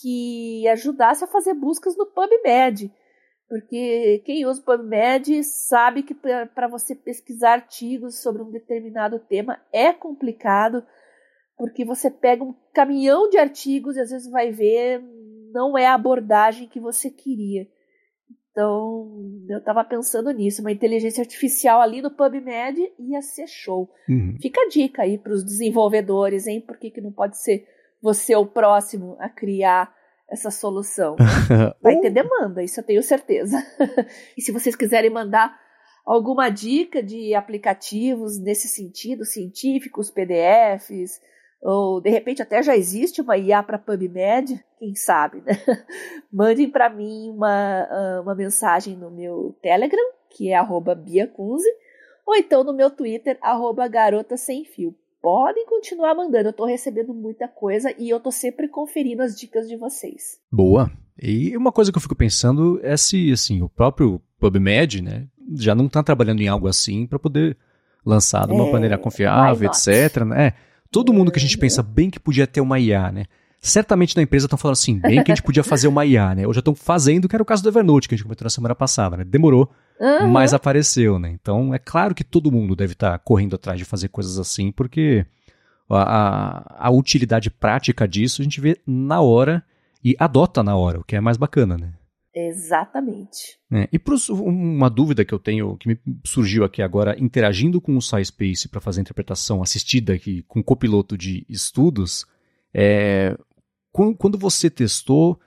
que 0.02 0.68
ajudasse 0.70 1.24
a 1.24 1.28
fazer 1.28 1.54
buscas 1.54 1.98
no 1.98 2.06
PubMed. 2.06 2.92
Porque 3.48 4.24
quem 4.26 4.46
usa 4.46 4.62
o 4.62 4.64
PubMed 4.64 5.44
sabe 5.44 6.02
que 6.02 6.16
para 6.16 6.68
você 6.68 6.96
pesquisar 6.96 7.54
artigos 7.54 8.22
sobre 8.22 8.42
um 8.42 8.50
determinado 8.50 9.20
tema 9.20 9.62
é 9.72 9.94
complicado, 9.94 10.84
porque 11.58 11.86
você 11.86 12.10
pega 12.10 12.44
um 12.44 12.56
caminhão 12.74 13.30
de 13.30 13.38
artigos 13.38 13.96
e 13.96 14.00
às 14.00 14.10
vezes 14.10 14.32
vai 14.32 14.52
ver 14.52 15.04
não 15.54 15.78
é 15.78 15.86
a 15.86 15.94
abordagem 15.94 16.68
que 16.68 16.80
você 16.80 17.10
queria. 17.10 17.68
Então, 18.52 19.46
eu 19.50 19.58
estava 19.58 19.84
pensando 19.84 20.30
nisso, 20.32 20.62
uma 20.62 20.72
inteligência 20.72 21.22
artificial 21.22 21.82
ali 21.82 22.02
no 22.02 22.12
PubMed 22.12 22.80
ia 23.00 23.22
ser 23.22 23.48
show. 23.48 23.90
Uhum. 24.08 24.36
Fica 24.40 24.62
a 24.62 24.68
dica 24.68 25.04
aí 25.04 25.18
para 25.18 25.34
os 25.34 25.44
desenvolvedores, 25.44 26.46
hein? 26.46 26.62
Por 26.62 26.78
que, 26.78 26.92
que 26.92 27.02
não 27.02 27.12
pode 27.12 27.42
ser 27.42 27.68
você 28.02 28.36
o 28.36 28.46
próximo 28.46 29.16
a 29.20 29.28
criar 29.28 29.92
essa 30.30 30.52
solução? 30.52 31.16
Vai 31.82 32.00
ter 32.00 32.12
demanda, 32.12 32.62
isso 32.62 32.80
eu 32.80 32.84
tenho 32.84 33.02
certeza. 33.02 33.58
e 34.38 34.42
se 34.42 34.52
vocês 34.52 34.76
quiserem 34.76 35.10
mandar 35.10 35.60
alguma 36.06 36.50
dica 36.50 37.02
de 37.02 37.34
aplicativos 37.34 38.40
nesse 38.40 38.68
sentido, 38.68 39.26
científicos, 39.26 40.12
PDFs, 40.12 41.20
ou 41.64 42.02
de 42.02 42.10
repente 42.10 42.42
até 42.42 42.62
já 42.62 42.76
existe 42.76 43.22
uma 43.22 43.38
IA 43.38 43.64
para 43.64 43.78
PubMed, 43.78 44.64
quem 44.78 44.94
sabe, 44.96 45.42
né? 45.46 45.54
Mandem 46.32 46.70
para 46.70 46.90
mim 46.90 47.30
uma, 47.30 47.88
ah, 47.90 48.22
uma 48.22 48.36
mensagem 48.36 48.98
no 48.98 49.10
meu 49.10 49.56
Telegram, 49.62 50.12
que 50.30 50.52
é 50.52 50.58
@biacunze, 50.96 51.70
ou 52.26 52.36
então 52.36 52.64
no 52.64 52.74
meu 52.74 52.92
Twitter 52.92 53.40
@garota 53.90 54.36
sem 54.36 54.66
fio. 54.66 54.94
Podem 55.22 55.66
continuar 55.66 56.14
mandando, 56.14 56.50
eu 56.50 56.52
estou 56.52 56.66
recebendo 56.66 57.14
muita 57.14 57.48
coisa 57.48 57.96
e 57.98 58.10
eu 58.10 58.18
estou 58.18 58.32
sempre 58.32 58.68
conferindo 58.68 59.22
as 59.22 59.40
dicas 59.40 59.70
de 59.70 59.78
vocês. 59.78 60.38
Boa. 60.52 60.92
E 61.18 61.56
uma 61.56 61.72
coisa 61.72 61.94
que 61.94 61.98
eu 61.98 62.02
fico 62.02 62.16
pensando 62.16 62.78
é 62.84 62.98
se 62.98 63.32
assim, 63.32 63.62
o 63.62 63.70
próprio 63.70 64.22
PubMed, 64.38 65.02
né, 65.02 65.28
já 65.56 65.74
não 65.74 65.86
está 65.86 66.04
trabalhando 66.04 66.42
em 66.42 66.50
algo 66.50 66.68
assim 66.68 67.08
para 67.08 67.18
poder 67.18 67.56
lançar 68.06 68.46
de 68.48 68.52
uma 68.52 68.68
é, 68.68 68.72
maneira 68.74 68.98
confiável, 68.98 69.70
etc, 69.70 70.26
né? 70.26 70.54
Todo 70.94 71.12
mundo 71.12 71.32
que 71.32 71.40
a 71.40 71.42
gente 71.42 71.58
pensa 71.58 71.82
bem 71.82 72.12
que 72.12 72.20
podia 72.20 72.46
ter 72.46 72.62
uma 72.62 72.80
IA, 72.80 73.12
né? 73.12 73.26
Certamente 73.60 74.16
na 74.16 74.22
empresa 74.22 74.46
estão 74.46 74.60
falando 74.60 74.74
assim, 74.74 75.00
bem 75.00 75.24
que 75.24 75.32
a 75.32 75.36
gente 75.36 75.44
podia 75.44 75.64
fazer 75.64 75.88
uma 75.88 76.06
IA, 76.06 76.36
né? 76.36 76.46
Ou 76.46 76.54
já 76.54 76.60
estão 76.60 76.76
fazendo, 76.76 77.28
que 77.28 77.36
era 77.36 77.42
o 77.42 77.46
caso 77.46 77.64
do 77.64 77.70
Evernote, 77.70 78.08
que 78.08 78.14
a 78.14 78.18
gente 78.18 78.26
comentou 78.26 78.46
na 78.46 78.50
semana 78.52 78.76
passada, 78.76 79.18
né? 79.18 79.24
Demorou, 79.24 79.72
uhum. 80.00 80.28
mas 80.28 80.54
apareceu, 80.54 81.18
né? 81.18 81.32
Então 81.32 81.74
é 81.74 81.80
claro 81.80 82.14
que 82.14 82.24
todo 82.24 82.52
mundo 82.52 82.76
deve 82.76 82.94
estar 82.94 83.14
tá 83.14 83.18
correndo 83.18 83.56
atrás 83.56 83.80
de 83.80 83.86
fazer 83.86 84.10
coisas 84.10 84.38
assim, 84.38 84.72
porque 84.72 85.26
a, 85.90 86.04
a, 86.04 86.88
a 86.88 86.92
utilidade 86.92 87.50
prática 87.50 88.08
disso 88.08 88.42
a 88.42 88.44
gente 88.44 88.62
vê 88.62 88.78
na 88.86 89.20
hora 89.20 89.64
e 90.04 90.16
adota 90.20 90.62
na 90.62 90.76
hora, 90.76 91.00
o 91.00 91.04
que 91.04 91.16
é 91.16 91.22
mais 91.22 91.38
bacana, 91.38 91.76
né? 91.76 91.94
Exatamente. 92.36 93.60
É, 93.72 93.88
e 93.92 94.00
pros, 94.00 94.28
uma 94.30 94.90
dúvida 94.90 95.24
que 95.24 95.34
eu 95.34 95.40
tenho, 95.40 95.78
que 95.78 95.88
me 95.88 96.00
surgiu 96.26 96.64
aqui 96.64 96.82
agora, 96.82 97.16
interagindo 97.20 97.80
com 97.80 97.96
o 97.96 98.02
SciSpace 98.02 98.68
para 98.68 98.82
fazer 98.82 99.02
a 99.02 99.04
interpretação 99.04 99.62
assistida 99.62 100.14
aqui 100.14 100.44
com 100.48 100.60
o 100.60 100.64
copiloto 100.64 101.18
de 101.18 101.46
estudos, 101.48 102.26
é, 102.74 103.38
quando 104.18 104.38
você 104.38 104.70
testou, 104.70 105.40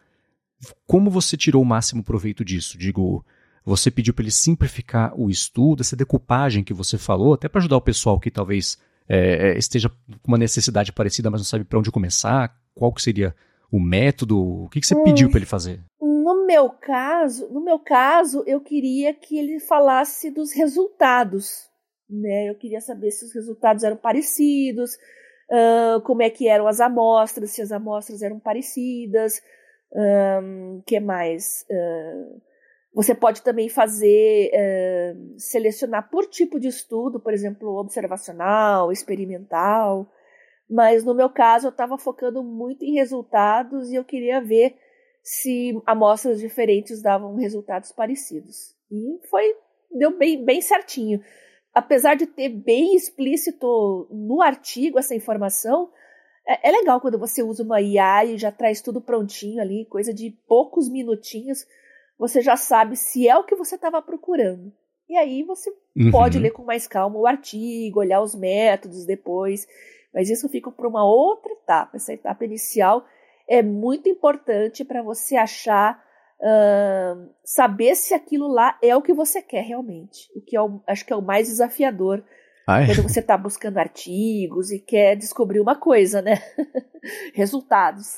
como 0.86 1.10
você 1.10 1.36
tirou 1.36 1.60
o 1.60 1.66
máximo 1.66 2.04
proveito 2.04 2.44
disso? 2.44 2.78
Digo, 2.78 3.24
você 3.64 3.90
pediu 3.90 4.14
para 4.14 4.22
ele 4.22 4.30
simplificar 4.30 5.12
o 5.18 5.28
estudo, 5.28 5.80
essa 5.80 5.96
decupagem 5.96 6.62
que 6.62 6.72
você 6.72 6.96
falou, 6.96 7.34
até 7.34 7.48
para 7.48 7.58
ajudar 7.58 7.76
o 7.76 7.82
pessoal 7.82 8.20
que 8.20 8.30
talvez 8.30 8.78
é, 9.08 9.48
é, 9.48 9.58
esteja 9.58 9.88
com 9.88 10.28
uma 10.28 10.38
necessidade 10.38 10.92
parecida, 10.92 11.30
mas 11.30 11.40
não 11.40 11.44
sabe 11.44 11.64
para 11.64 11.78
onde 11.78 11.90
começar, 11.90 12.56
qual 12.72 12.92
que 12.92 13.02
seria 13.02 13.34
o 13.70 13.80
método, 13.80 14.38
o 14.38 14.68
que, 14.68 14.80
que 14.80 14.86
você 14.86 14.94
hum. 14.94 15.02
pediu 15.02 15.28
para 15.28 15.38
ele 15.38 15.46
fazer? 15.46 15.82
Meu 16.46 16.70
caso, 16.70 17.48
no 17.52 17.60
meu 17.60 17.78
caso, 17.78 18.42
eu 18.46 18.60
queria 18.60 19.12
que 19.12 19.38
ele 19.38 19.60
falasse 19.60 20.30
dos 20.30 20.52
resultados, 20.52 21.68
né? 22.08 22.48
Eu 22.48 22.54
queria 22.54 22.80
saber 22.80 23.10
se 23.10 23.24
os 23.24 23.34
resultados 23.34 23.84
eram 23.84 23.96
parecidos, 23.96 24.94
uh, 25.50 26.00
como 26.02 26.22
é 26.22 26.30
que 26.30 26.48
eram 26.48 26.66
as 26.66 26.80
amostras, 26.80 27.50
se 27.50 27.60
as 27.60 27.72
amostras 27.72 28.22
eram 28.22 28.38
parecidas, 28.38 29.42
um, 29.92 30.82
que 30.86 30.98
mais? 31.00 31.66
Uh, 31.70 32.40
você 32.94 33.14
pode 33.14 33.42
também 33.42 33.68
fazer, 33.68 34.50
uh, 34.54 35.38
selecionar 35.38 36.08
por 36.10 36.26
tipo 36.26 36.58
de 36.58 36.68
estudo, 36.68 37.20
por 37.20 37.34
exemplo, 37.34 37.76
observacional, 37.76 38.90
experimental. 38.90 40.10
Mas 40.68 41.04
no 41.04 41.14
meu 41.14 41.28
caso, 41.28 41.66
eu 41.66 41.70
estava 41.70 41.98
focando 41.98 42.42
muito 42.42 42.84
em 42.84 42.94
resultados 42.94 43.90
e 43.90 43.96
eu 43.96 44.04
queria 44.04 44.40
ver 44.40 44.76
se 45.26 45.76
amostras 45.84 46.38
diferentes 46.38 47.02
davam 47.02 47.34
resultados 47.34 47.90
parecidos. 47.90 48.76
E 48.88 49.18
foi 49.28 49.56
deu 49.90 50.16
bem, 50.16 50.44
bem 50.44 50.60
certinho. 50.60 51.20
Apesar 51.74 52.14
de 52.14 52.28
ter 52.28 52.48
bem 52.48 52.94
explícito 52.94 54.06
no 54.08 54.40
artigo 54.40 55.00
essa 55.00 55.16
informação, 55.16 55.90
é, 56.46 56.68
é 56.68 56.70
legal 56.70 57.00
quando 57.00 57.18
você 57.18 57.42
usa 57.42 57.64
uma 57.64 57.80
IA 57.80 58.24
e 58.24 58.38
já 58.38 58.52
traz 58.52 58.80
tudo 58.80 59.00
prontinho 59.00 59.60
ali, 59.60 59.84
coisa 59.86 60.14
de 60.14 60.30
poucos 60.46 60.88
minutinhos, 60.88 61.66
você 62.16 62.40
já 62.40 62.56
sabe 62.56 62.94
se 62.94 63.28
é 63.28 63.36
o 63.36 63.42
que 63.42 63.56
você 63.56 63.74
estava 63.74 64.00
procurando. 64.00 64.72
E 65.08 65.16
aí 65.16 65.42
você 65.42 65.70
uhum. 65.96 66.12
pode 66.12 66.38
ler 66.38 66.52
com 66.52 66.62
mais 66.62 66.86
calma 66.86 67.18
o 67.18 67.26
artigo, 67.26 67.98
olhar 67.98 68.22
os 68.22 68.36
métodos 68.36 69.04
depois. 69.04 69.66
Mas 70.14 70.30
isso 70.30 70.48
fica 70.48 70.70
para 70.70 70.88
uma 70.88 71.04
outra 71.04 71.52
etapa. 71.52 71.96
Essa 71.96 72.12
etapa 72.12 72.44
inicial 72.44 73.04
é 73.48 73.62
muito 73.62 74.08
importante 74.08 74.84
para 74.84 75.02
você 75.02 75.36
achar, 75.36 76.02
uh, 76.40 77.30
saber 77.44 77.94
se 77.94 78.14
aquilo 78.14 78.48
lá 78.48 78.78
é 78.82 78.94
o 78.96 79.02
que 79.02 79.12
você 79.12 79.42
quer 79.42 79.62
realmente. 79.62 80.30
O 80.34 80.40
que 80.40 80.56
é 80.56 80.60
o, 80.60 80.80
acho 80.86 81.04
que 81.04 81.12
é 81.12 81.16
o 81.16 81.22
mais 81.22 81.48
desafiador 81.48 82.24
é? 82.68 82.86
Quando 82.86 83.02
você 83.02 83.20
está 83.20 83.38
buscando 83.38 83.78
artigos 83.78 84.72
e 84.72 84.80
quer 84.80 85.14
descobrir 85.14 85.60
uma 85.60 85.76
coisa, 85.76 86.20
né? 86.20 86.42
Resultados. 87.32 88.16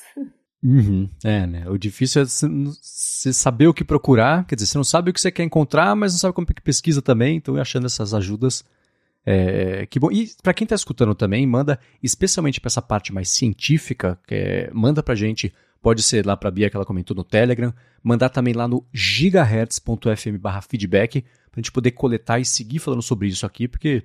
Uhum, 0.63 1.07
é, 1.23 1.45
né? 1.45 1.69
O 1.69 1.77
difícil 1.77 2.23
é 2.23 2.25
você 2.25 3.31
saber 3.31 3.67
o 3.67 3.73
que 3.73 3.83
procurar, 3.83 4.45
quer 4.45 4.55
dizer, 4.55 4.65
você 4.65 4.77
não 4.77 4.83
sabe 4.83 5.11
o 5.11 5.13
que 5.13 5.21
você 5.21 5.31
quer 5.31 5.43
encontrar, 5.43 5.95
mas 5.95 6.13
não 6.13 6.19
sabe 6.19 6.33
como 6.33 6.47
é 6.49 6.53
que 6.53 6.61
pesquisa 6.61 7.01
também, 7.01 7.37
então 7.37 7.55
achando 7.57 7.85
essas 7.85 8.13
ajudas. 8.13 8.65
É, 9.31 9.85
que 9.85 9.99
bom. 9.99 10.11
E 10.11 10.27
para 10.41 10.55
quem 10.55 10.65
está 10.65 10.73
escutando 10.73 11.13
também, 11.13 11.45
manda, 11.45 11.79
especialmente 12.01 12.59
para 12.59 12.67
essa 12.67 12.81
parte 12.81 13.13
mais 13.13 13.29
científica, 13.29 14.19
é, 14.27 14.71
manda 14.73 15.03
pra 15.03 15.13
gente, 15.13 15.53
pode 15.83 16.01
ser 16.01 16.25
lá 16.25 16.35
pra 16.35 16.49
Bia 16.49 16.67
que 16.67 16.75
ela 16.75 16.83
comentou 16.85 17.15
no 17.15 17.23
Telegram, 17.23 17.71
mandar 18.03 18.29
também 18.29 18.55
lá 18.55 18.67
no 18.67 18.83
gigahertz.fm 18.91 20.35
barra 20.39 20.61
feedback, 20.61 21.21
pra 21.51 21.61
gente 21.61 21.71
poder 21.71 21.91
coletar 21.91 22.39
e 22.39 22.45
seguir 22.45 22.79
falando 22.79 23.03
sobre 23.03 23.27
isso 23.27 23.45
aqui, 23.45 23.67
porque 23.67 24.01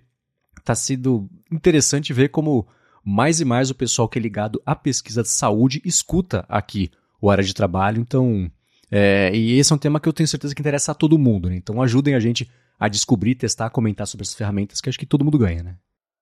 tá 0.62 0.74
sendo 0.74 1.26
interessante 1.50 2.12
ver 2.12 2.28
como 2.28 2.68
mais 3.02 3.40
e 3.40 3.46
mais 3.46 3.70
o 3.70 3.74
pessoal 3.74 4.06
que 4.06 4.18
é 4.18 4.22
ligado 4.22 4.60
à 4.66 4.76
pesquisa 4.76 5.22
de 5.22 5.30
saúde 5.30 5.80
escuta 5.86 6.44
aqui 6.50 6.90
o 7.18 7.30
área 7.30 7.42
de 7.42 7.54
trabalho. 7.54 7.98
Então, 7.98 8.50
é, 8.90 9.34
e 9.34 9.58
esse 9.58 9.72
é 9.72 9.74
um 9.74 9.78
tema 9.78 9.98
que 9.98 10.08
eu 10.08 10.12
tenho 10.12 10.28
certeza 10.28 10.54
que 10.54 10.60
interessa 10.60 10.92
a 10.92 10.94
todo 10.94 11.18
mundo. 11.18 11.48
Né? 11.48 11.56
Então, 11.56 11.80
ajudem 11.80 12.14
a 12.14 12.20
gente 12.20 12.46
a 12.78 12.88
descobrir, 12.88 13.34
testar, 13.34 13.70
comentar 13.70 14.06
sobre 14.06 14.22
essas 14.24 14.34
ferramentas, 14.34 14.80
que 14.80 14.88
acho 14.88 14.98
que 14.98 15.06
todo 15.06 15.24
mundo 15.24 15.38
ganha, 15.38 15.62
né? 15.62 15.76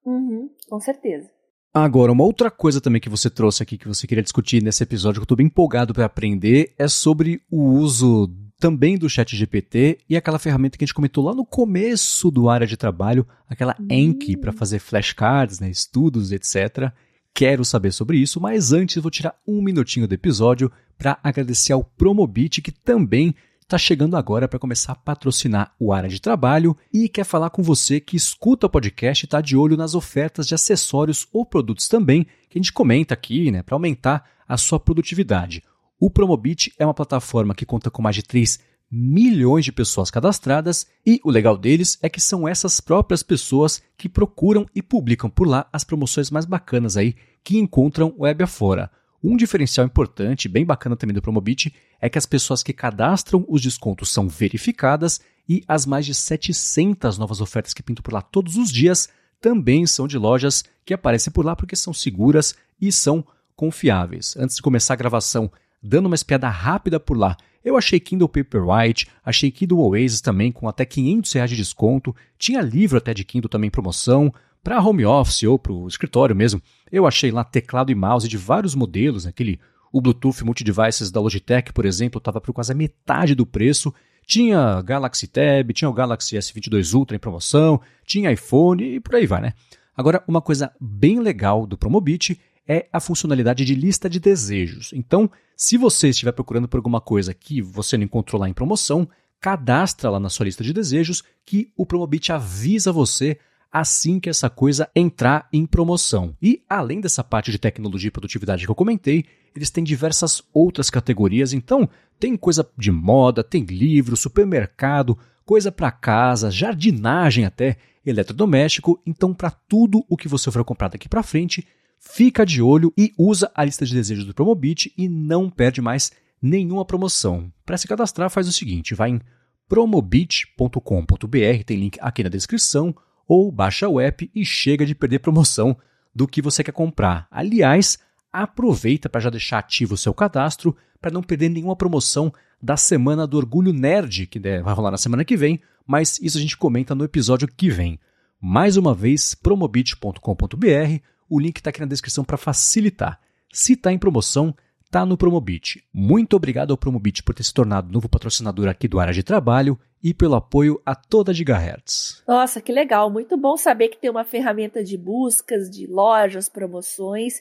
Uhum, 0.05 0.51
com 0.69 0.81
certeza. 0.81 1.29
Agora, 1.75 2.13
uma 2.13 2.25
outra 2.25 2.51
coisa 2.51 2.81
também 2.81 3.01
que 3.01 3.09
você 3.09 3.31
trouxe 3.31 3.63
aqui 3.63 3.79
que 3.79 3.89
você 3.89 4.07
queria 4.07 4.23
discutir 4.23 4.63
nesse 4.63 4.83
episódio, 4.83 5.21
que 5.21 5.23
eu 5.23 5.25
estou 5.25 5.37
bem 5.37 5.47
empolgado 5.47 5.95
para 5.95 6.05
aprender, 6.05 6.75
é 6.79 6.87
sobre 6.87 7.41
o 7.51 7.63
uso 7.63 8.31
também 8.63 8.97
do 8.99 9.09
Chat 9.09 9.35
GPT 9.35 9.99
e 10.09 10.17
aquela 10.17 10.39
ferramenta 10.39 10.79
que 10.79 10.85
a 10.85 10.87
gente 10.87 10.95
comentou 10.95 11.25
lá 11.25 11.35
no 11.35 11.45
começo 11.45 12.31
do 12.31 12.49
área 12.49 12.67
de 12.67 12.77
trabalho, 12.77 13.27
aquela 13.49 13.75
uhum. 13.81 13.87
Enki 13.91 14.37
para 14.37 14.53
fazer 14.53 14.79
flashcards, 14.79 15.59
né, 15.59 15.71
estudos, 15.71 16.31
etc. 16.31 16.93
Quero 17.35 17.65
saber 17.65 17.91
sobre 17.91 18.19
isso, 18.19 18.39
mas 18.41 18.73
antes 18.73 19.03
vou 19.03 19.11
tirar 19.11 19.35
um 19.49 19.63
minutinho 19.63 20.07
do 20.07 20.15
episódio 20.15 20.71
para 20.97 21.19
agradecer 21.25 21.73
ao 21.73 21.83
Promobit 21.83 22.61
que 22.61 22.71
também 22.71 23.35
está 23.63 23.79
chegando 23.79 24.17
agora 24.17 24.47
para 24.47 24.59
começar 24.59 24.93
a 24.93 24.97
patrocinar 24.97 25.75
o 25.79 25.93
área 25.93 26.09
de 26.09 26.21
trabalho 26.21 26.77
e 26.93 27.09
quer 27.09 27.25
falar 27.25 27.51
com 27.51 27.63
você 27.63 28.01
que 28.01 28.17
escuta 28.17 28.67
o 28.67 28.71
podcast 28.71 29.25
e 29.25 29.27
está 29.27 29.41
de 29.41 29.57
olho 29.57 29.77
nas 29.77 29.95
ofertas 29.95 30.47
de 30.47 30.55
acessórios 30.55 31.27
ou 31.33 31.47
produtos 31.47 31.89
também 31.89 32.25
que 32.51 32.59
a 32.59 32.63
gente 32.63 32.73
comenta 32.73 33.15
aqui, 33.15 33.51
né, 33.51 33.63
para 33.63 33.75
aumentar 33.75 34.25
a 34.47 34.57
sua 34.57 34.79
produtividade. 34.79 35.63
O 35.99 36.11
Promobit 36.11 36.73
é 36.79 36.85
uma 36.85 36.93
plataforma 36.93 37.55
que 37.55 37.65
conta 37.65 37.91
com 37.91 38.03
mais 38.03 38.17
de 38.17 38.23
3 38.23 38.61
milhões 38.91 39.65
de 39.65 39.73
pessoas 39.73 40.11
cadastradas 40.11 40.87
e 41.07 41.19
o 41.25 41.31
legal 41.31 41.57
deles 41.57 41.99
é 42.03 42.11
que 42.11 42.21
são 42.21 42.47
essas 42.47 42.79
próprias 42.79 43.23
pessoas 43.23 43.83
que 43.97 44.09
procuram 44.09 44.67
e 44.75 44.83
publicam 44.83 45.31
por 45.31 45.49
lá 45.49 45.67
as 45.73 45.83
promoções 45.83 46.31
mais 46.31 46.45
bacanas 46.45 46.97
aí 46.97 47.15
que 47.43 47.57
encontram 47.57 48.15
web 48.19 48.45
afora. 48.45 48.91
Um 49.23 49.37
diferencial 49.37 49.87
importante, 49.87 50.49
bem 50.49 50.65
bacana 50.65 50.97
também 50.97 51.15
do 51.15 51.23
Promobit, 51.23 51.73
é 52.01 52.09
que 52.09 52.19
as 52.19 52.27
pessoas 52.27 52.63
que 52.63 52.73
cadastram 52.73 53.45
os 53.49 53.63
descontos 53.63 54.11
são 54.11 54.29
verificadas 54.29 55.21
e 55.49 55.63
as 55.69 55.87
mais 55.87 56.05
de 56.05 56.15
700 56.15 57.19
novas 57.19 57.41
ofertas 57.41 57.73
que 57.73 57.83
pintam 57.83 58.03
por 58.03 58.13
lá 58.13 58.21
todos 58.21 58.57
os 58.57 58.71
dias 58.73 59.09
também 59.41 59.87
são 59.87 60.07
de 60.07 60.19
lojas 60.19 60.65
que 60.85 60.95
aparecem 60.95 61.33
por 61.33 61.45
lá 61.45 61.55
porque 61.55 61.77
são 61.77 61.93
seguras 61.93 62.55
e 62.81 62.91
são 62.91 63.25
confiáveis. 63.55 64.37
Antes 64.37 64.57
de 64.57 64.63
começar 64.63 64.95
a 64.95 64.97
gravação 64.97 65.51
dando 65.83 66.07
uma 66.07 66.15
espiada 66.15 66.49
rápida 66.49 67.01
por 67.01 67.17
lá. 67.17 67.37
Eu 67.65 67.77
achei 67.77 67.99
Kindle 68.01 68.29
Paperwhite, 68.29 69.09
achei 69.25 69.51
Kindle 69.51 69.81
Oasis 69.81 70.21
também 70.21 70.51
com 70.51 70.69
até 70.69 70.85
500 70.85 71.33
reais 71.33 71.51
de 71.51 71.57
desconto, 71.57 72.15
tinha 72.39 72.61
livro 72.61 72.99
até 72.99 73.13
de 73.13 73.25
Kindle 73.25 73.49
também 73.49 73.69
em 73.69 73.71
promoção, 73.71 74.33
para 74.63 74.81
home 74.81 75.05
office 75.05 75.43
ou 75.45 75.59
para 75.59 75.73
o 75.73 75.89
escritório 75.89 76.37
mesmo. 76.37 76.63
Eu 76.91 77.07
achei 77.07 77.31
lá 77.31 77.45
teclado 77.45 77.91
e 77.91 77.95
mouse 77.95 78.29
de 78.29 78.37
vários 78.37 78.75
modelos, 78.75 79.27
aquele 79.27 79.59
o 79.93 80.01
Bluetooth 80.01 80.43
Multidevices 80.43 81.11
da 81.11 81.21
Logitech, 81.21 81.73
por 81.73 81.85
exemplo, 81.85 82.19
estava 82.19 82.41
por 82.41 82.55
quase 82.55 82.73
a 82.73 82.75
metade 82.75 83.35
do 83.35 83.45
preço. 83.45 83.93
Tinha 84.27 84.81
Galaxy 84.81 85.27
Tab, 85.27 85.71
tinha 85.75 85.91
o 85.91 85.93
Galaxy 85.93 86.37
S22 86.37 86.95
Ultra 86.95 87.17
em 87.17 87.21
promoção, 87.21 87.81
tinha 88.07 88.33
iPhone 88.33 88.83
e 88.83 89.01
por 89.01 89.17
aí 89.17 89.27
vai, 89.27 89.43
né? 89.43 89.53
Agora, 89.95 90.25
uma 90.27 90.41
coisa 90.41 90.73
bem 90.81 91.21
legal 91.21 91.67
do 91.67 91.77
Promobit 91.77 92.41
é 92.67 92.89
a 92.91 93.01
funcionalidade 93.01 93.65
de 93.65 93.75
lista 93.75 94.09
de 94.09 94.19
desejos. 94.19 94.93
Então, 94.95 95.31
se 95.55 95.77
você 95.77 96.09
estiver 96.09 96.33
procurando 96.33 96.69
por 96.69 96.79
alguma 96.79 97.01
coisa 97.01 97.35
que 97.35 97.61
você 97.61 97.99
não 97.99 98.05
encontrou 98.05 98.41
lá 98.41 98.49
em 98.49 98.55
promoção, 98.55 99.07
cadastra 99.41 100.09
lá 100.09 100.21
na 100.21 100.31
sua 100.31 100.47
lista 100.47 100.65
de 100.65 100.73
desejos 100.73 101.23
que 101.45 101.71
o 101.77 101.85
Promobit 101.85 102.33
avisa 102.33 102.93
você 102.93 103.39
assim 103.73 104.21
que 104.21 104.29
essa 104.29 104.51
coisa 104.51 104.89
entrar 104.95 105.49
em 105.53 105.65
promoção. 105.65 106.37
E 106.43 106.63
além 106.69 107.01
dessa 107.01 107.25
parte 107.25 107.51
de 107.51 107.59
tecnologia 107.59 108.09
e 108.09 108.13
produtividade 108.13 108.65
que 108.65 108.71
eu 108.71 108.75
comentei, 108.75 109.25
eles 109.57 109.71
têm 109.71 109.83
diversas 109.83 110.43
outras 110.53 110.91
categorias. 110.91 111.53
Então, 111.53 111.89
tem 112.21 112.37
coisa 112.37 112.69
de 112.77 112.93
moda, 112.93 113.43
tem 113.43 113.65
livro, 113.65 114.17
supermercado, 114.17 115.19
coisa 115.45 115.73
para 115.73 115.91
casa, 115.91 116.51
jardinagem 116.51 117.45
até, 117.45 117.77
eletrodoméstico. 118.05 119.01
Então, 119.07 119.33
para 119.33 119.51
tudo 119.51 120.05
o 120.09 120.17
que 120.17 120.29
você 120.29 120.51
for 120.51 120.65
comprar 120.65 120.89
daqui 120.89 121.09
para 121.09 121.23
frente, 121.23 121.67
Fica 122.05 122.45
de 122.45 122.61
olho 122.61 122.93
e 122.99 123.15
usa 123.17 123.49
a 123.55 123.65
lista 123.65 123.87
de 123.87 123.95
desejos 123.95 124.25
do 124.25 124.35
Promobit 124.35 124.93
e 124.99 125.09
não 125.09 125.49
perde 125.49 125.81
mais 125.81 126.11
nenhuma 126.43 126.85
promoção. 126.85 127.51
Para 127.65 127.79
se 127.79 127.87
cadastrar, 127.87 128.29
faz 128.29 128.49
o 128.49 128.53
seguinte: 128.53 128.93
vai 128.93 129.11
em 129.11 129.21
promobit.com.br, 129.69 131.65
tem 131.65 131.79
link 131.79 131.99
aqui 132.01 132.25
na 132.25 132.29
descrição, 132.29 132.93
ou 133.33 133.51
baixa 133.51 133.89
o 133.89 133.99
app 133.99 134.31
e 134.35 134.45
chega 134.45 134.85
de 134.85 134.95
perder 134.95 135.21
promoção 135.21 135.75
do 136.15 136.29
que 136.29 136.43
você 136.43 136.63
quer 136.63 136.73
comprar. 136.73 137.27
Aliás, 137.31 137.99
aproveita 138.31 139.09
para 139.09 139.23
já 139.23 139.31
deixar 139.31 139.59
ativo 139.59 139.95
o 139.95 139.97
seu 139.97 140.13
cadastro 140.13 140.77
para 141.01 141.11
não 141.11 141.23
perder 141.23 141.49
nenhuma 141.49 141.75
promoção 141.75 142.31
da 142.63 142.77
Semana 142.77 143.27
do 143.27 143.39
Orgulho 143.39 143.73
Nerd, 143.73 144.27
que 144.27 144.39
vai 144.39 144.75
rolar 144.75 144.91
na 144.91 144.99
semana 144.99 145.25
que 145.25 145.35
vem, 145.35 145.63
mas 145.87 146.19
isso 146.21 146.37
a 146.37 146.41
gente 146.43 146.59
comenta 146.59 146.95
no 146.95 147.05
episódio 147.05 147.49
que 147.49 147.71
vem. 147.71 147.99
Mais 148.39 148.77
uma 148.77 148.95
vez, 148.95 149.35
promobit.com.br 149.35 151.01
o 151.27 151.41
link 151.41 151.57
está 151.57 151.71
aqui 151.71 151.81
na 151.81 151.87
descrição 151.87 152.25
para 152.25 152.37
facilitar. 152.37 153.19
Se 153.51 153.73
está 153.73 153.91
em 153.91 153.99
promoção, 153.99 154.55
tá 154.91 155.07
no 155.07 155.17
Promobit. 155.17 155.83
Muito 155.91 156.37
obrigado 156.37 156.71
ao 156.71 156.77
Promobit 156.77 157.23
por 157.23 157.35
ter 157.35 157.45
se 157.45 157.55
tornado 157.55 157.91
novo 157.91 158.11
patrocinador 158.11 158.69
aqui 158.69 158.87
do 158.87 159.01
Área 159.01 159.15
de 159.15 159.23
Trabalho 159.23 159.81
e 160.03 160.13
pelo 160.13 160.35
apoio 160.35 160.81
a 160.85 160.95
toda 160.95 161.31
a 161.31 161.35
Gigahertz. 161.35 162.23
Nossa, 162.27 162.61
que 162.61 162.73
legal. 162.73 163.09
Muito 163.11 163.37
bom 163.37 163.57
saber 163.57 163.89
que 163.89 163.99
tem 163.99 164.11
uma 164.11 164.25
ferramenta 164.25 164.83
de 164.83 164.97
buscas, 164.99 165.71
de 165.71 165.87
lojas, 165.87 166.49
promoções, 166.49 167.41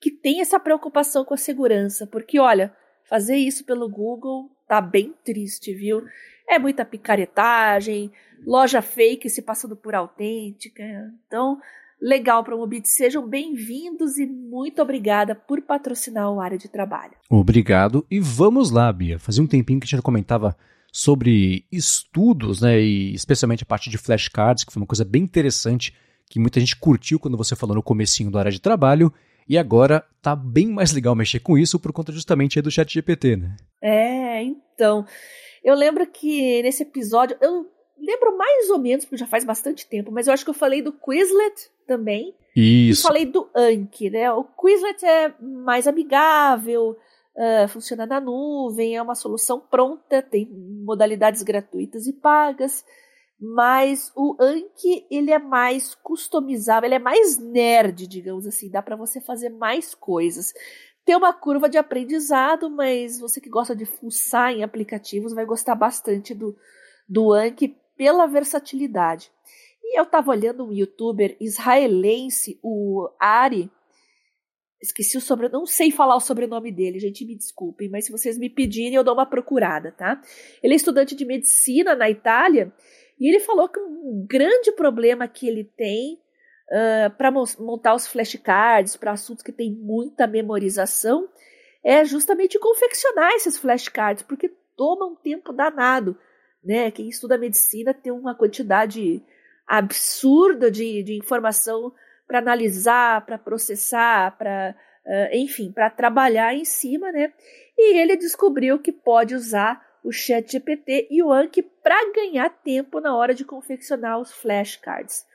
que 0.00 0.10
tem 0.10 0.40
essa 0.40 0.58
preocupação 0.58 1.24
com 1.24 1.34
a 1.34 1.38
segurança. 1.38 2.06
Porque, 2.06 2.40
olha, 2.40 2.74
fazer 3.08 3.36
isso 3.36 3.64
pelo 3.64 3.88
Google 3.88 4.50
tá 4.66 4.80
bem 4.80 5.14
triste, 5.24 5.72
viu? 5.72 6.02
É 6.48 6.58
muita 6.58 6.84
picaretagem, 6.84 8.10
loja 8.44 8.82
fake 8.82 9.30
se 9.30 9.42
passando 9.42 9.76
por 9.76 9.94
autêntica. 9.94 10.82
Então, 11.26 11.60
legal 12.00 12.42
para 12.42 12.56
o 12.56 12.58
Mobit. 12.58 12.88
Sejam 12.88 13.28
bem-vindos 13.28 14.16
e 14.18 14.26
muito 14.26 14.82
obrigada 14.82 15.34
por 15.34 15.60
patrocinar 15.62 16.32
o 16.32 16.40
área 16.40 16.58
de 16.58 16.68
trabalho. 16.68 17.12
Obrigado. 17.28 18.04
E 18.10 18.18
vamos 18.18 18.70
lá, 18.70 18.92
Bia. 18.92 19.18
Fazia 19.18 19.44
um 19.44 19.46
tempinho 19.46 19.78
que 19.78 19.84
a 19.84 19.88
gente 19.88 20.02
comentava 20.02 20.56
sobre 20.92 21.64
estudos, 21.70 22.60
né, 22.60 22.80
e 22.80 23.14
especialmente 23.14 23.62
a 23.62 23.66
parte 23.66 23.90
de 23.90 23.98
flashcards, 23.98 24.64
que 24.64 24.72
foi 24.72 24.80
uma 24.80 24.86
coisa 24.86 25.04
bem 25.04 25.22
interessante 25.22 25.94
que 26.28 26.38
muita 26.38 26.60
gente 26.60 26.76
curtiu 26.76 27.18
quando 27.18 27.36
você 27.36 27.56
falou 27.56 27.74
no 27.74 27.82
comecinho 27.82 28.30
do 28.30 28.38
área 28.38 28.52
de 28.52 28.60
trabalho. 28.60 29.12
E 29.48 29.58
agora 29.58 30.06
tá 30.22 30.36
bem 30.36 30.68
mais 30.68 30.92
legal 30.92 31.14
mexer 31.16 31.40
com 31.40 31.58
isso 31.58 31.80
por 31.80 31.92
conta 31.92 32.12
justamente 32.12 32.62
do 32.62 32.70
chat 32.70 32.92
GPT, 32.92 33.36
né? 33.36 33.56
É, 33.82 34.42
então. 34.42 35.04
Eu 35.62 35.74
lembro 35.74 36.06
que 36.06 36.62
nesse 36.62 36.84
episódio, 36.84 37.36
eu 37.40 37.68
lembro 37.98 38.38
mais 38.38 38.70
ou 38.70 38.78
menos, 38.78 39.04
porque 39.04 39.16
já 39.16 39.26
faz 39.26 39.44
bastante 39.44 39.86
tempo, 39.86 40.12
mas 40.12 40.26
eu 40.26 40.32
acho 40.32 40.44
que 40.44 40.50
eu 40.50 40.54
falei 40.54 40.80
do 40.80 40.92
Quizlet 40.92 41.68
também. 41.86 42.32
Isso. 42.54 43.00
E 43.00 43.02
falei 43.02 43.26
do 43.26 43.48
Anki, 43.54 44.08
né? 44.08 44.32
O 44.32 44.44
Quizlet 44.44 45.04
é 45.04 45.34
mais 45.40 45.86
amigável, 45.88 46.96
uh, 47.36 47.68
funciona 47.68 48.06
na 48.06 48.20
nuvem, 48.20 48.96
é 48.96 49.02
uma 49.02 49.14
solução 49.14 49.60
pronta, 49.60 50.22
tem 50.22 50.48
modalidades 50.84 51.42
gratuitas 51.42 52.06
e 52.06 52.12
pagas. 52.12 52.84
Mas 53.40 54.12
o 54.14 54.36
Anki, 54.38 55.06
ele 55.10 55.30
é 55.30 55.38
mais 55.38 55.94
customizável, 55.94 56.86
ele 56.86 56.96
é 56.96 56.98
mais 56.98 57.38
nerd, 57.38 58.06
digamos 58.06 58.46
assim, 58.46 58.70
dá 58.70 58.82
para 58.82 58.96
você 58.96 59.18
fazer 59.18 59.48
mais 59.48 59.94
coisas. 59.94 60.52
Tem 61.06 61.16
uma 61.16 61.32
curva 61.32 61.66
de 61.66 61.78
aprendizado, 61.78 62.68
mas 62.68 63.18
você 63.18 63.40
que 63.40 63.48
gosta 63.48 63.74
de 63.74 63.86
fuçar 63.86 64.52
em 64.52 64.62
aplicativos 64.62 65.32
vai 65.32 65.46
gostar 65.46 65.74
bastante 65.74 66.34
do, 66.34 66.54
do 67.08 67.32
Anki 67.32 67.76
pela 67.96 68.26
versatilidade. 68.26 69.32
E 69.82 69.98
eu 69.98 70.04
estava 70.04 70.30
olhando 70.30 70.66
um 70.66 70.72
youtuber 70.72 71.36
israelense, 71.40 72.60
o 72.62 73.08
Ari, 73.18 73.70
esqueci 74.80 75.16
o 75.16 75.20
sobrenome, 75.20 75.60
não 75.60 75.66
sei 75.66 75.90
falar 75.90 76.16
o 76.16 76.20
sobrenome 76.20 76.72
dele, 76.72 76.98
gente, 76.98 77.24
me 77.24 77.36
desculpem, 77.36 77.88
mas 77.88 78.06
se 78.06 78.12
vocês 78.12 78.38
me 78.38 78.48
pedirem, 78.48 78.94
eu 78.94 79.04
dou 79.04 79.14
uma 79.14 79.26
procurada, 79.26 79.92
tá? 79.92 80.20
Ele 80.62 80.72
é 80.72 80.76
estudante 80.76 81.14
de 81.14 81.24
medicina 81.24 81.94
na 81.94 82.08
Itália 82.08 82.72
E 83.18 83.28
ele 83.28 83.40
falou 83.40 83.68
que 83.68 83.78
um 83.78 84.26
grande 84.28 84.72
problema 84.72 85.28
que 85.28 85.46
ele 85.46 85.64
tem 85.64 86.14
uh, 86.14 87.10
para 87.16 87.30
montar 87.30 87.94
os 87.94 88.06
flashcards 88.06 88.96
para 88.96 89.12
assuntos 89.12 89.42
que 89.42 89.52
tem 89.52 89.72
muita 89.72 90.26
memorização 90.26 91.28
é 91.84 92.04
justamente 92.04 92.58
confeccionar 92.58 93.32
esses 93.32 93.58
flashcards, 93.58 94.22
porque 94.22 94.50
toma 94.76 95.06
um 95.06 95.16
tempo 95.16 95.52
danado. 95.52 96.16
Né? 96.62 96.90
Quem 96.90 97.08
estuda 97.08 97.38
medicina 97.38 97.94
tem 97.94 98.12
uma 98.12 98.34
quantidade 98.34 99.22
absurda 99.66 100.70
de, 100.70 101.02
de 101.02 101.16
informação 101.16 101.92
para 102.30 102.38
analisar, 102.38 103.26
para 103.26 103.36
processar, 103.36 104.38
para 104.38 104.72
uh, 105.04 105.36
enfim, 105.36 105.72
para 105.72 105.90
trabalhar 105.90 106.54
em 106.54 106.64
cima, 106.64 107.10
né? 107.10 107.32
E 107.76 107.98
ele 107.98 108.16
descobriu 108.16 108.78
que 108.78 108.92
pode 108.92 109.34
usar 109.34 109.84
o 110.04 110.12
Chat 110.12 110.52
GPT 110.52 111.08
e 111.10 111.20
o 111.24 111.32
Anki 111.32 111.60
para 111.60 112.12
ganhar 112.12 112.48
tempo 112.48 113.00
na 113.00 113.16
hora 113.16 113.34
de 113.34 113.44
confeccionar 113.44 114.20
os 114.20 114.30
flashcards. 114.30 115.26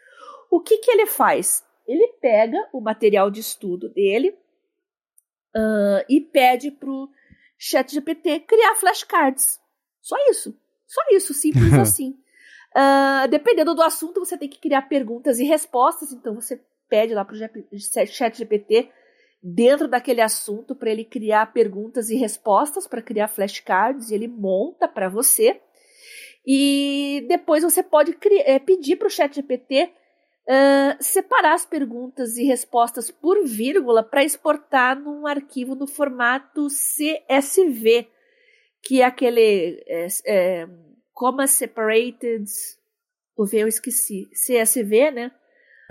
O 0.50 0.62
que, 0.62 0.78
que 0.78 0.90
ele 0.90 1.06
faz? 1.06 1.66
Ele 1.86 2.14
pega 2.22 2.58
o 2.72 2.80
material 2.80 3.30
de 3.30 3.42
estudo 3.42 3.90
dele 3.90 4.30
uh, 5.54 6.06
e 6.08 6.22
pede 6.22 6.72
para 6.72 6.90
o 6.90 7.10
Chat 7.58 7.94
GPT 7.94 8.40
criar 8.40 8.76
flashcards. 8.76 9.60
Só 10.02 10.16
isso. 10.30 10.58
Só 10.88 11.02
isso, 11.12 11.34
simples 11.34 11.74
assim. 11.78 12.18
Uh, 12.74 13.28
dependendo 13.30 13.76
do 13.76 13.82
assunto, 13.82 14.22
você 14.22 14.38
tem 14.38 14.48
que 14.48 14.60
criar 14.60 14.84
perguntas 14.84 15.40
e 15.40 15.44
respostas. 15.44 16.14
Então 16.14 16.36
você 16.36 16.64
pede 16.90 17.14
lá 17.14 17.24
para 17.26 17.36
o 17.36 17.80
Chat 18.08 18.38
GPT 18.38 18.90
dentro 19.48 19.88
daquele 19.88 20.22
assunto 20.22 20.76
para 20.76 20.90
ele 20.90 21.06
criar 21.06 21.54
perguntas 21.54 22.10
e 22.10 22.16
respostas 22.16 22.88
para 22.88 23.02
criar 23.02 23.28
flashcards 23.28 24.10
e 24.10 24.16
ele 24.16 24.28
monta 24.28 24.88
para 24.88 25.08
você. 25.08 25.62
E 26.46 27.26
depois 27.28 27.64
você 27.64 27.84
pode 27.84 28.18
é, 28.44 28.58
pedir 28.58 28.96
para 28.96 29.08
o 29.08 29.12
ChatGPT 29.12 29.92
uh, 30.48 31.04
separar 31.04 31.54
as 31.54 31.66
perguntas 31.66 32.38
e 32.38 32.44
respostas 32.44 33.10
por 33.12 33.44
vírgula 33.46 34.04
para 34.04 34.24
exportar 34.24 35.00
num 35.00 35.26
arquivo 35.26 35.76
no 35.76 35.88
formato 35.88 36.68
CSV, 36.68 38.08
que 38.82 39.02
é 39.02 39.06
aquele 39.06 39.84
é, 39.88 40.08
é, 40.26 40.68
comma 41.14 41.48
separated, 41.48 42.46
eu 43.38 43.68
esqueci, 43.68 44.28
CSV, 44.32 45.12
né? 45.12 45.32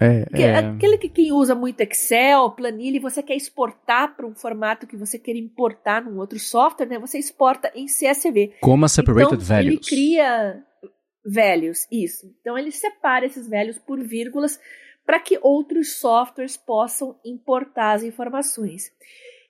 É, 0.01 0.27
é... 0.33 0.57
Aquele 0.57 0.99
que 0.99 1.09
quem 1.09 1.33
usa 1.33 1.55
muito 1.55 1.81
Excel, 1.81 2.51
planilha, 2.51 2.97
e 2.97 3.01
você 3.01 3.23
quer 3.23 3.37
exportar 3.37 4.17
para 4.17 4.27
um 4.27 4.35
formato 4.35 4.87
que 4.87 4.97
você 4.97 5.19
quer 5.19 5.37
importar 5.37 6.03
num 6.03 6.19
outro 6.19 6.39
software, 6.39 6.87
né? 6.87 6.99
Você 6.99 7.19
exporta 7.19 7.71
em 7.75 7.87
CSV. 7.87 8.55
Como 8.61 8.85
a 8.85 8.89
separated 8.89 9.35
então, 9.35 9.47
values. 9.47 9.67
Ele 9.67 9.79
cria 9.79 10.65
values, 11.25 11.87
isso. 11.91 12.27
Então 12.41 12.59
ele 12.59 12.71
separa 12.71 13.25
esses 13.25 13.49
values 13.49 13.79
por 13.79 14.03
vírgulas 14.03 14.59
para 15.07 15.21
que 15.21 15.39
outros 15.41 15.99
softwares 15.99 16.57
possam 16.57 17.19
importar 17.25 17.93
as 17.93 18.03
informações. 18.03 18.91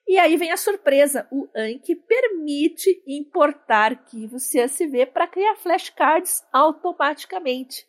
E 0.06 0.18
aí 0.18 0.36
vem 0.36 0.52
a 0.52 0.56
surpresa, 0.56 1.26
o 1.30 1.48
Anki 1.56 1.96
permite 1.96 3.02
importar 3.06 3.92
arquivos 3.92 4.50
CSV 4.50 5.06
para 5.06 5.26
criar 5.26 5.56
flashcards 5.56 6.44
automaticamente. 6.52 7.86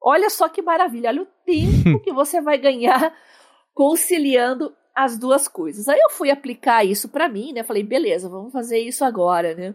Olha 0.00 0.30
só 0.30 0.48
que 0.48 0.62
maravilha, 0.62 1.10
olha 1.10 1.22
o 1.22 1.28
tempo 1.44 2.00
que 2.02 2.12
você 2.12 2.40
vai 2.40 2.58
ganhar 2.58 3.14
conciliando 3.74 4.74
as 4.94 5.18
duas 5.18 5.46
coisas. 5.46 5.88
Aí 5.88 5.98
eu 5.98 6.10
fui 6.10 6.30
aplicar 6.30 6.84
isso 6.84 7.10
para 7.10 7.28
mim, 7.28 7.52
né? 7.52 7.62
Falei, 7.62 7.82
beleza, 7.82 8.30
vamos 8.30 8.52
fazer 8.52 8.78
isso 8.78 9.04
agora, 9.04 9.54
né? 9.54 9.74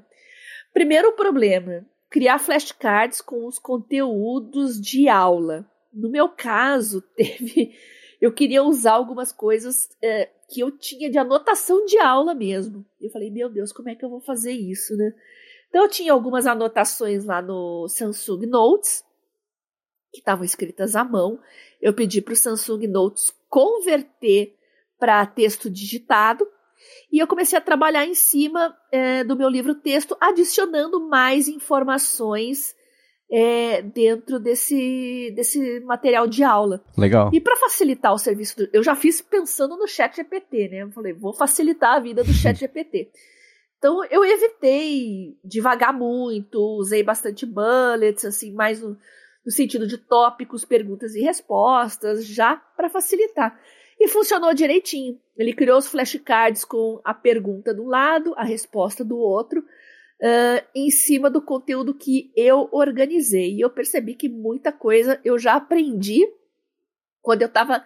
Primeiro 0.73 1.11
problema, 1.13 1.85
criar 2.09 2.39
flashcards 2.39 3.21
com 3.21 3.45
os 3.45 3.59
conteúdos 3.59 4.81
de 4.81 5.07
aula. 5.07 5.69
No 5.93 6.09
meu 6.09 6.29
caso, 6.29 7.01
teve. 7.15 7.75
Eu 8.19 8.31
queria 8.31 8.63
usar 8.63 8.93
algumas 8.93 9.31
coisas 9.31 9.89
é, 10.01 10.29
que 10.47 10.59
eu 10.59 10.71
tinha 10.71 11.09
de 11.09 11.17
anotação 11.17 11.85
de 11.85 11.97
aula 11.99 12.33
mesmo. 12.33 12.85
Eu 12.99 13.09
falei, 13.09 13.31
meu 13.31 13.49
Deus, 13.49 13.71
como 13.71 13.89
é 13.89 13.95
que 13.95 14.05
eu 14.05 14.09
vou 14.09 14.21
fazer 14.21 14.51
isso, 14.51 14.95
né? 14.95 15.13
Então 15.69 15.83
eu 15.83 15.89
tinha 15.89 16.13
algumas 16.13 16.45
anotações 16.45 17.25
lá 17.25 17.41
no 17.41 17.87
Samsung 17.87 18.45
Notes, 18.45 19.03
que 20.11 20.19
estavam 20.19 20.43
escritas 20.43 20.95
à 20.95 21.03
mão. 21.03 21.39
Eu 21.81 21.93
pedi 21.93 22.21
para 22.21 22.33
o 22.33 22.37
Samsung 22.37 22.87
Notes 22.87 23.33
converter 23.49 24.55
para 24.99 25.25
texto 25.25 25.69
digitado 25.69 26.47
e 27.11 27.19
eu 27.19 27.27
comecei 27.27 27.57
a 27.57 27.61
trabalhar 27.61 28.05
em 28.05 28.13
cima 28.13 28.75
é, 28.91 29.23
do 29.23 29.35
meu 29.35 29.49
livro 29.49 29.75
texto, 29.75 30.15
adicionando 30.19 31.07
mais 31.07 31.47
informações 31.47 32.75
é, 33.31 33.81
dentro 33.81 34.39
desse, 34.39 35.31
desse 35.35 35.79
material 35.81 36.27
de 36.27 36.43
aula. 36.43 36.83
Legal. 36.97 37.29
E 37.33 37.39
para 37.39 37.55
facilitar 37.55 38.13
o 38.13 38.17
serviço, 38.17 38.57
do, 38.57 38.69
eu 38.73 38.83
já 38.83 38.95
fiz 38.95 39.21
pensando 39.21 39.77
no 39.77 39.87
Chat 39.87 40.15
GPT, 40.15 40.69
né? 40.69 40.83
Eu 40.83 40.91
falei, 40.91 41.13
vou 41.13 41.33
facilitar 41.33 41.95
a 41.95 41.99
vida 41.99 42.23
do 42.23 42.33
Chat 42.33 42.59
GPT. 42.59 43.09
Então 43.77 44.03
eu 44.05 44.23
evitei 44.23 45.37
devagar 45.43 45.93
muito, 45.93 46.59
usei 46.77 47.03
bastante 47.03 47.45
bullets, 47.45 48.25
assim, 48.25 48.51
mais 48.51 48.81
no, 48.81 48.97
no 49.45 49.51
sentido 49.51 49.87
de 49.87 49.97
tópicos, 49.97 50.65
perguntas 50.65 51.15
e 51.15 51.21
respostas, 51.21 52.25
já 52.25 52.55
para 52.55 52.89
facilitar. 52.89 53.59
E 53.99 54.07
funcionou 54.07 54.53
direitinho. 54.53 55.19
Ele 55.37 55.53
criou 55.53 55.77
os 55.77 55.87
flashcards 55.87 56.65
com 56.65 56.99
a 57.03 57.13
pergunta 57.13 57.73
do 57.73 57.85
lado, 57.85 58.33
a 58.35 58.43
resposta 58.43 59.03
do 59.03 59.17
outro, 59.17 59.59
uh, 59.61 60.67
em 60.75 60.89
cima 60.89 61.29
do 61.29 61.41
conteúdo 61.41 61.93
que 61.93 62.31
eu 62.35 62.67
organizei. 62.71 63.55
E 63.55 63.61
eu 63.61 63.69
percebi 63.69 64.15
que 64.15 64.29
muita 64.29 64.71
coisa 64.71 65.19
eu 65.23 65.37
já 65.37 65.55
aprendi 65.55 66.27
quando 67.21 67.43
eu 67.43 67.47
estava 67.47 67.83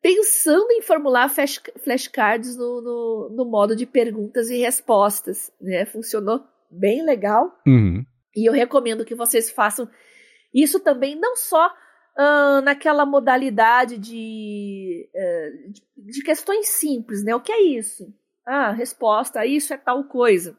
pensando 0.00 0.70
em 0.72 0.82
formular 0.82 1.28
flash, 1.28 1.60
flashcards 1.84 2.56
no, 2.56 2.80
no, 2.80 3.30
no, 3.36 3.44
modo 3.44 3.76
de 3.76 3.86
perguntas 3.86 4.50
e 4.50 4.58
respostas. 4.58 5.52
Né? 5.60 5.84
Funcionou 5.84 6.42
bem 6.70 7.04
legal. 7.04 7.56
Uhum. 7.66 8.04
E 8.34 8.48
eu 8.48 8.52
recomendo 8.52 9.04
que 9.04 9.14
vocês 9.14 9.50
façam 9.50 9.88
isso 10.54 10.80
também 10.80 11.16
não 11.16 11.36
só 11.36 11.68
uh, 11.68 12.60
naquela 12.62 13.06
modalidade 13.06 13.98
de, 13.98 15.08
uh, 15.14 15.72
de, 15.72 15.82
de, 15.96 16.22
questões 16.22 16.68
simples, 16.68 17.24
né? 17.24 17.34
O 17.34 17.40
que 17.40 17.52
é 17.52 17.62
isso? 17.62 18.12
Ah, 18.46 18.72
resposta, 18.72 19.46
isso 19.46 19.72
é 19.72 19.76
tal 19.76 20.04
coisa. 20.04 20.56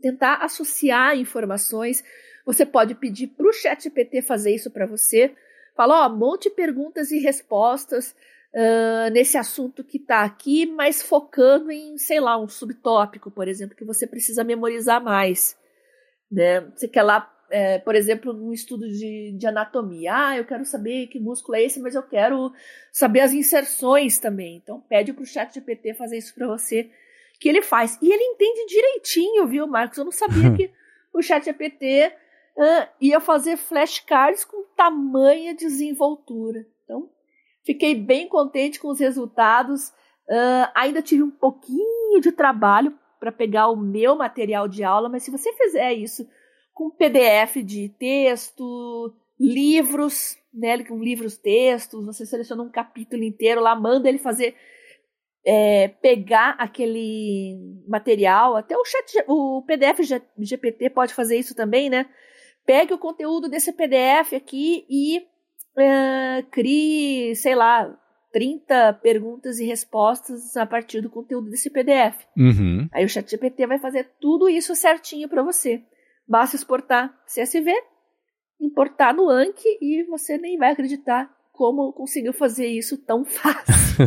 Tentar 0.00 0.44
associar 0.44 1.16
informações. 1.16 2.04
Você 2.44 2.66
pode 2.66 2.94
pedir 2.94 3.28
para 3.28 3.48
o 3.48 3.52
ChatGPT 3.52 4.22
fazer 4.22 4.54
isso 4.54 4.70
para 4.70 4.86
você. 4.86 5.34
Fala, 5.76 6.06
ó, 6.06 6.08
monte 6.08 6.50
perguntas 6.50 7.10
e 7.10 7.18
respostas 7.18 8.14
uh, 8.52 9.10
nesse 9.12 9.36
assunto 9.36 9.84
que 9.84 9.98
está 9.98 10.24
aqui, 10.24 10.66
mas 10.66 11.02
focando 11.02 11.70
em, 11.70 11.96
sei 11.98 12.20
lá, 12.20 12.36
um 12.36 12.48
subtópico, 12.48 13.30
por 13.30 13.46
exemplo, 13.46 13.76
que 13.76 13.84
você 13.84 14.06
precisa 14.06 14.42
memorizar 14.42 15.02
mais. 15.02 15.56
Né? 16.30 16.60
Você 16.74 16.88
quer 16.88 17.02
lá 17.02 17.32
é, 17.50 17.78
por 17.78 17.94
exemplo, 17.94 18.32
num 18.32 18.52
estudo 18.52 18.88
de, 18.88 19.32
de 19.32 19.46
anatomia. 19.46 20.12
Ah, 20.14 20.36
eu 20.36 20.44
quero 20.44 20.64
saber 20.64 21.06
que 21.06 21.18
músculo 21.18 21.56
é 21.56 21.62
esse, 21.64 21.80
mas 21.80 21.94
eu 21.94 22.02
quero 22.02 22.52
saber 22.92 23.20
as 23.20 23.32
inserções 23.32 24.18
também. 24.18 24.56
Então, 24.56 24.80
pede 24.88 25.12
para 25.12 25.22
o 25.22 25.26
chat 25.26 25.52
GPT 25.54 25.94
fazer 25.94 26.18
isso 26.18 26.34
para 26.34 26.46
você, 26.46 26.90
que 27.40 27.48
ele 27.48 27.62
faz. 27.62 27.98
E 28.02 28.12
ele 28.12 28.22
entende 28.22 28.66
direitinho, 28.66 29.46
viu, 29.46 29.66
Marcos? 29.66 29.98
Eu 29.98 30.04
não 30.04 30.12
sabia 30.12 30.52
que 30.56 30.70
o 31.12 31.22
chat 31.22 31.44
GPT 31.44 32.12
uh, 32.56 32.88
ia 33.00 33.20
fazer 33.20 33.56
flashcards 33.56 34.44
com 34.44 34.64
tamanha 34.76 35.54
desenvoltura. 35.54 36.66
Então, 36.84 37.08
fiquei 37.64 37.94
bem 37.94 38.28
contente 38.28 38.78
com 38.78 38.88
os 38.88 39.00
resultados. 39.00 39.88
Uh, 40.28 40.68
ainda 40.74 41.00
tive 41.00 41.22
um 41.22 41.30
pouquinho 41.30 42.20
de 42.20 42.32
trabalho 42.32 42.98
para 43.18 43.32
pegar 43.32 43.68
o 43.68 43.76
meu 43.76 44.14
material 44.14 44.68
de 44.68 44.84
aula, 44.84 45.08
mas 45.08 45.22
se 45.22 45.30
você 45.30 45.52
fizer 45.54 45.92
isso 45.94 46.28
com 46.78 46.90
PDF 46.90 47.56
de 47.64 47.88
texto, 47.88 49.12
livros, 49.38 50.38
né, 50.54 50.84
com 50.84 51.02
livros 51.02 51.36
textos, 51.36 52.06
você 52.06 52.24
seleciona 52.24 52.62
um 52.62 52.70
capítulo 52.70 53.24
inteiro 53.24 53.60
lá, 53.60 53.74
manda 53.74 54.08
ele 54.08 54.18
fazer 54.18 54.54
é, 55.44 55.88
pegar 55.88 56.50
aquele 56.50 57.82
material, 57.88 58.54
até 58.54 58.76
o 58.76 58.84
chat, 58.84 59.24
o 59.26 59.64
PDF 59.66 60.06
GPT 60.38 60.90
pode 60.90 61.14
fazer 61.14 61.36
isso 61.36 61.52
também, 61.52 61.90
né? 61.90 62.06
Pegue 62.64 62.94
o 62.94 62.98
conteúdo 62.98 63.48
desse 63.48 63.72
PDF 63.72 64.34
aqui 64.36 64.86
e 64.88 65.26
é, 65.76 66.44
crie, 66.48 67.34
sei 67.34 67.56
lá, 67.56 67.92
30 68.32 68.92
perguntas 69.02 69.58
e 69.58 69.66
respostas 69.66 70.56
a 70.56 70.64
partir 70.64 71.00
do 71.00 71.10
conteúdo 71.10 71.50
desse 71.50 71.70
PDF. 71.70 72.24
Uhum. 72.36 72.88
Aí 72.92 73.04
o 73.04 73.08
chat 73.08 73.28
GPT 73.28 73.66
vai 73.66 73.80
fazer 73.80 74.08
tudo 74.20 74.48
isso 74.48 74.76
certinho 74.76 75.28
para 75.28 75.42
você. 75.42 75.82
Basta 76.28 76.56
exportar 76.56 77.16
CSV, 77.26 77.72
importar 78.60 79.14
no 79.14 79.28
Anki 79.30 79.78
e 79.80 80.04
você 80.04 80.36
nem 80.36 80.58
vai 80.58 80.72
acreditar 80.72 81.34
como 81.52 81.92
conseguiu 81.92 82.32
fazer 82.32 82.66
isso 82.66 82.98
tão 82.98 83.24
fácil. 83.26 84.06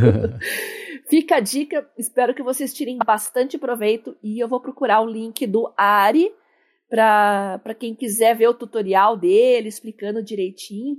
Fica 1.09 1.37
a 1.37 1.39
dica, 1.39 1.89
espero 1.97 2.33
que 2.33 2.43
vocês 2.43 2.73
tirem 2.73 2.97
bastante 3.05 3.57
proveito 3.57 4.15
e 4.23 4.41
eu 4.41 4.47
vou 4.47 4.61
procurar 4.61 5.01
o 5.01 5.09
link 5.09 5.45
do 5.47 5.73
Ari 5.75 6.31
para 6.87 7.75
quem 7.77 7.95
quiser 7.95 8.35
ver 8.35 8.47
o 8.47 8.53
tutorial 8.53 9.17
dele, 9.17 9.67
explicando 9.67 10.23
direitinho, 10.23 10.97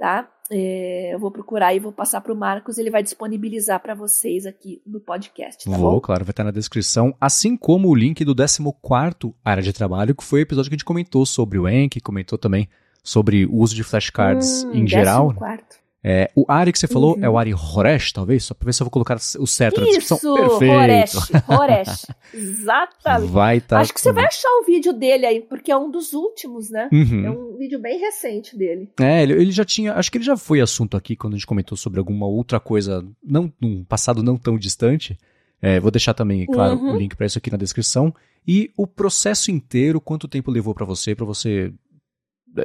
tá? 0.00 0.26
É, 0.50 1.14
eu 1.14 1.18
vou 1.18 1.30
procurar 1.30 1.74
e 1.74 1.78
vou 1.78 1.92
passar 1.92 2.22
para 2.22 2.32
o 2.32 2.36
Marcos, 2.36 2.78
ele 2.78 2.90
vai 2.90 3.02
disponibilizar 3.02 3.78
para 3.80 3.94
vocês 3.94 4.46
aqui 4.46 4.82
no 4.84 4.98
podcast, 4.98 5.70
tá 5.70 5.76
vou, 5.76 5.92
bom? 5.92 6.00
claro, 6.00 6.24
vai 6.24 6.32
estar 6.32 6.42
na 6.42 6.50
descrição, 6.50 7.14
assim 7.20 7.54
como 7.54 7.88
o 7.88 7.94
link 7.94 8.24
do 8.24 8.34
14º 8.34 9.34
Área 9.44 9.62
de 9.62 9.72
Trabalho, 9.74 10.14
que 10.14 10.24
foi 10.24 10.40
o 10.40 10.42
episódio 10.42 10.70
que 10.70 10.74
a 10.74 10.78
gente 10.78 10.86
comentou 10.86 11.24
sobre 11.26 11.58
o 11.58 11.68
Enk, 11.68 12.00
comentou 12.00 12.38
também 12.38 12.66
sobre 13.04 13.44
o 13.44 13.56
uso 13.56 13.74
de 13.76 13.84
flashcards 13.84 14.64
hum, 14.64 14.72
em 14.72 14.86
geral. 14.88 15.34
14º. 15.34 15.80
É, 16.02 16.30
o 16.34 16.46
Ari 16.48 16.72
que 16.72 16.78
você 16.78 16.86
falou 16.88 17.14
Uhum. 17.16 17.24
é 17.24 17.28
o 17.28 17.36
Ari 17.36 17.52
Horesh, 17.52 18.12
talvez? 18.12 18.44
Só 18.44 18.54
pra 18.54 18.64
ver 18.66 18.72
se 18.72 18.82
eu 18.82 18.86
vou 18.86 18.90
colocar 18.90 19.16
o 19.38 19.46
certo 19.46 19.80
na 19.82 19.86
descrição. 19.86 20.16
Isso, 20.16 20.34
Perfeito. 20.34 20.74
Horesh, 20.74 21.14
Horesh. 21.48 22.06
Exatamente. 22.32 23.30
Vai 23.30 23.56
estar. 23.58 23.80
Acho 23.80 23.92
que 23.94 24.00
você 24.00 24.12
vai 24.12 24.24
achar 24.24 24.48
o 24.62 24.64
vídeo 24.64 24.92
dele 24.92 25.26
aí, 25.26 25.40
porque 25.40 25.70
é 25.70 25.76
um 25.76 25.90
dos 25.90 26.12
últimos, 26.12 26.70
né? 26.70 26.88
Uhum. 26.92 27.24
É 27.26 27.30
um 27.30 27.56
vídeo 27.58 27.78
bem 27.78 27.98
recente 28.00 28.56
dele. 28.56 28.88
É, 29.00 29.22
ele, 29.22 29.32
ele 29.34 29.52
já 29.52 29.64
tinha. 29.64 29.94
Acho 29.94 30.10
que 30.10 30.18
ele 30.18 30.24
já 30.24 30.36
foi 30.36 30.60
assunto 30.60 30.96
aqui 30.96 31.14
quando 31.16 31.34
a 31.34 31.36
gente 31.36 31.46
comentou 31.46 31.76
sobre 31.76 31.98
alguma 31.98 32.26
outra 32.26 32.58
coisa, 32.58 33.04
não 33.22 33.52
num 33.60 33.84
passado 33.84 34.22
não 34.22 34.36
tão 34.36 34.56
distante. 34.58 35.18
É, 35.62 35.78
vou 35.78 35.90
deixar 35.90 36.14
também, 36.14 36.46
claro, 36.46 36.76
Uhum. 36.76 36.94
o 36.94 36.96
link 36.96 37.14
pra 37.14 37.26
isso 37.26 37.36
aqui 37.36 37.50
na 37.50 37.58
descrição. 37.58 38.14
E 38.48 38.70
o 38.74 38.86
processo 38.86 39.50
inteiro, 39.50 40.00
quanto 40.00 40.26
tempo 40.26 40.50
levou 40.50 40.74
pra 40.74 40.86
você, 40.86 41.14
pra 41.14 41.26
você. 41.26 41.70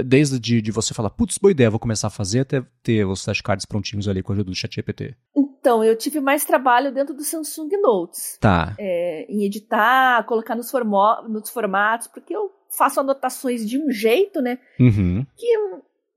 Desde 0.06 0.40
de, 0.40 0.62
de 0.62 0.72
você 0.72 0.94
falar, 0.94 1.10
putz, 1.12 1.38
boa 1.38 1.52
ideia, 1.52 1.70
vou 1.70 1.80
começar 1.80 2.08
a 2.08 2.12
fazer, 2.12 2.40
até 2.40 2.64
ter 2.82 3.06
os 3.06 3.24
flashcards 3.24 3.66
prontinhos 3.66 4.08
ali 4.08 4.24
com 4.24 4.32
a 4.32 4.36
ajuda 4.36 4.50
do 4.50 4.56
ChatGPT. 4.56 5.16
Então, 5.36 5.84
eu 5.84 5.96
tive 5.96 6.20
mais 6.20 6.44
trabalho 6.46 6.92
dentro 6.92 7.14
do 7.14 7.24
Samsung 7.24 7.70
Notes. 7.82 8.38
Tá. 8.42 8.76
é, 8.80 9.26
em 9.30 9.44
editar, 9.46 10.24
colocar 10.26 10.56
nos, 10.56 10.72
formo- 10.72 11.22
nos 11.30 11.50
formatos, 11.50 12.08
porque 12.08 12.36
eu 12.36 12.52
faço 12.78 13.00
anotações 13.00 13.68
de 13.68 13.78
um 13.80 13.90
jeito, 13.92 14.42
né? 14.42 14.58
Uhum. 14.80 15.26
Que 15.38 15.58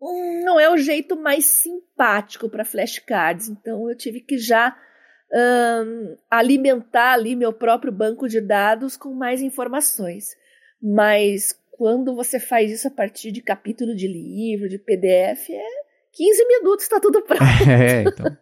hum, 0.01 0.45
não 0.45 0.59
é 0.59 0.71
o 0.73 0.77
jeito 0.77 1.15
mais 1.21 1.45
simpático 1.47 2.49
para 2.49 2.65
flashcards. 2.65 3.49
Então 3.49 3.89
eu 3.91 3.97
tive 3.97 4.21
que 4.21 4.39
já 4.39 4.75
alimentar 6.31 7.13
ali 7.13 7.37
meu 7.37 7.53
próprio 7.53 7.93
banco 7.93 8.29
de 8.29 8.41
dados 8.41 8.97
com 8.97 9.13
mais 9.15 9.41
informações. 9.43 10.29
Mas 10.83 11.55
quando 11.79 12.13
você 12.13 12.41
faz 12.41 12.73
isso 12.73 12.89
a 12.89 12.91
partir 12.91 13.31
de 13.31 13.41
capítulo 13.41 13.95
de 13.95 14.09
livro, 14.09 14.69
de 14.69 14.79
PDF, 14.79 15.49
é 15.51 15.63
15 16.13 16.45
minutos, 16.45 16.83
está 16.83 16.99
tudo 16.99 17.23
pronto. 17.25 17.41
É, 17.71 18.03
então. 18.03 18.37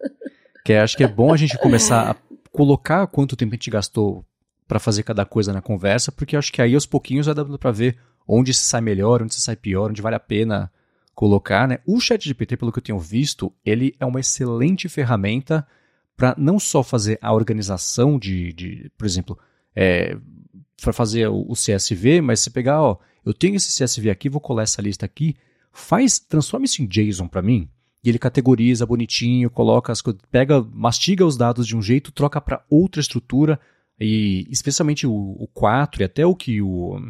Que 0.65 0.73
é- 0.73 0.81
acho 0.81 0.97
que 0.97 1.05
é 1.05 1.09
bom 1.09 1.33
a 1.35 1.37
gente 1.37 1.59
começar 1.59 2.11
a 2.11 2.17
colocar 2.51 3.07
quanto 3.09 3.37
tempo 3.37 3.53
a 3.53 3.57
gente 3.57 3.71
gastou 3.71 4.25
pra 4.67 4.79
fazer 4.81 5.03
cada 5.03 5.27
coisa 5.27 5.53
na 5.53 5.61
conversa, 5.61 6.11
porque 6.11 6.35
acho 6.35 6.51
que 6.51 6.63
aí 6.63 6.75
aos 6.75 6.87
pouquinhos 6.87 7.27
vai 7.27 7.35
dando 7.35 7.59
pra 7.59 7.71
ver 7.71 7.99
onde 8.27 8.55
se 8.55 8.65
sai 8.65 8.81
melhor, 8.81 9.23
onde 9.23 9.35
se 9.35 9.41
sai 9.43 9.55
pior, 9.55 9.91
onde 9.91 10.01
vale 10.01 10.17
a 10.17 10.21
pena 10.21 10.73
colocar, 11.15 11.69
né? 11.69 11.79
O 11.87 12.01
ChatGPT, 12.01 12.57
pelo 12.57 12.73
que 12.73 12.79
eu 12.79 12.83
tenho 12.83 12.99
visto, 12.99 13.53
ele 13.65 13.95
é 14.01 14.07
uma 14.07 14.19
excelente 14.21 14.89
ferramenta 14.89 15.67
para 16.17 16.35
não 16.39 16.59
só 16.59 16.83
fazer 16.83 17.19
a 17.21 17.35
organização 17.35 18.19
de, 18.19 18.53
de 18.55 18.91
por 18.97 19.05
exemplo, 19.07 19.39
é, 19.77 20.17
para 20.81 20.93
fazer 20.93 21.29
o, 21.29 21.47
o 21.49 21.53
CSV, 21.53 22.23
mas 22.23 22.41
se 22.41 22.51
pegar, 22.51 22.83
ó, 22.83 22.99
eu 23.25 23.35
tenho 23.35 23.57
esse 23.57 23.85
CSV 23.85 24.09
aqui, 24.09 24.29
vou 24.29 24.41
colar 24.41 24.63
essa 24.63 24.81
lista 24.81 25.05
aqui, 25.05 25.37
faz, 25.71 26.19
transforma 26.19 26.65
isso 26.65 26.83
em 26.83 26.87
JSON 26.87 27.29
para 27.29 27.43
mim, 27.43 27.69
e 28.03 28.09
ele 28.09 28.19
categoriza 28.19 28.87
bonitinho, 28.87 29.51
coloca 29.51 29.93
as 29.93 30.03
pega, 30.31 30.63
mastiga 30.73 31.27
os 31.27 31.37
dados 31.37 31.67
de 31.67 31.77
um 31.77 31.83
jeito, 31.83 32.13
troca 32.13 32.41
para 32.41 32.65
outra 32.71 33.01
estrutura, 33.01 33.61
e 34.01 34.47
especialmente 34.51 35.07
o, 35.07 35.13
o 35.13 35.49
4 35.53 36.03
e 36.03 36.05
até 36.05 36.25
o 36.25 36.35
que 36.35 36.63
o 36.63 37.01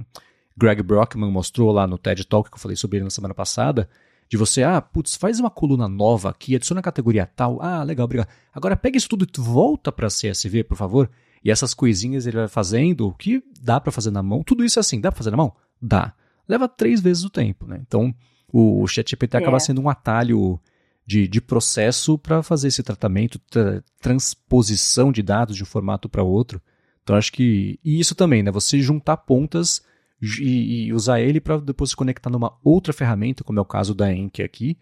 Greg 0.57 0.83
Brockman 0.83 1.31
mostrou 1.31 1.71
lá 1.71 1.87
no 1.87 1.99
TED 1.99 2.25
Talk 2.25 2.49
que 2.49 2.57
eu 2.57 2.61
falei 2.61 2.77
sobre 2.77 2.99
ele 2.99 3.05
na 3.05 3.11
semana 3.11 3.35
passada, 3.35 3.89
de 4.29 4.37
você, 4.37 4.63
ah, 4.63 4.81
putz, 4.81 5.15
faz 5.15 5.39
uma 5.39 5.51
coluna 5.51 5.87
nova 5.87 6.31
aqui, 6.31 6.57
adiciona 6.57 6.81
a 6.81 6.83
categoria 6.83 7.27
tal, 7.27 7.61
ah, 7.63 7.83
legal, 7.83 8.05
obrigado. 8.05 8.29
Agora 8.53 8.77
pega 8.77 8.97
isso 8.97 9.09
tudo 9.09 9.25
e 9.25 9.41
volta 9.41 9.93
para 9.93 10.09
CSV, 10.09 10.65
por 10.65 10.77
favor, 10.77 11.11
e 11.45 11.51
essas 11.51 11.75
coisinhas 11.75 12.27
ele 12.27 12.37
vai 12.37 12.49
fazendo, 12.49 13.09
o 13.09 13.15
que 13.15 13.43
dá 13.61 13.81
para 13.81 13.93
fazer 13.93 14.11
na 14.11 14.23
mão, 14.23 14.43
tudo 14.43 14.65
isso 14.65 14.79
é 14.79 14.81
assim, 14.81 15.01
dá 15.01 15.11
para 15.11 15.19
fazer 15.19 15.31
na 15.31 15.37
mão? 15.37 15.53
Dá. 15.81 16.13
Leva 16.49 16.69
três 16.69 17.01
vezes 17.01 17.25
o 17.25 17.31
tempo, 17.31 17.67
né? 17.67 17.81
Então, 17.87 18.15
o, 18.53 18.83
o 18.83 18.87
ChatGPT 18.87 19.37
É. 19.37 19.41
acaba 19.41 19.59
sendo 19.61 19.81
um 19.81 19.89
atalho 19.89 20.61
de, 21.07 21.29
de 21.29 21.41
processo 21.41 22.19
para 22.19 22.43
fazer 22.43 22.69
esse 22.69 22.83
tratamento, 22.83 23.39
tra- 23.51 23.83
transposição 24.01 25.13
de 25.13 25.23
dados 25.23 25.57
de 25.57 25.63
um 25.63 25.67
formato 25.67 26.09
para 26.09 26.23
outro. 26.23 26.61
Então 27.03 27.15
acho 27.17 27.33
que. 27.33 27.79
E 27.85 28.01
isso 28.01 28.15
também, 28.15 28.43
né? 28.43 28.51
Você 28.51 28.81
juntar 28.81 29.17
pontas 29.19 29.83
e, 30.21 30.87
e 30.87 30.93
usar 30.93 31.21
ele 31.21 31.41
para 31.41 31.59
depois 31.59 31.91
se 31.91 31.97
conectar 31.97 32.31
numa 32.31 32.57
outra 32.65 32.93
ferramenta, 32.93 33.45
como 33.45 33.59
é 33.59 33.63
o 33.63 33.67
caso 33.67 33.95
da 33.95 34.13
Enki 34.13 34.43
aqui, 34.43 34.77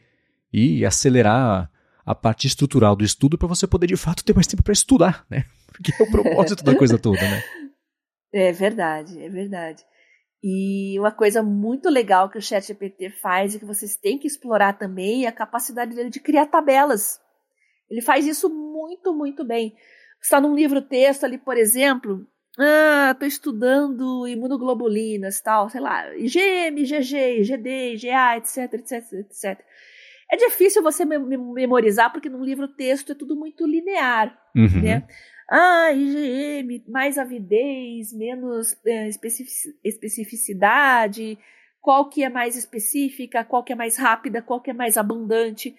e 0.53 0.85
acelerar 0.87 1.71
a 2.07 2.15
parte 2.15 2.47
estrutural 2.47 2.95
do 2.97 3.05
estudo 3.05 3.37
para 3.37 3.49
você 3.49 3.67
poder 3.67 3.87
de 3.87 3.97
fato 3.97 4.25
ter 4.25 4.35
mais 4.35 4.47
tempo 4.47 4.63
para 4.63 4.73
estudar, 4.73 5.27
né? 5.29 5.45
Porque 5.75 5.93
é 5.99 6.03
o 6.05 6.11
propósito 6.11 6.63
da 6.65 6.75
coisa 6.77 6.99
toda, 6.99 7.21
né? 7.21 7.43
É 8.37 8.51
verdade, 8.51 9.23
é 9.23 9.29
verdade. 9.29 9.85
E 10.43 10.99
uma 10.99 11.13
coisa 11.13 11.41
muito 11.41 11.89
legal 11.89 12.29
que 12.29 12.37
o 12.37 12.43
ChatGPT 12.43 13.09
faz 13.11 13.55
e 13.55 13.61
que 13.61 13.65
vocês 13.65 13.95
têm 13.95 14.19
que 14.19 14.27
explorar 14.27 14.73
também 14.73 15.25
é 15.25 15.29
a 15.29 15.33
capacidade 15.33 15.95
dele 15.95 16.11
de 16.11 16.19
criar 16.19 16.47
tabelas. 16.47 17.21
Ele 17.89 18.03
faz 18.03 18.27
isso 18.27 18.51
muito, 18.51 19.15
muito 19.15 19.45
bem. 19.45 19.71
Você 20.21 20.25
está 20.27 20.41
num 20.41 20.53
livro-texto 20.55 21.23
ali, 21.23 21.39
por 21.39 21.57
exemplo, 21.57 22.27
ah, 22.59 23.11
estou 23.13 23.29
estudando 23.29 24.27
imunoglobulinas, 24.27 25.41
tal, 25.41 25.71
sei 25.71 25.81
lá, 25.81 26.13
IgM, 26.17 26.77
IgG, 26.83 27.41
IgD, 27.41 27.95
IgA, 27.95 28.37
etc, 28.39 28.75
etc, 28.75 29.13
etc. 29.13 29.61
É 30.29 30.37
difícil 30.37 30.83
você 30.83 31.05
mem- 31.05 31.21
mem- 31.25 31.53
memorizar 31.53 32.13
porque 32.13 32.29
num 32.29 32.45
livro-texto 32.45 33.13
é 33.13 33.15
tudo 33.15 33.37
muito 33.37 33.65
linear 33.65 34.37
Uhum. 34.57 34.83
né? 34.83 35.07
Ah, 35.57 35.93
IgM, 35.93 36.83
mais 36.89 37.17
avidez, 37.17 38.13
menos 38.13 38.77
eh, 38.85 39.07
especifici- 39.09 39.79
especificidade, 39.85 41.39
qual 41.81 42.09
que 42.09 42.25
é 42.25 42.29
mais 42.29 42.57
específica, 42.57 43.45
qual 43.45 43.63
que 43.63 43.73
é 43.73 43.77
mais 43.77 43.97
rápida, 43.97 44.43
qual 44.43 44.61
que 44.61 44.71
é 44.71 44.75
mais 44.75 44.97
abundante. 44.97 45.73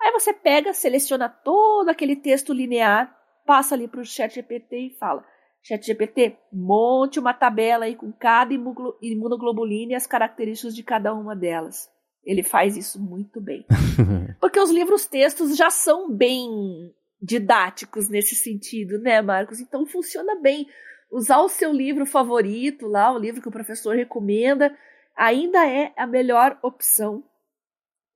Aí 0.00 0.10
você 0.12 0.32
pega, 0.32 0.72
seleciona 0.72 1.28
todo 1.28 1.90
aquele 1.90 2.16
texto 2.16 2.54
linear, 2.54 3.14
passa 3.44 3.74
ali 3.74 3.86
para 3.86 4.00
o 4.00 4.06
ChatGPT 4.06 4.76
e 4.78 4.96
fala: 4.98 5.22
ChatGPT, 5.62 6.38
monte 6.50 7.18
uma 7.18 7.34
tabela 7.34 7.84
aí 7.84 7.94
com 7.94 8.10
cada 8.10 8.54
imunoglobulina 9.02 9.92
e 9.92 9.96
as 9.96 10.06
características 10.06 10.74
de 10.74 10.82
cada 10.82 11.12
uma 11.12 11.36
delas. 11.36 11.90
Ele 12.24 12.42
faz 12.42 12.74
isso 12.74 12.98
muito 12.98 13.38
bem. 13.38 13.66
Porque 14.40 14.58
os 14.58 14.70
livros 14.70 15.04
textos 15.04 15.54
já 15.58 15.68
são 15.68 16.10
bem 16.10 16.94
didáticos 17.20 18.08
nesse 18.08 18.34
sentido, 18.34 18.98
né, 18.98 19.20
Marcos? 19.20 19.60
Então 19.60 19.86
funciona 19.86 20.40
bem. 20.40 20.66
Usar 21.10 21.40
o 21.40 21.48
seu 21.48 21.72
livro 21.72 22.06
favorito 22.06 22.86
lá, 22.86 23.12
o 23.12 23.18
livro 23.18 23.42
que 23.42 23.48
o 23.48 23.52
professor 23.52 23.96
recomenda, 23.96 24.74
ainda 25.16 25.66
é 25.66 25.92
a 25.96 26.06
melhor 26.06 26.58
opção. 26.62 27.24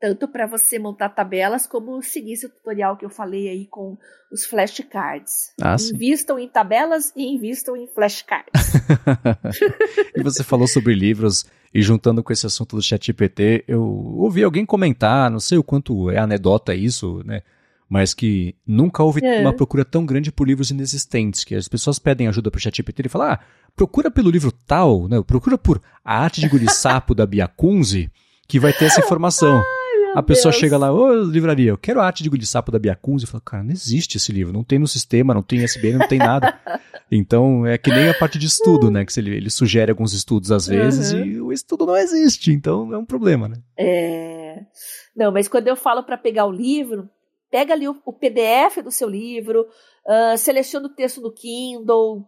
Tanto 0.00 0.28
para 0.28 0.46
você 0.46 0.78
montar 0.78 1.08
tabelas, 1.08 1.66
como 1.66 2.00
seguir 2.02 2.34
esse 2.34 2.48
tutorial 2.48 2.96
que 2.96 3.04
eu 3.04 3.10
falei 3.10 3.48
aí 3.48 3.66
com 3.66 3.96
os 4.30 4.44
flashcards. 4.44 5.52
Ah, 5.60 5.78
sim. 5.78 5.94
Invistam 5.94 6.38
em 6.38 6.48
tabelas 6.48 7.12
e 7.16 7.24
invistam 7.24 7.76
em 7.76 7.86
flashcards. 7.86 8.52
e 10.14 10.22
você 10.22 10.44
falou 10.44 10.68
sobre 10.68 10.94
livros, 10.94 11.46
e 11.74 11.82
juntando 11.82 12.22
com 12.22 12.32
esse 12.32 12.46
assunto 12.46 12.76
do 12.76 12.82
ChatGPT, 12.82 13.64
eu 13.66 13.82
ouvi 13.82 14.44
alguém 14.44 14.64
comentar, 14.64 15.28
não 15.28 15.40
sei 15.40 15.58
o 15.58 15.64
quanto 15.64 16.08
é 16.08 16.18
anedota 16.18 16.72
isso, 16.72 17.20
né? 17.24 17.42
Mas 17.88 18.14
que 18.14 18.54
nunca 18.66 19.02
houve 19.02 19.24
É. 19.24 19.40
uma 19.40 19.52
procura 19.52 19.84
tão 19.84 20.04
grande 20.06 20.32
por 20.32 20.46
livros 20.48 20.70
inexistentes, 20.70 21.44
que 21.44 21.54
as 21.54 21.68
pessoas 21.68 21.98
pedem 21.98 22.26
ajuda 22.28 22.50
pro 22.50 22.60
ChatGPT 22.60 23.02
e 23.04 23.08
falam, 23.08 23.32
ah, 23.32 23.40
procura 23.76 24.10
pelo 24.10 24.30
livro 24.30 24.50
tal, 24.66 25.06
né? 25.08 25.22
Procura 25.26 25.58
por 25.58 25.80
A 26.04 26.18
Arte 26.18 26.40
de 26.40 26.46
Engolir 26.46 26.72
Sapo 26.72 27.14
da 27.14 27.26
Bia 27.26 27.46
Kunze, 27.46 28.10
que 28.48 28.58
vai 28.58 28.72
ter 28.72 28.86
essa 28.86 29.00
informação. 29.00 29.62
Meu 29.62 30.18
A 30.18 30.22
pessoa 30.22 30.50
Deus. 30.52 30.60
chega 30.60 30.76
lá, 30.78 30.92
ô 30.92 31.12
livraria, 31.24 31.70
eu 31.70 31.78
quero 31.78 32.00
a 32.00 32.06
arte 32.06 32.22
de 32.22 32.28
engolir 32.28 32.46
sapo 32.46 32.70
da 32.70 32.78
Bia 32.78 32.94
Kunze. 32.94 33.24
Eu 33.24 33.30
falo, 33.30 33.42
cara, 33.42 33.64
não 33.64 33.72
existe 33.72 34.16
esse 34.16 34.30
livro, 34.30 34.52
não 34.52 34.62
tem 34.62 34.78
no 34.78 34.86
sistema, 34.86 35.34
não 35.34 35.42
tem 35.42 35.58
ISBN, 35.64 35.98
não 35.98 36.08
tem 36.08 36.18
nada. 36.18 36.54
Então 37.10 37.66
é 37.66 37.76
que 37.76 37.90
nem 37.90 38.08
a 38.08 38.14
parte 38.14 38.38
de 38.38 38.46
estudo, 38.46 38.90
né? 38.90 39.04
Que 39.04 39.20
ele, 39.20 39.36
ele 39.36 39.50
sugere 39.50 39.90
alguns 39.90 40.14
estudos 40.14 40.50
às 40.50 40.66
vezes 40.66 41.12
Uhum. 41.12 41.24
e 41.24 41.40
o 41.40 41.52
estudo 41.52 41.84
não 41.86 41.96
existe, 41.96 42.50
então 42.50 42.92
é 42.94 42.98
um 42.98 43.04
problema, 43.04 43.46
né? 43.46 43.56
É... 43.78 44.60
Não, 45.14 45.30
mas 45.30 45.46
quando 45.46 45.68
eu 45.68 45.76
falo 45.76 46.02
para 46.02 46.16
pegar 46.16 46.46
o 46.46 46.50
livro, 46.50 47.08
pega 47.50 47.72
ali 47.74 47.88
o, 47.88 47.96
o 48.04 48.12
PDF 48.12 48.82
do 48.82 48.90
seu 48.90 49.08
livro, 49.08 49.66
ah, 50.06 50.36
seleciona 50.36 50.86
o 50.86 50.90
texto 50.94 51.20
do 51.20 51.32
Kindle 51.32 52.24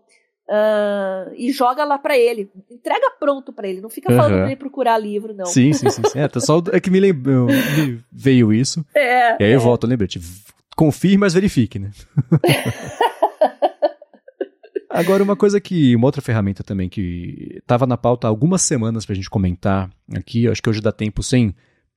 ah, 0.48 1.30
e 1.36 1.50
joga 1.52 1.84
lá 1.84 1.98
para 1.98 2.16
ele. 2.16 2.50
Entrega 2.70 3.10
pronto 3.18 3.52
para 3.52 3.68
ele, 3.68 3.80
não 3.80 3.90
fica 3.90 4.12
falando 4.14 4.32
Uhum. 4.32 4.38
para 4.40 4.46
ele 4.46 4.56
procurar 4.56 4.98
livro, 4.98 5.34
não. 5.34 5.46
Sim, 5.46 5.72
sim, 5.72 5.90
sim. 5.90 6.02
sim. 6.04 6.18
É, 6.18 6.28
tá 6.28 6.40
só, 6.40 6.62
é 6.72 6.78
que 6.80 6.90
me, 6.90 7.00
lembrou, 7.00 7.46
me 7.46 8.02
veio 8.12 8.52
isso. 8.52 8.84
É, 8.94 9.42
E 9.42 9.44
aí 9.46 9.52
eu 9.52 9.58
é. 9.60 9.62
volto, 9.62 9.86
lembrete. 9.86 10.20
Confirme, 10.76 11.16
mas 11.18 11.32
verifique, 11.34 11.78
né? 11.78 11.90
Agora, 14.90 15.22
uma 15.22 15.36
coisa 15.36 15.60
que. 15.60 15.94
Uma 15.94 16.06
outra 16.06 16.22
ferramenta 16.22 16.62
também 16.64 16.88
que 16.88 17.56
estava 17.58 17.86
na 17.86 17.96
pauta 17.96 18.26
há 18.26 18.30
algumas 18.30 18.62
semanas 18.62 19.04
para 19.04 19.12
a 19.12 19.16
gente 19.16 19.28
comentar 19.28 19.90
aqui, 20.14 20.48
acho 20.48 20.62
que 20.62 20.70
hoje 20.70 20.80
dá 20.80 20.90
tempo 20.92 21.22
sem 21.22 21.54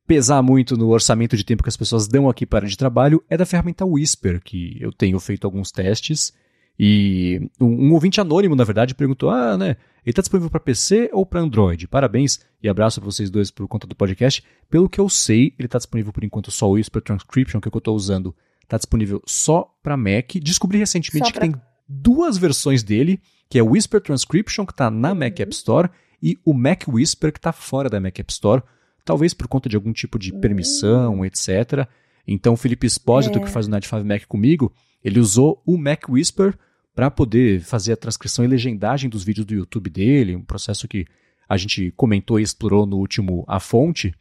pesar 0.09 0.41
muito 0.41 0.75
no 0.75 0.89
orçamento 0.89 1.37
de 1.37 1.43
tempo 1.43 1.61
que 1.61 1.69
as 1.69 1.77
pessoas 1.77 2.07
dão 2.07 2.27
aqui 2.27 2.43
para 2.43 2.67
de 2.67 2.75
trabalho, 2.75 3.23
é 3.29 3.37
da 3.37 3.45
ferramenta 3.45 3.85
Whisper, 3.85 4.41
que 4.41 4.75
eu 4.81 4.91
tenho 4.91 5.19
feito 5.19 5.45
alguns 5.45 5.71
testes. 5.71 6.33
E 6.79 7.47
um, 7.61 7.89
um 7.89 7.93
ouvinte 7.93 8.19
anônimo, 8.19 8.55
na 8.55 8.63
verdade, 8.63 8.95
perguntou: 8.95 9.29
ah, 9.29 9.55
né? 9.55 9.77
Ele 10.03 10.11
está 10.11 10.23
disponível 10.23 10.49
para 10.49 10.59
PC 10.59 11.11
ou 11.13 11.27
para 11.27 11.41
Android? 11.41 11.87
Parabéns 11.87 12.39
e 12.63 12.67
abraço 12.67 12.99
para 12.99 13.11
vocês 13.11 13.29
dois 13.29 13.51
por 13.51 13.67
conta 13.67 13.85
do 13.85 13.95
podcast. 13.95 14.43
Pelo 14.67 14.89
que 14.89 14.99
eu 14.99 15.07
sei, 15.07 15.53
ele 15.59 15.67
está 15.67 15.77
disponível 15.77 16.11
por 16.11 16.23
enquanto 16.23 16.49
só 16.49 16.67
o 16.67 16.71
Whisper 16.71 17.03
Transcription, 17.03 17.61
que 17.61 17.67
é 17.67 17.69
o 17.69 17.71
que 17.71 17.77
eu 17.77 17.79
estou 17.79 17.95
usando, 17.95 18.35
está 18.63 18.77
disponível 18.77 19.21
só 19.27 19.71
para 19.83 19.95
Mac. 19.95 20.33
Descobri 20.41 20.79
recentemente 20.79 21.31
pra... 21.31 21.41
que 21.41 21.51
tem 21.51 21.61
duas 21.87 22.35
versões 22.35 22.81
dele, 22.81 23.21
que 23.47 23.59
é 23.59 23.61
o 23.61 23.73
Whisper 23.73 24.01
Transcription, 24.01 24.65
que 24.65 24.73
está 24.73 24.89
na 24.89 25.09
uhum. 25.09 25.19
Mac 25.19 25.39
App 25.39 25.53
Store, 25.53 25.89
e 26.19 26.35
o 26.43 26.51
Mac 26.51 26.87
Whisper, 26.87 27.31
que 27.31 27.37
está 27.37 27.51
fora 27.51 27.87
da 27.87 27.99
Mac 27.99 28.17
App 28.17 28.31
Store 28.31 28.63
talvez 29.09 29.33
por 29.33 29.47
conta 29.47 29.67
de 29.67 29.75
algum 29.75 29.91
tipo 29.91 30.19
de 30.19 30.31
permissão, 30.31 31.15
uhum. 31.15 31.25
etc. 31.25 31.87
Então, 32.27 32.53
o 32.53 32.57
Felipe 32.57 32.85
Espósito, 32.85 33.39
é. 33.39 33.41
que 33.41 33.49
faz 33.49 33.65
o 33.65 33.69
Night 33.71 33.87
5 33.87 34.05
Mac 34.05 34.25
comigo, 34.27 34.71
ele 35.03 35.19
usou 35.19 35.63
o 35.65 35.79
Mac 35.79 36.07
Whisper 36.07 36.55
para 36.93 37.09
poder 37.09 37.59
fazer 37.61 37.93
a 37.93 37.97
transcrição 37.97 38.45
e 38.45 38.47
legendagem 38.47 39.09
dos 39.09 39.23
vídeos 39.23 39.47
do 39.47 39.55
YouTube 39.55 39.89
dele, 39.89 40.35
um 40.35 40.43
processo 40.43 40.87
que 40.87 41.07
a 41.47 41.57
gente 41.57 41.91
comentou 41.97 42.39
e 42.39 42.43
explorou 42.43 42.85
no 42.85 42.97
último 42.97 43.43
A 43.47 43.59
Fonte, 43.59 44.13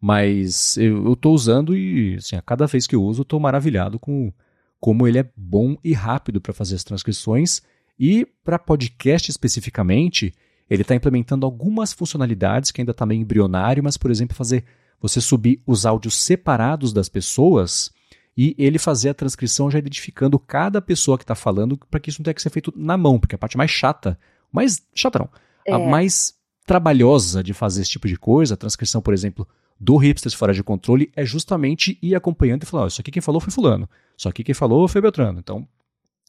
mas 0.00 0.78
eu 0.78 1.12
estou 1.12 1.34
usando 1.34 1.76
e 1.76 2.14
assim, 2.14 2.34
a 2.34 2.40
cada 2.40 2.66
vez 2.66 2.86
que 2.86 2.96
eu 2.96 3.02
uso, 3.02 3.20
estou 3.20 3.38
maravilhado 3.38 3.98
com 3.98 4.32
como 4.80 5.06
ele 5.06 5.18
é 5.18 5.30
bom 5.36 5.76
e 5.84 5.92
rápido 5.92 6.40
para 6.40 6.54
fazer 6.54 6.76
as 6.76 6.84
transcrições. 6.84 7.60
E 7.98 8.26
para 8.42 8.58
podcast 8.58 9.30
especificamente, 9.30 10.32
ele 10.70 10.82
está 10.82 10.94
implementando 10.94 11.44
algumas 11.44 11.92
funcionalidades 11.92 12.70
que 12.70 12.80
ainda 12.80 12.92
está 12.92 13.04
meio 13.04 13.20
embrionário, 13.20 13.82
mas, 13.82 13.96
por 13.96 14.10
exemplo, 14.10 14.36
fazer 14.36 14.64
você 15.00 15.20
subir 15.20 15.60
os 15.66 15.84
áudios 15.84 16.14
separados 16.14 16.92
das 16.92 17.08
pessoas 17.08 17.90
e 18.36 18.54
ele 18.56 18.78
fazer 18.78 19.08
a 19.08 19.14
transcrição 19.14 19.70
já 19.70 19.78
identificando 19.78 20.38
cada 20.38 20.80
pessoa 20.80 21.18
que 21.18 21.24
está 21.24 21.34
falando 21.34 21.76
para 21.90 21.98
que 21.98 22.10
isso 22.10 22.20
não 22.20 22.24
tenha 22.24 22.34
que 22.34 22.42
ser 22.42 22.50
feito 22.50 22.72
na 22.76 22.96
mão, 22.96 23.18
porque 23.18 23.34
a 23.34 23.38
parte 23.38 23.56
mais 23.56 23.70
chata, 23.70 24.18
mais 24.52 24.80
chata 24.94 25.18
não, 25.18 25.28
é. 25.66 25.72
a 25.72 25.78
mais 25.78 26.34
trabalhosa 26.64 27.42
de 27.42 27.52
fazer 27.52 27.82
esse 27.82 27.90
tipo 27.90 28.06
de 28.06 28.16
coisa, 28.16 28.54
a 28.54 28.56
transcrição, 28.56 29.02
por 29.02 29.12
exemplo, 29.12 29.48
do 29.78 29.96
Hipsters 29.96 30.34
Fora 30.34 30.54
de 30.54 30.62
Controle, 30.62 31.10
é 31.16 31.24
justamente 31.24 31.98
ir 32.00 32.14
acompanhando 32.14 32.62
e 32.62 32.66
falar, 32.66 32.84
oh, 32.84 32.86
isso 32.86 33.00
aqui 33.00 33.10
quem 33.10 33.22
falou 33.22 33.40
foi 33.40 33.50
fulano, 33.50 33.88
isso 34.16 34.28
aqui 34.28 34.44
quem 34.44 34.54
falou 34.54 34.86
foi 34.86 35.00
Beltrano. 35.00 35.40
Então, 35.40 35.66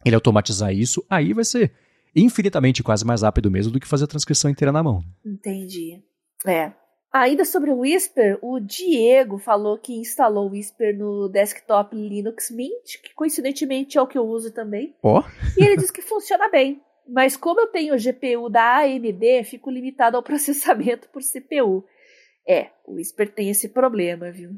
ele 0.03 0.15
automatizar 0.15 0.73
isso, 0.73 1.05
aí 1.07 1.33
vai 1.33 1.43
ser 1.43 1.71
infinitamente 2.15 2.83
quase 2.83 3.05
mais 3.05 3.21
rápido 3.21 3.49
mesmo 3.49 3.71
do 3.71 3.79
que 3.79 3.87
fazer 3.87 4.05
a 4.05 4.07
transcrição 4.07 4.49
inteira 4.49 4.71
na 4.71 4.83
mão. 4.83 5.03
Entendi. 5.25 6.01
É. 6.45 6.73
Ainda 7.13 7.43
sobre 7.43 7.71
o 7.71 7.79
Whisper, 7.79 8.39
o 8.41 8.57
Diego 8.59 9.37
falou 9.37 9.77
que 9.77 9.93
instalou 9.93 10.47
o 10.47 10.51
Whisper 10.51 10.97
no 10.97 11.27
desktop 11.27 11.93
Linux 11.93 12.49
Mint, 12.49 13.01
que 13.03 13.13
coincidentemente 13.13 13.97
é 13.97 14.01
o 14.01 14.07
que 14.07 14.17
eu 14.17 14.25
uso 14.25 14.53
também. 14.53 14.95
Ó. 15.03 15.19
Oh. 15.19 15.59
E 15.59 15.63
ele 15.63 15.75
diz 15.75 15.91
que 15.91 16.01
funciona 16.01 16.47
bem. 16.49 16.81
Mas 17.07 17.35
como 17.35 17.59
eu 17.59 17.67
tenho 17.67 17.93
o 17.93 17.97
GPU 17.97 18.49
da 18.49 18.77
AMD, 18.77 19.43
fico 19.43 19.69
limitado 19.69 20.15
ao 20.15 20.23
processamento 20.23 21.09
por 21.09 21.21
CPU. 21.21 21.83
É, 22.47 22.69
o 22.85 22.93
Whisper 22.93 23.33
tem 23.33 23.49
esse 23.49 23.69
problema, 23.69 24.31
viu? 24.31 24.51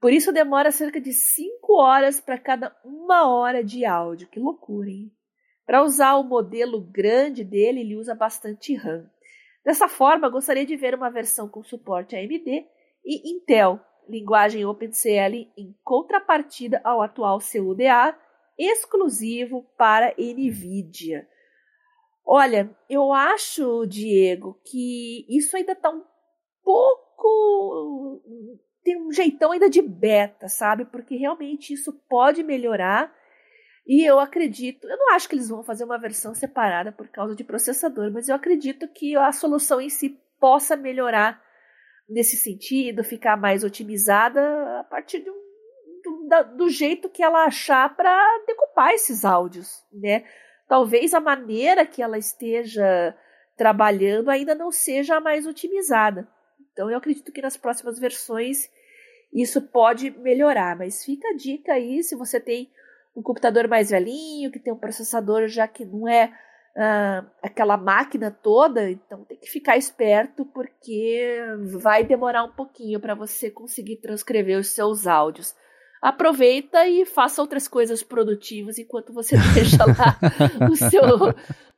Por 0.00 0.12
isso 0.12 0.32
demora 0.32 0.70
cerca 0.70 1.00
de 1.00 1.12
5 1.12 1.74
horas 1.74 2.20
para 2.20 2.38
cada 2.38 2.74
uma 2.84 3.28
hora 3.28 3.62
de 3.62 3.84
áudio. 3.84 4.28
Que 4.28 4.40
loucura, 4.40 4.88
hein? 4.88 5.10
Para 5.66 5.82
usar 5.82 6.14
o 6.14 6.22
modelo 6.22 6.80
grande 6.80 7.42
dele, 7.42 7.80
ele 7.80 7.96
usa 7.96 8.14
bastante 8.14 8.74
RAM. 8.74 9.10
Dessa 9.64 9.88
forma, 9.88 10.28
gostaria 10.28 10.64
de 10.64 10.76
ver 10.76 10.94
uma 10.94 11.10
versão 11.10 11.48
com 11.48 11.64
suporte 11.64 12.14
AMD 12.14 12.64
e 13.04 13.30
Intel, 13.32 13.80
linguagem 14.08 14.64
OpenCL 14.64 15.50
em 15.56 15.76
contrapartida 15.82 16.80
ao 16.84 17.02
atual 17.02 17.40
CUDA, 17.40 18.16
exclusivo 18.56 19.66
para 19.76 20.14
NVIDIA. 20.16 21.28
Olha, 22.24 22.70
eu 22.88 23.12
acho, 23.12 23.86
Diego, 23.86 24.60
que 24.64 25.26
isso 25.28 25.56
ainda 25.56 25.72
está 25.72 25.90
um 25.90 26.04
pouco. 26.64 28.22
tem 28.84 29.00
um 29.00 29.12
jeitão 29.12 29.50
ainda 29.50 29.68
de 29.68 29.82
beta, 29.82 30.48
sabe? 30.48 30.84
Porque 30.84 31.16
realmente 31.16 31.72
isso 31.72 31.92
pode 32.08 32.42
melhorar 32.42 33.12
e 33.86 34.04
eu 34.04 34.18
acredito, 34.18 34.88
eu 34.88 34.96
não 34.96 35.14
acho 35.14 35.28
que 35.28 35.36
eles 35.36 35.48
vão 35.48 35.62
fazer 35.62 35.84
uma 35.84 35.98
versão 35.98 36.34
separada 36.34 36.90
por 36.90 37.06
causa 37.08 37.36
de 37.36 37.44
processador, 37.44 38.10
mas 38.10 38.28
eu 38.28 38.34
acredito 38.34 38.88
que 38.88 39.16
a 39.16 39.30
solução 39.30 39.80
em 39.80 39.88
si 39.88 40.18
possa 40.40 40.76
melhorar 40.76 41.40
nesse 42.08 42.36
sentido, 42.36 43.04
ficar 43.04 43.36
mais 43.36 43.62
otimizada 43.62 44.40
a 44.80 44.84
partir 44.84 45.20
do, 45.20 45.32
do, 46.02 46.56
do 46.56 46.68
jeito 46.68 47.08
que 47.08 47.22
ela 47.22 47.44
achar 47.44 47.94
para 47.94 48.44
decupar 48.46 48.90
esses 48.90 49.24
áudios, 49.24 49.84
né? 49.92 50.24
Talvez 50.68 51.14
a 51.14 51.20
maneira 51.20 51.86
que 51.86 52.02
ela 52.02 52.18
esteja 52.18 53.16
trabalhando 53.56 54.30
ainda 54.30 54.54
não 54.54 54.72
seja 54.72 55.16
a 55.16 55.20
mais 55.20 55.46
otimizada. 55.46 56.28
Então 56.72 56.90
eu 56.90 56.98
acredito 56.98 57.32
que 57.32 57.40
nas 57.40 57.56
próximas 57.56 57.98
versões 58.00 58.68
isso 59.32 59.62
pode 59.62 60.10
melhorar, 60.10 60.76
mas 60.76 61.04
fica 61.04 61.28
a 61.28 61.36
dica 61.36 61.72
aí 61.72 62.02
se 62.02 62.16
você 62.16 62.40
tem 62.40 62.70
um 63.16 63.22
computador 63.22 63.66
mais 63.66 63.90
velhinho, 63.90 64.52
que 64.52 64.58
tem 64.58 64.72
um 64.72 64.78
processador 64.78 65.48
já 65.48 65.66
que 65.66 65.84
não 65.84 66.06
é 66.06 66.30
uh, 66.76 67.26
aquela 67.42 67.76
máquina 67.76 68.30
toda, 68.30 68.90
então 68.90 69.24
tem 69.24 69.38
que 69.38 69.48
ficar 69.48 69.76
esperto 69.76 70.44
porque 70.44 71.38
vai 71.80 72.04
demorar 72.04 72.44
um 72.44 72.52
pouquinho 72.52 73.00
para 73.00 73.14
você 73.14 73.50
conseguir 73.50 73.96
transcrever 73.96 74.58
os 74.58 74.68
seus 74.68 75.06
áudios. 75.06 75.54
Aproveita 76.02 76.86
e 76.86 77.06
faça 77.06 77.40
outras 77.40 77.66
coisas 77.66 78.02
produtivas 78.02 78.78
enquanto 78.78 79.14
você 79.14 79.34
deixa 79.54 79.84
lá 79.86 80.18
o, 80.70 80.76
seu, 80.76 81.02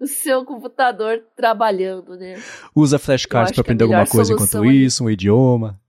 o 0.00 0.06
seu 0.06 0.44
computador 0.44 1.22
trabalhando, 1.36 2.16
né? 2.16 2.34
Usa 2.74 2.98
flashcards 2.98 3.52
para 3.52 3.62
aprender 3.62 3.84
alguma 3.84 4.06
coisa 4.06 4.32
enquanto 4.32 4.64
isso, 4.64 5.04
um 5.04 5.10
idioma. 5.10 5.80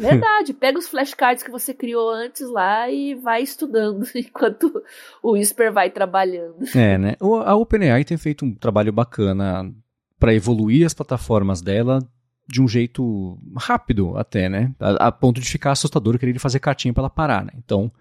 Verdade. 0.00 0.52
Pega 0.54 0.78
os 0.78 0.88
flashcards 0.88 1.42
que 1.42 1.50
você 1.50 1.74
criou 1.74 2.10
antes 2.10 2.48
lá 2.48 2.90
e 2.90 3.14
vai 3.14 3.42
estudando 3.42 4.06
enquanto 4.14 4.82
o 5.22 5.32
Whisper 5.32 5.72
vai 5.72 5.90
trabalhando. 5.90 6.64
É, 6.74 6.98
né? 6.98 7.16
A 7.44 7.54
OpenAI 7.54 8.04
tem 8.04 8.16
feito 8.16 8.44
um 8.44 8.54
trabalho 8.54 8.92
bacana 8.92 9.72
para 10.18 10.34
evoluir 10.34 10.86
as 10.86 10.94
plataformas 10.94 11.60
dela 11.62 12.00
de 12.46 12.60
um 12.60 12.66
jeito 12.66 13.38
rápido 13.56 14.16
até, 14.16 14.48
né? 14.48 14.74
A, 14.80 15.08
a 15.08 15.12
ponto 15.12 15.40
de 15.40 15.48
ficar 15.48 15.72
assustador 15.72 16.18
querer 16.18 16.38
fazer 16.38 16.58
cartinha 16.58 16.92
para 16.92 17.02
ela 17.02 17.10
parar, 17.10 17.44
né? 17.44 17.52
Então, 17.56 17.92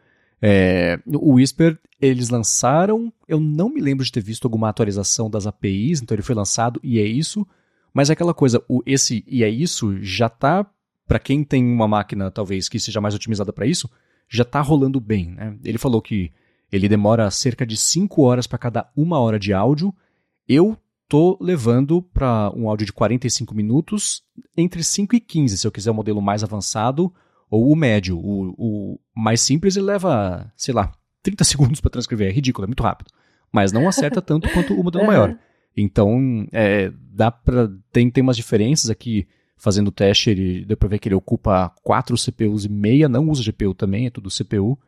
é, 0.41 0.99
o 1.05 1.33
Whisper, 1.33 1.77
eles 2.01 2.29
lançaram, 2.29 3.13
eu 3.27 3.39
não 3.39 3.69
me 3.69 3.79
lembro 3.79 4.03
de 4.03 4.11
ter 4.11 4.21
visto 4.21 4.45
alguma 4.45 4.69
atualização 4.69 5.29
das 5.29 5.45
APIs, 5.45 6.01
então 6.01 6.15
ele 6.15 6.23
foi 6.23 6.33
lançado 6.33 6.79
e 6.83 6.99
é 6.99 7.03
isso, 7.03 7.45
mas 7.93 8.09
é 8.09 8.13
aquela 8.13 8.33
coisa, 8.33 8.63
o, 8.67 8.81
esse 8.85 9.23
e 9.27 9.43
é 9.43 9.49
isso 9.49 10.01
já 10.01 10.27
está 10.27 10.65
para 11.09 11.17
quem 11.17 11.43
tem 11.43 11.65
uma 11.65 11.87
máquina 11.87 12.29
talvez 12.29 12.69
que 12.69 12.79
seja 12.79 13.01
mais 13.01 13.15
otimizada 13.15 13.51
para 13.51 13.65
isso, 13.65 13.89
já 14.29 14.43
está 14.43 14.61
rolando 14.61 14.99
bem. 14.99 15.31
Né? 15.31 15.57
Ele 15.65 15.79
falou 15.79 16.03
que 16.03 16.31
ele 16.71 16.87
demora 16.87 17.31
cerca 17.31 17.65
de 17.65 17.75
5 17.75 18.21
horas 18.21 18.45
para 18.45 18.59
cada 18.59 18.87
uma 18.95 19.19
hora 19.19 19.39
de 19.39 19.51
áudio. 19.51 19.91
Eu 20.47 20.77
tô 21.07 21.35
levando 21.41 21.99
para 21.99 22.51
um 22.55 22.69
áudio 22.69 22.85
de 22.85 22.93
45 22.93 23.55
minutos 23.55 24.21
entre 24.55 24.83
5 24.83 25.15
e 25.15 25.19
15, 25.19 25.57
se 25.57 25.65
eu 25.65 25.71
quiser 25.71 25.89
o 25.89 25.93
um 25.93 25.95
modelo 25.95 26.21
mais 26.21 26.43
avançado 26.43 27.11
ou 27.49 27.71
o 27.71 27.75
médio. 27.75 28.19
O, 28.19 28.53
o 28.55 28.99
mais 29.15 29.41
simples 29.41 29.75
ele 29.75 29.87
leva, 29.87 30.53
sei 30.55 30.75
lá, 30.75 30.91
30 31.23 31.43
segundos 31.43 31.81
para 31.81 31.89
transcrever. 31.89 32.29
É 32.29 32.31
ridículo, 32.31 32.65
é 32.65 32.67
muito 32.67 32.83
rápido. 32.83 33.09
Mas 33.51 33.71
não 33.71 33.87
acerta 33.87 34.21
tanto 34.21 34.47
quanto 34.53 34.79
o 34.79 34.83
modelo 34.83 35.07
maior. 35.07 35.35
Então, 35.75 36.47
é, 36.51 36.93
dá 37.11 37.31
para 37.31 37.67
tem, 37.91 38.11
tem 38.11 38.21
umas 38.21 38.37
diferenças 38.37 38.91
aqui 38.91 39.27
fazendo 39.59 39.89
o 39.89 39.91
teste, 39.91 40.29
ele 40.29 40.65
deu 40.65 40.77
para 40.77 40.87
ver 40.87 40.99
que 40.99 41.09
ele 41.09 41.15
ocupa 41.15 41.69
quatro 41.83 42.15
CPUs 42.17 42.65
e 42.65 42.69
meia, 42.69 43.09
não 43.09 43.29
usa 43.29 43.43
GPU 43.43 43.73
também, 43.73 44.07
é 44.07 44.09
tudo 44.09 44.29
CPU. 44.29 44.79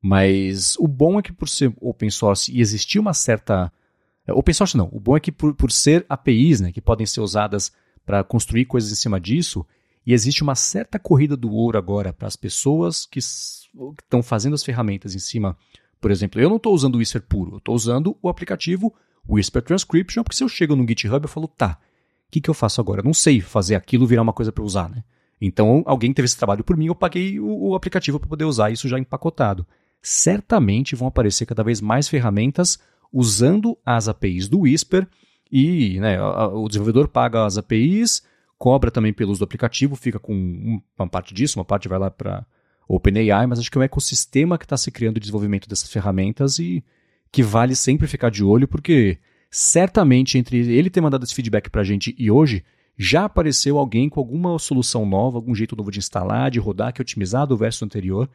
Mas 0.00 0.76
o 0.78 0.86
bom 0.86 1.18
é 1.18 1.22
que 1.22 1.32
por 1.32 1.48
ser 1.48 1.74
open 1.80 2.08
source 2.08 2.50
e 2.50 2.60
existir 2.60 2.98
uma 2.98 3.12
certa. 3.12 3.70
É, 4.26 4.32
open 4.32 4.54
source 4.54 4.76
não, 4.76 4.88
o 4.92 5.00
bom 5.00 5.16
é 5.16 5.20
que 5.20 5.32
por, 5.32 5.54
por 5.54 5.72
ser 5.72 6.06
APIs, 6.08 6.60
né, 6.60 6.72
que 6.72 6.80
podem 6.80 7.04
ser 7.04 7.20
usadas 7.20 7.72
para 8.06 8.22
construir 8.22 8.64
coisas 8.64 8.92
em 8.92 8.94
cima 8.94 9.20
disso, 9.20 9.66
e 10.06 10.12
existe 10.12 10.42
uma 10.42 10.54
certa 10.54 10.98
corrida 10.98 11.36
do 11.36 11.52
ouro 11.52 11.76
agora 11.76 12.12
para 12.12 12.28
as 12.28 12.36
pessoas 12.36 13.06
que 13.06 13.18
estão 13.18 14.22
fazendo 14.22 14.54
as 14.54 14.64
ferramentas 14.64 15.14
em 15.14 15.20
cima. 15.20 15.56
Por 16.00 16.10
exemplo, 16.10 16.40
eu 16.40 16.48
não 16.48 16.56
estou 16.56 16.74
usando 16.74 16.96
o 16.96 16.98
Whisper 16.98 17.22
puro, 17.22 17.54
eu 17.54 17.58
estou 17.58 17.74
usando 17.74 18.16
o 18.22 18.28
aplicativo 18.28 18.92
Whisper 19.28 19.62
Transcription, 19.62 20.22
porque 20.22 20.36
se 20.36 20.44
eu 20.44 20.48
chego 20.48 20.74
no 20.76 20.86
GitHub 20.86 21.24
eu 21.24 21.28
falo, 21.28 21.46
tá, 21.48 21.78
que, 22.32 22.40
que 22.40 22.48
eu 22.48 22.54
faço 22.54 22.80
agora? 22.80 23.00
Eu 23.00 23.04
não 23.04 23.12
sei 23.12 23.42
fazer 23.42 23.74
aquilo 23.74 24.06
virar 24.06 24.22
uma 24.22 24.32
coisa 24.32 24.50
para 24.50 24.64
usar, 24.64 24.88
né? 24.88 25.04
Então, 25.38 25.82
alguém 25.84 26.12
teve 26.12 26.24
esse 26.24 26.36
trabalho 26.36 26.64
por 26.64 26.76
mim, 26.76 26.86
eu 26.86 26.94
paguei 26.94 27.38
o, 27.38 27.68
o 27.68 27.74
aplicativo 27.74 28.18
para 28.18 28.28
poder 28.28 28.44
usar 28.44 28.70
isso 28.70 28.88
já 28.88 28.98
empacotado. 28.98 29.66
Certamente 30.00 30.96
vão 30.96 31.08
aparecer 31.08 31.44
cada 31.44 31.62
vez 31.62 31.80
mais 31.80 32.08
ferramentas 32.08 32.78
usando 33.12 33.76
as 33.84 34.08
APIs 34.08 34.48
do 34.48 34.60
Whisper 34.60 35.06
e 35.50 36.00
né, 36.00 36.20
o 36.22 36.66
desenvolvedor 36.68 37.08
paga 37.08 37.44
as 37.44 37.58
APIs, 37.58 38.22
cobra 38.56 38.90
também 38.90 39.12
pelo 39.12 39.32
uso 39.32 39.40
do 39.40 39.44
aplicativo, 39.44 39.94
fica 39.94 40.18
com 40.18 40.80
uma 40.98 41.08
parte 41.08 41.34
disso, 41.34 41.58
uma 41.58 41.64
parte 41.64 41.88
vai 41.88 41.98
lá 41.98 42.10
para 42.10 42.46
OpenAI, 42.88 43.46
mas 43.46 43.58
acho 43.58 43.70
que 43.70 43.76
é 43.76 43.80
um 43.80 43.84
ecossistema 43.84 44.56
que 44.56 44.64
está 44.64 44.76
se 44.76 44.90
criando 44.90 45.14
de 45.14 45.20
desenvolvimento 45.20 45.68
dessas 45.68 45.90
ferramentas 45.90 46.58
e 46.58 46.82
que 47.30 47.42
vale 47.42 47.74
sempre 47.74 48.06
ficar 48.06 48.30
de 48.30 48.42
olho, 48.42 48.66
porque 48.66 49.18
certamente 49.52 50.38
entre 50.38 50.56
ele 50.72 50.88
ter 50.88 51.02
mandado 51.02 51.24
esse 51.24 51.34
feedback 51.34 51.68
para 51.68 51.82
a 51.82 51.84
gente 51.84 52.14
e 52.18 52.30
hoje, 52.30 52.64
já 52.96 53.26
apareceu 53.26 53.76
alguém 53.76 54.08
com 54.08 54.18
alguma 54.18 54.58
solução 54.58 55.04
nova, 55.04 55.36
algum 55.36 55.54
jeito 55.54 55.76
novo 55.76 55.90
de 55.90 55.98
instalar, 55.98 56.50
de 56.50 56.58
rodar, 56.58 56.92
que 56.92 57.02
é 57.02 57.04
otimizado 57.04 57.54
o 57.54 57.56
verso 57.58 57.84
anterior. 57.84 58.30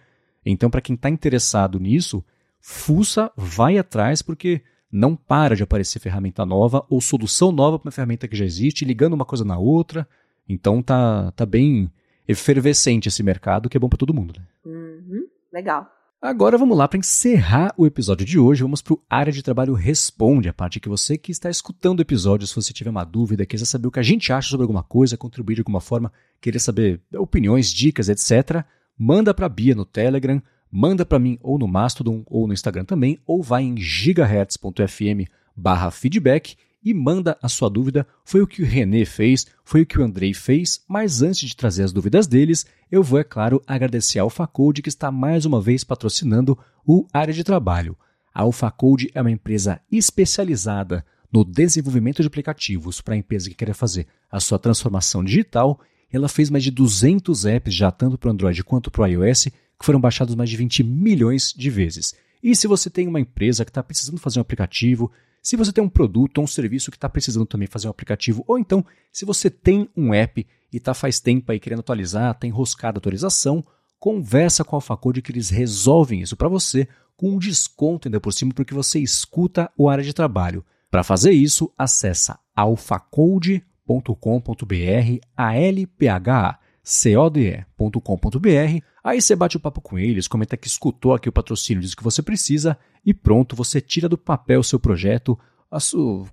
Então, 0.46 0.70
para 0.70 0.80
quem 0.80 0.94
está 0.94 1.10
interessado 1.10 1.80
nisso, 1.80 2.24
fuça, 2.62 3.32
vai 3.36 3.80
atrás, 3.80 4.22
porque 4.22 4.62
não 4.92 5.16
para 5.16 5.56
de 5.56 5.64
aparecer 5.64 6.00
ferramenta 6.00 6.46
nova 6.46 6.86
ou 6.88 7.02
solução 7.02 7.52
nova 7.52 7.80
para 7.80 7.88
uma 7.88 7.92
ferramenta 7.92 8.28
que 8.28 8.36
já 8.36 8.46
existe, 8.46 8.86
ligando 8.86 9.14
uma 9.14 9.26
coisa 9.26 9.44
na 9.44 9.58
outra. 9.58 10.08
Então 10.48 10.82
tá, 10.84 11.32
tá 11.32 11.46
bem 11.46 11.92
efervescente 12.28 13.08
esse 13.08 13.24
mercado, 13.24 13.70
que 13.70 13.76
é 13.76 13.80
bom 13.80 13.90
para 13.90 13.98
todo 13.98 14.14
mundo. 14.14 14.34
Né? 14.38 14.46
Uhum, 14.66 15.28
legal. 15.52 15.97
Agora 16.20 16.58
vamos 16.58 16.76
lá 16.76 16.88
para 16.88 16.98
encerrar 16.98 17.72
o 17.78 17.86
episódio 17.86 18.26
de 18.26 18.40
hoje. 18.40 18.64
Vamos 18.64 18.82
para 18.82 18.96
o 18.96 19.04
área 19.08 19.32
de 19.32 19.44
trabalho 19.44 19.76
responde, 19.76 20.50
a 20.50 20.54
parte 20.54 20.80
que 20.80 20.90
você 20.90 21.16
que 21.16 21.32
está 21.32 21.48
escutando 21.48 22.00
o 22.00 22.02
episódio, 22.02 22.48
se 22.48 22.56
você 22.56 22.74
tiver 22.74 22.90
uma 22.90 23.04
dúvida, 23.04 23.46
quiser 23.46 23.66
saber 23.66 23.88
o 23.88 23.92
que 23.92 24.00
a 24.00 24.04
gente 24.04 24.34
acha 24.34 24.50
sobre 24.50 24.64
alguma 24.64 24.82
coisa, 24.82 25.16
contribuir 25.16 25.54
de 25.54 25.62
alguma 25.62 25.80
forma, 25.80 26.12
querer 26.42 26.58
saber 26.58 27.00
opiniões, 27.14 27.72
dicas, 27.72 28.10
etc., 28.10 28.66
manda 28.98 29.32
para 29.32 29.46
a 29.46 29.50
Bia 29.50 29.76
no 29.76 29.86
Telegram, 29.86 30.42
manda 30.72 31.06
para 31.06 31.20
mim 31.20 31.38
ou 31.40 31.60
no 31.60 31.68
Mastodon 31.68 32.24
ou 32.26 32.48
no 32.48 32.54
Instagram 32.54 32.86
também, 32.86 33.20
ou 33.24 33.44
vai 33.44 33.62
em 33.62 33.78
gigahertz.fm/feedback 33.78 36.58
e 36.84 36.94
manda 36.94 37.38
a 37.42 37.50
sua 37.50 37.70
dúvida. 37.70 38.08
Foi 38.24 38.42
o 38.42 38.48
que 38.48 38.62
o 38.62 38.66
René 38.66 39.06
fez, 39.06 39.46
foi 39.64 39.82
o 39.82 39.86
que 39.86 40.00
o 40.00 40.04
Andrei 40.04 40.34
fez, 40.34 40.82
mas 40.88 41.22
antes 41.22 41.50
de 41.50 41.56
trazer 41.56 41.84
as 41.84 41.94
dúvidas 41.94 42.28
deles, 42.28 42.66
eu 42.92 43.04
vou, 43.04 43.20
é 43.20 43.24
claro, 43.24 43.62
agradecer 43.68 44.20
a 44.20 44.24
AlphaCode 44.24 44.82
que 44.82 44.90
está 44.90 45.12
mais 45.12 45.46
uma 45.46 45.62
vez 45.62 45.84
patrocinando 45.84 46.58
o 46.86 47.06
Área 47.14 47.34
de 47.34 47.44
Trabalho. 47.44 47.98
A 48.34 48.44
AlphaCode 48.44 49.10
é 49.14 49.22
uma 49.22 49.32
empresa 49.32 49.82
especializada 49.92 51.06
no 51.32 51.44
desenvolvimento 51.44 52.22
de 52.22 52.28
aplicativos 52.28 53.02
para 53.02 53.16
a 53.16 53.18
empresa 53.18 53.50
que 53.50 53.56
quer 53.56 53.74
fazer 53.74 54.08
a 54.32 54.40
sua 54.40 54.60
transformação 54.60 55.24
digital. 55.24 55.80
Ela 56.12 56.30
fez 56.30 56.50
mais 56.50 56.64
de 56.64 56.72
200 56.72 57.46
apps 57.46 57.74
já 57.74 57.92
tanto 57.92 58.18
para 58.18 58.30
o 58.30 58.32
Android 58.32 58.64
quanto 58.64 58.90
para 58.90 59.04
o 59.04 59.06
iOS, 59.06 59.46
que 59.46 59.86
foram 59.86 60.00
baixados 60.00 60.36
mais 60.36 60.50
de 60.50 60.58
20 60.58 60.84
milhões 60.84 61.54
de 61.56 61.70
vezes. 61.70 62.16
E 62.42 62.56
se 62.56 62.68
você 62.68 62.90
tem 62.90 63.08
uma 63.08 63.20
empresa 63.20 63.66
que 63.66 63.72
está 63.72 63.84
precisando 63.84 64.20
fazer 64.20 64.40
um 64.40 64.42
aplicativo, 64.42 65.12
se 65.48 65.56
você 65.56 65.72
tem 65.72 65.82
um 65.82 65.88
produto 65.88 66.40
ou 66.40 66.44
um 66.44 66.48
serviço 66.48 66.92
que 66.92 66.98
está 66.98 67.08
precisando 67.08 67.46
também 67.46 67.70
fazer 67.70 67.88
um 67.88 67.90
aplicativo, 67.90 68.44
ou 68.46 68.60
então 68.60 68.86
se 69.14 69.24
você 69.24 69.50
tem 69.50 69.88
um 69.96 70.14
app 70.14 70.46
e 70.74 70.76
está 70.76 70.94
faz 70.94 71.22
tempo 71.22 71.50
aí 71.50 71.58
querendo 71.58 71.80
atualizar, 71.80 72.32
está 72.32 72.46
enroscado 72.46 72.98
a 72.98 73.00
atualização, 73.00 73.66
conversa 73.98 74.66
com 74.66 74.76
a 74.76 74.78
AlphaCode 74.78 75.22
que 75.22 75.32
eles 75.32 75.50
resolvem 75.50 76.20
isso 76.20 76.36
para 76.36 76.50
você 76.50 76.86
com 77.16 77.30
um 77.30 77.40
desconto 77.40 78.10
ainda 78.10 78.20
por 78.20 78.34
cima 78.34 78.52
porque 78.54 78.74
você 78.74 79.00
escuta 79.00 79.72
o 79.78 79.88
área 79.88 80.04
de 80.04 80.12
trabalho. 80.12 80.66
Para 80.92 81.02
fazer 81.02 81.32
isso, 81.32 81.72
acessa 81.78 82.38
alphacode.com.br, 82.54 83.62
A-L-P-H-A 85.38 86.60
code.com.br. 86.88 88.82
Aí 89.04 89.22
você 89.22 89.36
bate 89.36 89.58
o 89.58 89.60
papo 89.60 89.82
com 89.82 90.00
eles, 90.00 90.28
comenta 90.28 90.56
que 90.56 90.68
escutou 90.68 91.14
aqui 91.14 91.28
o 91.28 91.34
patrocínio, 91.34 91.82
diz 91.82 91.94
que 91.94 92.04
você 92.04 92.22
precisa 92.22 92.78
e 93.08 93.14
pronto, 93.14 93.56
você 93.56 93.80
tira 93.80 94.10
do 94.10 94.18
papel 94.18 94.60
o 94.60 94.64
seu 94.64 94.78
projeto, 94.78 95.40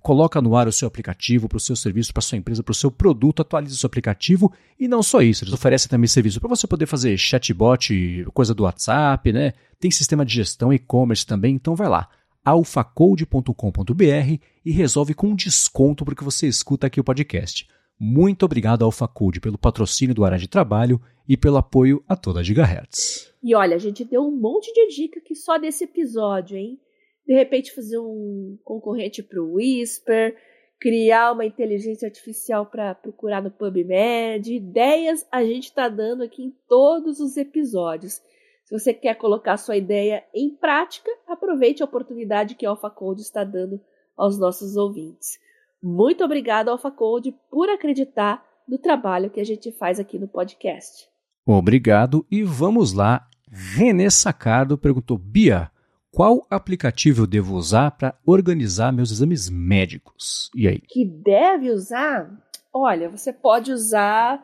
coloca 0.01 0.41
no 0.41 0.57
ar 0.57 0.67
o 0.67 0.73
seu 0.73 0.89
aplicativo 0.89 1.47
para 1.47 1.55
o 1.55 1.59
seu 1.59 1.73
serviço, 1.73 2.11
para 2.11 2.19
a 2.19 2.21
sua 2.21 2.37
empresa, 2.37 2.61
para 2.61 2.73
o 2.73 2.75
seu 2.75 2.91
produto, 2.91 3.41
atualiza 3.41 3.75
o 3.75 3.77
seu 3.77 3.87
aplicativo 3.87 4.51
e 4.77 4.85
não 4.85 5.01
só 5.01 5.21
isso, 5.21 5.45
eles 5.45 5.53
oferecem 5.53 5.87
também 5.87 6.09
serviço 6.09 6.41
para 6.41 6.49
você 6.49 6.67
poder 6.67 6.85
fazer 6.85 7.17
chatbot, 7.17 8.25
coisa 8.33 8.53
do 8.53 8.63
WhatsApp, 8.63 9.31
né? 9.31 9.53
Tem 9.79 9.89
sistema 9.89 10.25
de 10.25 10.33
gestão, 10.33 10.73
e-commerce 10.73 11.25
também, 11.25 11.55
então 11.55 11.77
vai 11.77 11.87
lá 11.87 12.09
alfacode.com.br 12.43 14.37
e 14.65 14.71
resolve 14.71 15.13
com 15.13 15.33
desconto 15.33 16.03
porque 16.03 16.25
você 16.25 16.45
escuta 16.45 16.87
aqui 16.87 16.99
o 16.99 17.05
podcast. 17.05 17.69
Muito 17.99 18.43
obrigado 18.43 18.83
ao 18.83 18.91
Facud 18.91 19.39
pelo 19.39 19.57
patrocínio 19.57 20.13
do 20.13 20.25
Área 20.25 20.37
de 20.37 20.49
Trabalho 20.49 21.01
e 21.27 21.37
pelo 21.37 21.57
apoio 21.57 22.03
a 22.07 22.15
toda 22.15 22.41
a 22.41 22.43
Gigahertz. 22.43 23.33
E 23.41 23.55
olha, 23.55 23.75
a 23.75 23.79
gente 23.79 24.03
deu 24.03 24.21
um 24.21 24.35
monte 24.35 24.71
de 24.73 24.87
dica 24.95 25.19
aqui 25.19 25.33
só 25.35 25.57
desse 25.57 25.85
episódio, 25.85 26.57
hein? 26.57 26.79
De 27.25 27.33
repente 27.33 27.73
fazer 27.73 27.97
um 27.97 28.57
concorrente 28.63 29.23
para 29.23 29.41
o 29.41 29.53
Whisper, 29.53 30.35
criar 30.79 31.31
uma 31.31 31.45
inteligência 31.45 32.07
artificial 32.07 32.65
para 32.65 32.93
procurar 32.93 33.41
no 33.41 33.49
PubMed. 33.49 34.53
Ideias 34.53 35.25
a 35.31 35.43
gente 35.43 35.65
está 35.65 35.87
dando 35.87 36.23
aqui 36.23 36.43
em 36.43 36.53
todos 36.67 37.19
os 37.19 37.37
episódios. 37.37 38.21
Se 38.65 38.77
você 38.77 38.93
quer 38.93 39.15
colocar 39.15 39.57
sua 39.57 39.77
ideia 39.77 40.23
em 40.33 40.49
prática, 40.49 41.09
aproveite 41.27 41.81
a 41.81 41.85
oportunidade 41.85 42.55
que 42.55 42.65
a 42.65 42.69
AlphaCode 42.69 43.21
está 43.21 43.43
dando 43.43 43.79
aos 44.17 44.37
nossos 44.37 44.75
ouvintes. 44.75 45.39
Muito 45.87 46.23
obrigado, 46.23 46.69
AlphaCode, 46.69 47.31
por 47.51 47.69
acreditar 47.69 48.43
no 48.67 48.75
trabalho 48.75 49.29
que 49.29 49.39
a 49.39 49.43
gente 49.43 49.71
faz 49.71 49.99
aqui 49.99 50.17
no 50.17 50.27
podcast. 50.27 51.07
Obrigado 51.45 52.25
e 52.31 52.41
vamos 52.41 52.91
lá. 52.91 53.27
René 53.47 54.09
Sacardo 54.09 54.79
perguntou: 54.79 55.15
Bia, 55.15 55.69
qual 56.11 56.43
aplicativo 56.49 57.21
eu 57.21 57.27
devo 57.27 57.53
usar 57.53 57.91
para 57.91 58.17
organizar 58.25 58.91
meus 58.91 59.11
exames 59.11 59.47
médicos? 59.47 60.49
E 60.55 60.67
aí? 60.67 60.81
Que 60.81 61.05
deve 61.05 61.69
usar? 61.69 62.35
Olha, 62.73 63.07
você 63.07 63.31
pode 63.31 63.71
usar 63.71 64.43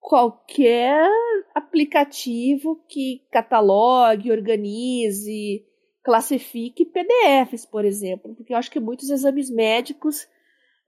qualquer 0.00 1.08
aplicativo 1.54 2.82
que 2.88 3.22
catalogue, 3.30 4.32
organize, 4.32 5.64
classifique 6.02 6.84
PDFs, 6.84 7.64
por 7.64 7.84
exemplo, 7.84 8.34
porque 8.34 8.52
eu 8.52 8.56
acho 8.56 8.68
que 8.68 8.80
muitos 8.80 9.10
exames 9.10 9.48
médicos 9.48 10.26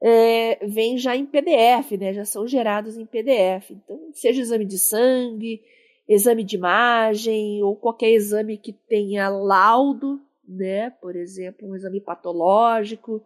é, 0.07 0.59
vem 0.67 0.99
já 0.99 1.17
em 1.17 1.25
PDF, 1.25 1.93
né? 1.99 2.13
Já 2.13 2.27
são 2.27 2.47
gerados 2.47 2.99
em 2.99 3.07
PDF. 3.07 3.71
Então, 3.71 4.11
seja 4.13 4.43
exame 4.43 4.67
de 4.67 4.79
sangue, 4.79 5.63
exame 6.07 6.45
de 6.45 6.57
imagem 6.57 7.63
ou 7.63 7.75
qualquer 7.75 8.11
exame 8.11 8.59
que 8.59 8.71
tenha 8.71 9.31
laudo, 9.31 10.21
né? 10.47 10.91
Por 10.91 11.17
exemplo, 11.17 11.67
um 11.67 11.75
exame 11.75 12.03
patológico. 12.03 13.25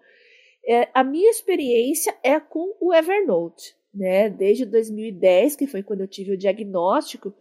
É, 0.65 0.89
a 0.95 1.03
minha 1.03 1.29
experiência 1.29 2.17
é 2.23 2.39
com 2.39 2.73
o 2.81 2.95
Evernote, 2.95 3.75
né? 3.93 4.31
Desde 4.31 4.65
2010, 4.65 5.57
que 5.57 5.67
foi 5.67 5.83
quando 5.83 6.03
eu 6.03 6.09
tive 6.09 6.35
o 6.35 6.39
diagnóstico 6.39 7.35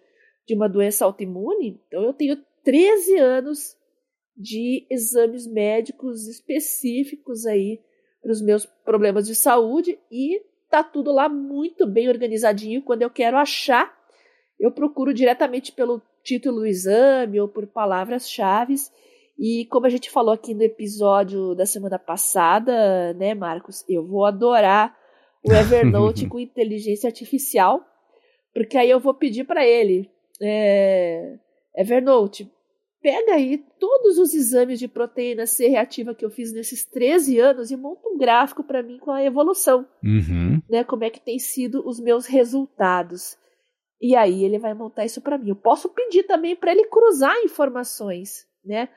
de 0.48 0.56
uma 0.56 0.68
doença 0.68 1.06
autoimune. 1.06 1.80
Então, 1.88 2.02
eu 2.02 2.14
tenho 2.14 2.44
13 2.64 3.18
anos 3.18 3.78
de 4.36 4.88
exames 4.90 5.46
médicos 5.46 6.28
específicos 6.28 7.46
aí 7.46 7.80
para 8.28 8.34
os 8.34 8.42
meus 8.42 8.66
problemas 8.66 9.26
de 9.26 9.34
saúde 9.34 9.98
e 10.12 10.42
tá 10.70 10.84
tudo 10.84 11.14
lá 11.14 11.30
muito 11.30 11.88
bem 11.88 12.10
organizadinho. 12.10 12.82
Quando 12.82 13.02
eu 13.02 13.10
quero 13.10 13.38
achar, 13.38 13.98
eu 14.60 14.70
procuro 14.70 15.14
diretamente 15.14 15.72
pelo 15.72 16.02
título 16.22 16.60
do 16.60 16.66
exame 16.66 17.40
ou 17.40 17.48
por 17.48 17.66
palavras-chave. 17.68 18.76
E 19.40 19.66
como 19.68 19.86
a 19.86 19.90
gente 19.90 20.12
falou 20.12 20.34
aqui 20.34 20.54
no 20.54 20.62
episódio 20.62 21.56
da 21.56 21.66
semana 21.66 21.98
passada, 21.98 23.14
né, 23.14 23.34
Marcos, 23.34 23.86
eu 23.88 24.06
vou 24.06 24.26
adorar 24.26 24.94
o 25.42 25.54
Evernote 25.54 26.28
com 26.28 26.38
inteligência 26.38 27.08
artificial, 27.08 27.82
porque 28.54 28.78
aí 28.78 28.90
eu 28.90 29.00
vou 29.00 29.14
pedir 29.14 29.46
para 29.46 29.66
ele, 29.66 30.12
é, 30.42 31.38
Evernote, 31.78 32.52
pega 33.08 33.36
aí 33.36 33.64
todos 33.80 34.18
os 34.18 34.34
exames 34.34 34.80
de 34.80 34.86
proteína 34.86 35.46
C 35.46 35.70
reativa 35.70 36.14
que 36.14 36.26
eu 36.26 36.30
fiz 36.30 36.52
nesses 36.52 36.84
13 36.84 37.40
anos 37.40 37.72
e 37.72 37.78
monta 37.78 38.10
um 38.10 38.18
gráfico 38.18 38.66
para 38.66 38.84
mim 38.84 39.00
com 39.00 39.12
a 39.12 39.24
evolução, 39.24 39.88
uhum. 40.04 40.62
né? 40.70 40.84
Como 40.84 41.06
é 41.06 41.10
que 41.10 41.22
tem 41.22 41.40
sido 41.40 41.88
os 41.88 42.02
meus 42.02 42.26
resultados. 42.26 43.38
E 44.02 44.14
aí 44.14 44.44
ele 44.44 44.60
vai 44.60 44.74
montar 44.74 45.06
isso 45.06 45.22
para 45.22 45.38
mim. 45.38 45.48
Eu 45.48 45.56
posso 45.56 45.88
pedir 45.88 46.24
também 46.24 46.54
para 46.54 46.74
ele 46.74 46.84
cruzar 46.88 47.34
informações, 47.46 48.46
né? 48.66 48.90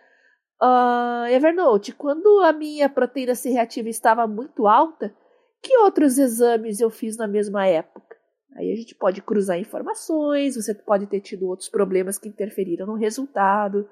Uh, 0.61 1.27
Evernote, 1.31 1.93
quando 1.93 2.41
a 2.41 2.53
minha 2.53 2.89
proteína 2.89 3.37
C 3.37 3.51
reativa 3.51 3.89
estava 3.89 4.27
muito 4.27 4.67
alta, 4.67 5.15
que 5.63 5.79
outros 5.79 6.19
exames 6.19 6.81
eu 6.81 6.91
fiz 6.91 7.17
na 7.17 7.29
mesma 7.29 7.65
época? 7.65 8.17
Aí 8.57 8.73
a 8.73 8.75
gente 8.75 8.93
pode 8.97 9.23
cruzar 9.23 9.57
informações, 9.57 10.57
você 10.57 10.75
pode 10.75 11.07
ter 11.07 11.21
tido 11.21 11.47
outros 11.47 11.69
problemas 11.69 12.19
que 12.19 12.29
interferiram 12.29 12.89
no 12.89 12.95
resultado. 12.95 13.89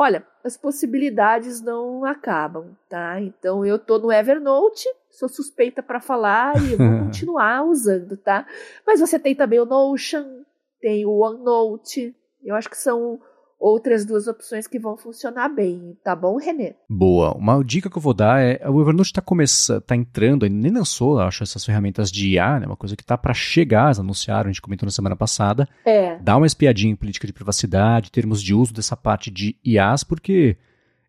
Olha, 0.00 0.24
as 0.44 0.56
possibilidades 0.56 1.60
não 1.60 2.04
acabam, 2.04 2.76
tá? 2.88 3.20
Então 3.20 3.66
eu 3.66 3.80
tô 3.80 3.98
no 3.98 4.12
Evernote, 4.12 4.88
sou 5.10 5.28
suspeita 5.28 5.82
para 5.82 5.98
falar 5.98 6.54
e 6.56 6.76
vou 6.76 6.86
continuar 7.06 7.64
usando, 7.64 8.16
tá? 8.16 8.46
Mas 8.86 9.00
você 9.00 9.18
tem 9.18 9.34
também 9.34 9.58
o 9.58 9.64
Notion, 9.64 10.44
tem 10.80 11.04
o 11.04 11.18
OneNote. 11.18 12.14
Eu 12.44 12.54
acho 12.54 12.70
que 12.70 12.78
são 12.78 13.20
outras 13.58 14.04
duas 14.04 14.26
opções 14.28 14.66
que 14.66 14.78
vão 14.78 14.96
funcionar 14.96 15.48
bem, 15.48 15.96
tá 16.04 16.14
bom, 16.14 16.36
Renê? 16.36 16.74
Boa. 16.88 17.34
Uma 17.34 17.62
dica 17.64 17.90
que 17.90 17.98
eu 17.98 18.02
vou 18.02 18.14
dar 18.14 18.40
é, 18.40 18.60
o 18.68 18.80
Evernote 18.80 19.10
está 19.10 19.20
começando, 19.20 19.80
tá 19.80 19.96
entrando, 19.96 20.48
nem 20.48 20.72
lançou, 20.72 21.18
acho, 21.18 21.42
essas 21.42 21.64
ferramentas 21.64 22.10
de 22.10 22.30
IA, 22.30 22.60
né, 22.60 22.66
uma 22.66 22.76
coisa 22.76 22.96
que 22.96 23.04
tá 23.04 23.18
para 23.18 23.34
chegar, 23.34 23.86
eles 23.86 23.98
anunciaram, 23.98 24.48
a 24.48 24.52
gente 24.52 24.62
comentou 24.62 24.86
na 24.86 24.92
semana 24.92 25.16
passada. 25.16 25.68
É. 25.84 26.16
Dá 26.18 26.36
uma 26.36 26.46
espiadinha 26.46 26.92
em 26.92 26.96
política 26.96 27.26
de 27.26 27.32
privacidade, 27.32 28.12
termos 28.12 28.42
de 28.42 28.54
uso 28.54 28.72
dessa 28.72 28.96
parte 28.96 29.30
de 29.30 29.56
IAs, 29.64 30.04
porque 30.04 30.56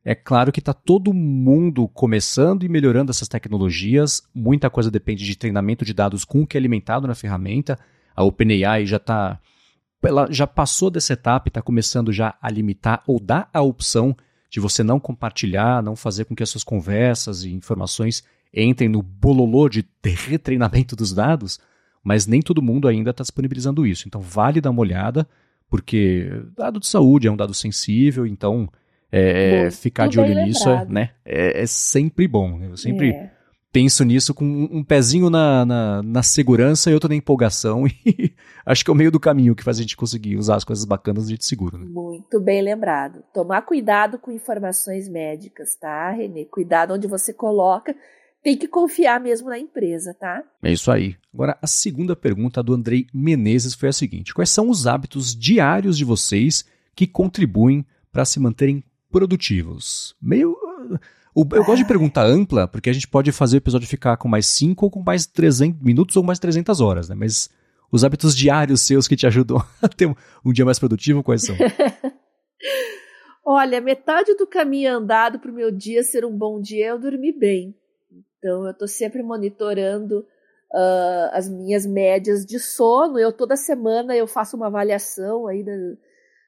é 0.03 0.15
claro 0.15 0.51
que 0.51 0.59
está 0.59 0.73
todo 0.73 1.13
mundo 1.13 1.87
começando 1.89 2.63
e 2.63 2.69
melhorando 2.69 3.11
essas 3.11 3.27
tecnologias. 3.27 4.23
Muita 4.33 4.69
coisa 4.69 4.89
depende 4.89 5.23
de 5.25 5.37
treinamento 5.37 5.85
de 5.85 5.93
dados 5.93 6.25
com 6.25 6.41
o 6.41 6.47
que 6.47 6.57
é 6.57 6.59
alimentado 6.59 7.07
na 7.07 7.13
ferramenta. 7.13 7.77
A 8.15 8.23
OpenAI 8.23 8.85
já 8.85 8.97
está 8.97 9.39
ela 10.03 10.27
já 10.31 10.47
passou 10.47 10.89
dessa 10.89 11.13
etapa 11.13 11.47
e 11.47 11.49
está 11.49 11.61
começando 11.61 12.11
já 12.11 12.35
a 12.41 12.49
limitar 12.49 13.03
ou 13.05 13.19
dar 13.19 13.49
a 13.53 13.61
opção 13.61 14.15
de 14.49 14.59
você 14.59 14.83
não 14.83 14.99
compartilhar, 14.99 15.83
não 15.83 15.95
fazer 15.95 16.25
com 16.25 16.35
que 16.35 16.41
as 16.41 16.49
suas 16.49 16.63
conversas 16.63 17.43
e 17.43 17.53
informações 17.53 18.23
entrem 18.53 18.89
no 18.89 19.01
bololô 19.01 19.69
de 19.69 19.85
retreinamento 20.03 20.95
dos 20.95 21.13
dados, 21.13 21.59
mas 22.03 22.25
nem 22.25 22.41
todo 22.41 22.61
mundo 22.61 22.87
ainda 22.87 23.11
está 23.11 23.21
disponibilizando 23.21 23.85
isso. 23.85 24.07
Então 24.07 24.21
vale 24.21 24.61
dar 24.61 24.71
uma 24.71 24.81
olhada, 24.81 25.27
porque 25.69 26.29
dado 26.57 26.79
de 26.79 26.87
saúde 26.87 27.27
é 27.27 27.31
um 27.31 27.37
dado 27.37 27.53
sensível, 27.53 28.25
então 28.25 28.67
é, 29.11 29.69
ficar 29.69 30.07
de 30.07 30.19
olho 30.19 30.33
nisso 30.33 30.67
é, 30.69 30.85
né, 30.85 31.09
é, 31.23 31.61
é, 31.61 31.65
sempre 31.67 32.27
bom. 32.27 32.57
Né? 32.57 32.67
Eu 32.67 32.77
sempre 32.77 33.11
é 33.11 33.31
penso 33.79 34.03
nisso 34.03 34.33
com 34.33 34.43
um 34.43 34.83
pezinho 34.83 35.29
na, 35.29 35.65
na, 35.65 36.03
na, 36.03 36.21
segurança 36.21 36.91
e 36.91 36.93
outro 36.93 37.07
na 37.07 37.15
empolgação. 37.15 37.85
E 38.05 38.33
acho 38.65 38.83
que 38.83 38.91
é 38.91 38.93
o 38.93 38.95
meio 38.95 39.11
do 39.11 39.19
caminho 39.19 39.55
que 39.55 39.63
faz 39.63 39.77
a 39.77 39.81
gente 39.81 39.95
conseguir 39.95 40.35
usar 40.35 40.55
as 40.55 40.63
coisas 40.63 40.83
bacanas 40.83 41.27
de 41.29 41.43
seguro. 41.43 41.77
Né? 41.77 41.85
Muito 41.87 42.39
bem 42.39 42.61
lembrado. 42.61 43.23
Tomar 43.33 43.61
cuidado 43.61 44.19
com 44.19 44.31
informações 44.31 45.07
médicas, 45.07 45.75
tá, 45.75 46.11
Renê? 46.11 46.45
Cuidado 46.45 46.93
onde 46.93 47.07
você 47.07 47.33
coloca. 47.33 47.95
Tem 48.43 48.57
que 48.57 48.67
confiar 48.67 49.19
mesmo 49.19 49.49
na 49.49 49.57
empresa, 49.57 50.13
tá? 50.13 50.43
É 50.61 50.71
isso 50.71 50.91
aí. 50.91 51.15
Agora, 51.33 51.57
a 51.61 51.67
segunda 51.67 52.15
pergunta 52.15 52.61
do 52.61 52.73
Andrei 52.73 53.07
Menezes 53.13 53.73
foi 53.73 53.89
a 53.89 53.93
seguinte: 53.93 54.33
Quais 54.33 54.49
são 54.49 54.69
os 54.69 54.87
hábitos 54.87 55.35
diários 55.35 55.97
de 55.97 56.03
vocês 56.03 56.65
que 56.95 57.07
contribuem 57.07 57.85
para 58.11 58.25
se 58.25 58.39
manterem 58.39 58.83
produtivos? 59.09 60.15
Meio 60.21 60.55
o, 61.35 61.41
eu 61.53 61.63
gosto 61.63 61.77
de 61.77 61.85
pergunta 61.85 62.21
ampla, 62.21 62.67
porque 62.67 62.89
a 62.89 62.93
gente 62.93 63.07
pode 63.07 63.31
fazer 63.31 63.57
o 63.57 63.59
episódio 63.59 63.87
ficar 63.87 64.17
com 64.17 64.27
mais 64.27 64.45
5 64.47 64.85
ou 64.85 64.91
com 64.91 65.01
mais 65.01 65.25
300 65.25 65.81
minutos 65.81 66.15
ou 66.15 66.23
mais 66.23 66.39
300 66.39 66.81
horas, 66.81 67.09
né? 67.09 67.15
Mas 67.15 67.49
os 67.91 68.03
hábitos 68.03 68.35
diários 68.35 68.81
seus 68.81 69.07
que 69.07 69.15
te 69.15 69.27
ajudam 69.27 69.57
a 69.81 69.87
ter 69.87 70.07
um, 70.07 70.15
um 70.45 70.51
dia 70.53 70.65
mais 70.65 70.79
produtivo, 70.79 71.23
quais 71.23 71.43
são? 71.43 71.55
Olha, 73.45 73.81
metade 73.81 74.35
do 74.35 74.45
caminho 74.45 74.95
andado 74.95 75.39
para 75.39 75.49
o 75.49 75.53
meu 75.53 75.71
dia 75.71 76.03
ser 76.03 76.23
um 76.23 76.37
bom 76.37 76.61
dia 76.61 76.85
é 76.85 76.91
eu 76.91 76.99
dormir 76.99 77.33
bem. 77.33 77.75
Então, 78.37 78.65
eu 78.65 78.71
estou 78.71 78.87
sempre 78.87 79.23
monitorando 79.23 80.19
uh, 80.19 81.29
as 81.31 81.49
minhas 81.49 81.85
médias 81.85 82.45
de 82.45 82.59
sono. 82.59 83.17
Eu 83.17 83.33
toda 83.33 83.55
semana 83.55 84.15
eu 84.15 84.27
faço 84.27 84.55
uma 84.55 84.67
avaliação 84.67 85.47
aí 85.47 85.63
da, 85.63 85.71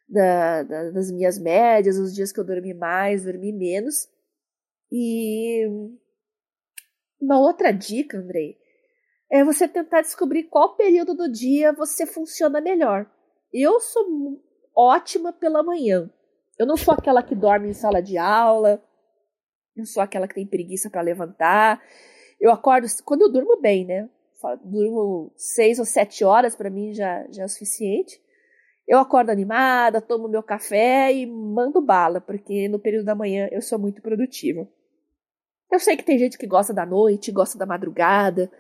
da, 0.08 0.64
da, 0.64 0.92
das 0.92 1.12
minhas 1.12 1.40
médias, 1.40 1.98
os 1.98 2.14
dias 2.14 2.32
que 2.32 2.40
eu 2.40 2.44
dormi 2.44 2.74
mais, 2.74 3.26
dormi 3.26 3.52
menos. 3.52 4.08
E 4.92 5.66
uma 7.20 7.40
outra 7.40 7.72
dica, 7.72 8.18
Andrei, 8.18 8.58
é 9.32 9.44
você 9.44 9.68
tentar 9.68 10.02
descobrir 10.02 10.44
qual 10.44 10.76
período 10.76 11.16
do 11.16 11.32
dia 11.32 11.72
você 11.72 12.06
funciona 12.06 12.60
melhor. 12.60 13.10
Eu 13.54 13.80
sou 13.80 14.06
ótima 14.76 15.32
pela 15.32 15.64
manhã. 15.64 16.10
Eu 16.60 16.66
não 16.66 16.76
sou 16.76 16.94
aquela 16.94 17.24
que 17.24 17.34
dorme 17.34 17.70
em 17.70 17.74
sala 17.74 18.02
de 18.02 18.18
aula, 18.18 18.84
não 19.76 19.86
sou 19.86 20.04
aquela 20.04 20.28
que 20.28 20.36
tem 20.36 20.46
preguiça 20.46 20.90
para 20.90 21.02
levantar. 21.02 21.82
Eu 22.40 22.52
acordo 22.52 22.88
quando 23.06 23.22
eu 23.22 23.32
durmo 23.32 23.62
bem, 23.62 23.86
né? 23.86 24.10
Durmo 24.64 25.32
seis 25.36 25.80
ou 25.80 25.86
sete 25.86 26.24
horas 26.24 26.56
para 26.56 26.70
mim 26.70 26.94
já, 26.94 27.26
já 27.30 27.44
é 27.44 27.46
o 27.46 27.50
suficiente. 27.50 28.22
Eu 28.88 29.00
acordo 29.00 29.30
animada, 29.30 30.02
tomo 30.02 30.28
meu 30.28 30.44
café 30.44 31.14
e 31.14 31.26
mando 31.26 31.80
bala, 31.80 32.20
porque 32.20 32.68
no 32.68 32.80
período 32.80 33.06
da 33.06 33.16
manhã 33.16 33.48
eu 33.52 33.62
sou 33.62 33.80
muito 33.80 34.02
produtiva. 34.02 34.68
Eu 35.72 35.80
sei 35.80 35.96
que 35.96 36.04
tem 36.04 36.18
gente 36.18 36.38
que 36.38 36.46
gosta 36.46 36.74
da 36.74 36.86
noite, 36.86 37.32
gosta 37.32 37.58
da 37.58 37.66
madrugada, 37.66 38.52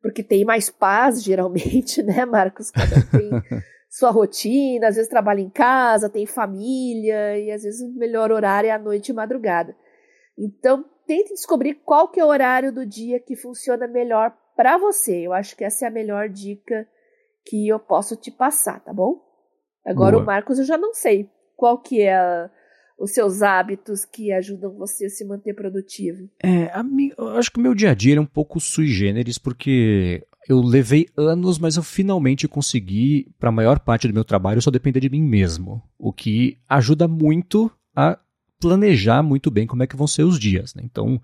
porque 0.00 0.22
tem 0.22 0.44
mais 0.44 0.70
paz, 0.70 1.22
geralmente, 1.24 2.02
né, 2.02 2.24
Marcos? 2.24 2.70
Cada 2.70 3.02
tem 3.10 3.30
sua 3.90 4.10
rotina, 4.10 4.88
às 4.88 4.96
vezes 4.96 5.10
trabalha 5.10 5.40
em 5.40 5.50
casa, 5.50 6.08
tem 6.08 6.26
família, 6.26 7.38
e 7.38 7.50
às 7.50 7.62
vezes 7.62 7.80
o 7.80 7.98
melhor 7.98 8.32
horário 8.32 8.68
é 8.68 8.72
a 8.72 8.78
noite 8.78 9.10
e 9.10 9.14
madrugada. 9.14 9.76
Então, 10.38 10.84
tente 11.06 11.34
descobrir 11.34 11.74
qual 11.74 12.08
que 12.08 12.20
é 12.20 12.24
o 12.24 12.28
horário 12.28 12.72
do 12.72 12.84
dia 12.84 13.20
que 13.20 13.36
funciona 13.36 13.86
melhor 13.86 14.34
para 14.54 14.76
você. 14.76 15.26
Eu 15.26 15.32
acho 15.32 15.56
que 15.56 15.64
essa 15.64 15.84
é 15.84 15.88
a 15.88 15.90
melhor 15.90 16.28
dica 16.28 16.86
que 17.44 17.68
eu 17.68 17.78
posso 17.78 18.16
te 18.16 18.30
passar, 18.30 18.80
tá 18.80 18.92
bom? 18.92 19.20
Agora 19.84 20.12
Boa. 20.12 20.22
o 20.22 20.26
Marcos 20.26 20.58
eu 20.58 20.64
já 20.64 20.76
não 20.76 20.92
sei 20.92 21.30
qual 21.54 21.78
que 21.78 22.02
é 22.02 22.14
a, 22.14 22.50
os 22.98 23.12
seus 23.12 23.42
hábitos 23.42 24.04
que 24.04 24.32
ajudam 24.32 24.72
você 24.72 25.06
a 25.06 25.10
se 25.10 25.24
manter 25.24 25.54
produtivo? 25.54 26.28
É, 26.42 26.82
mim, 26.82 27.12
eu 27.16 27.28
acho 27.28 27.50
que 27.50 27.58
o 27.58 27.62
meu 27.62 27.74
dia 27.74 27.90
a 27.90 27.94
dia 27.94 28.16
é 28.16 28.20
um 28.20 28.26
pouco 28.26 28.58
sui 28.58 28.86
generis, 28.86 29.38
porque 29.38 30.26
eu 30.48 30.60
levei 30.60 31.08
anos, 31.16 31.58
mas 31.58 31.76
eu 31.76 31.82
finalmente 31.82 32.48
consegui, 32.48 33.28
para 33.38 33.48
a 33.48 33.52
maior 33.52 33.80
parte 33.80 34.06
do 34.06 34.14
meu 34.14 34.24
trabalho, 34.24 34.62
só 34.62 34.70
depender 34.70 35.00
de 35.00 35.10
mim 35.10 35.22
mesmo. 35.22 35.82
O 35.98 36.12
que 36.12 36.58
ajuda 36.68 37.06
muito 37.08 37.70
a 37.94 38.18
planejar 38.60 39.22
muito 39.22 39.50
bem 39.50 39.66
como 39.66 39.82
é 39.82 39.86
que 39.86 39.96
vão 39.96 40.06
ser 40.06 40.22
os 40.22 40.38
dias. 40.38 40.74
Né? 40.74 40.82
Então, 40.84 41.20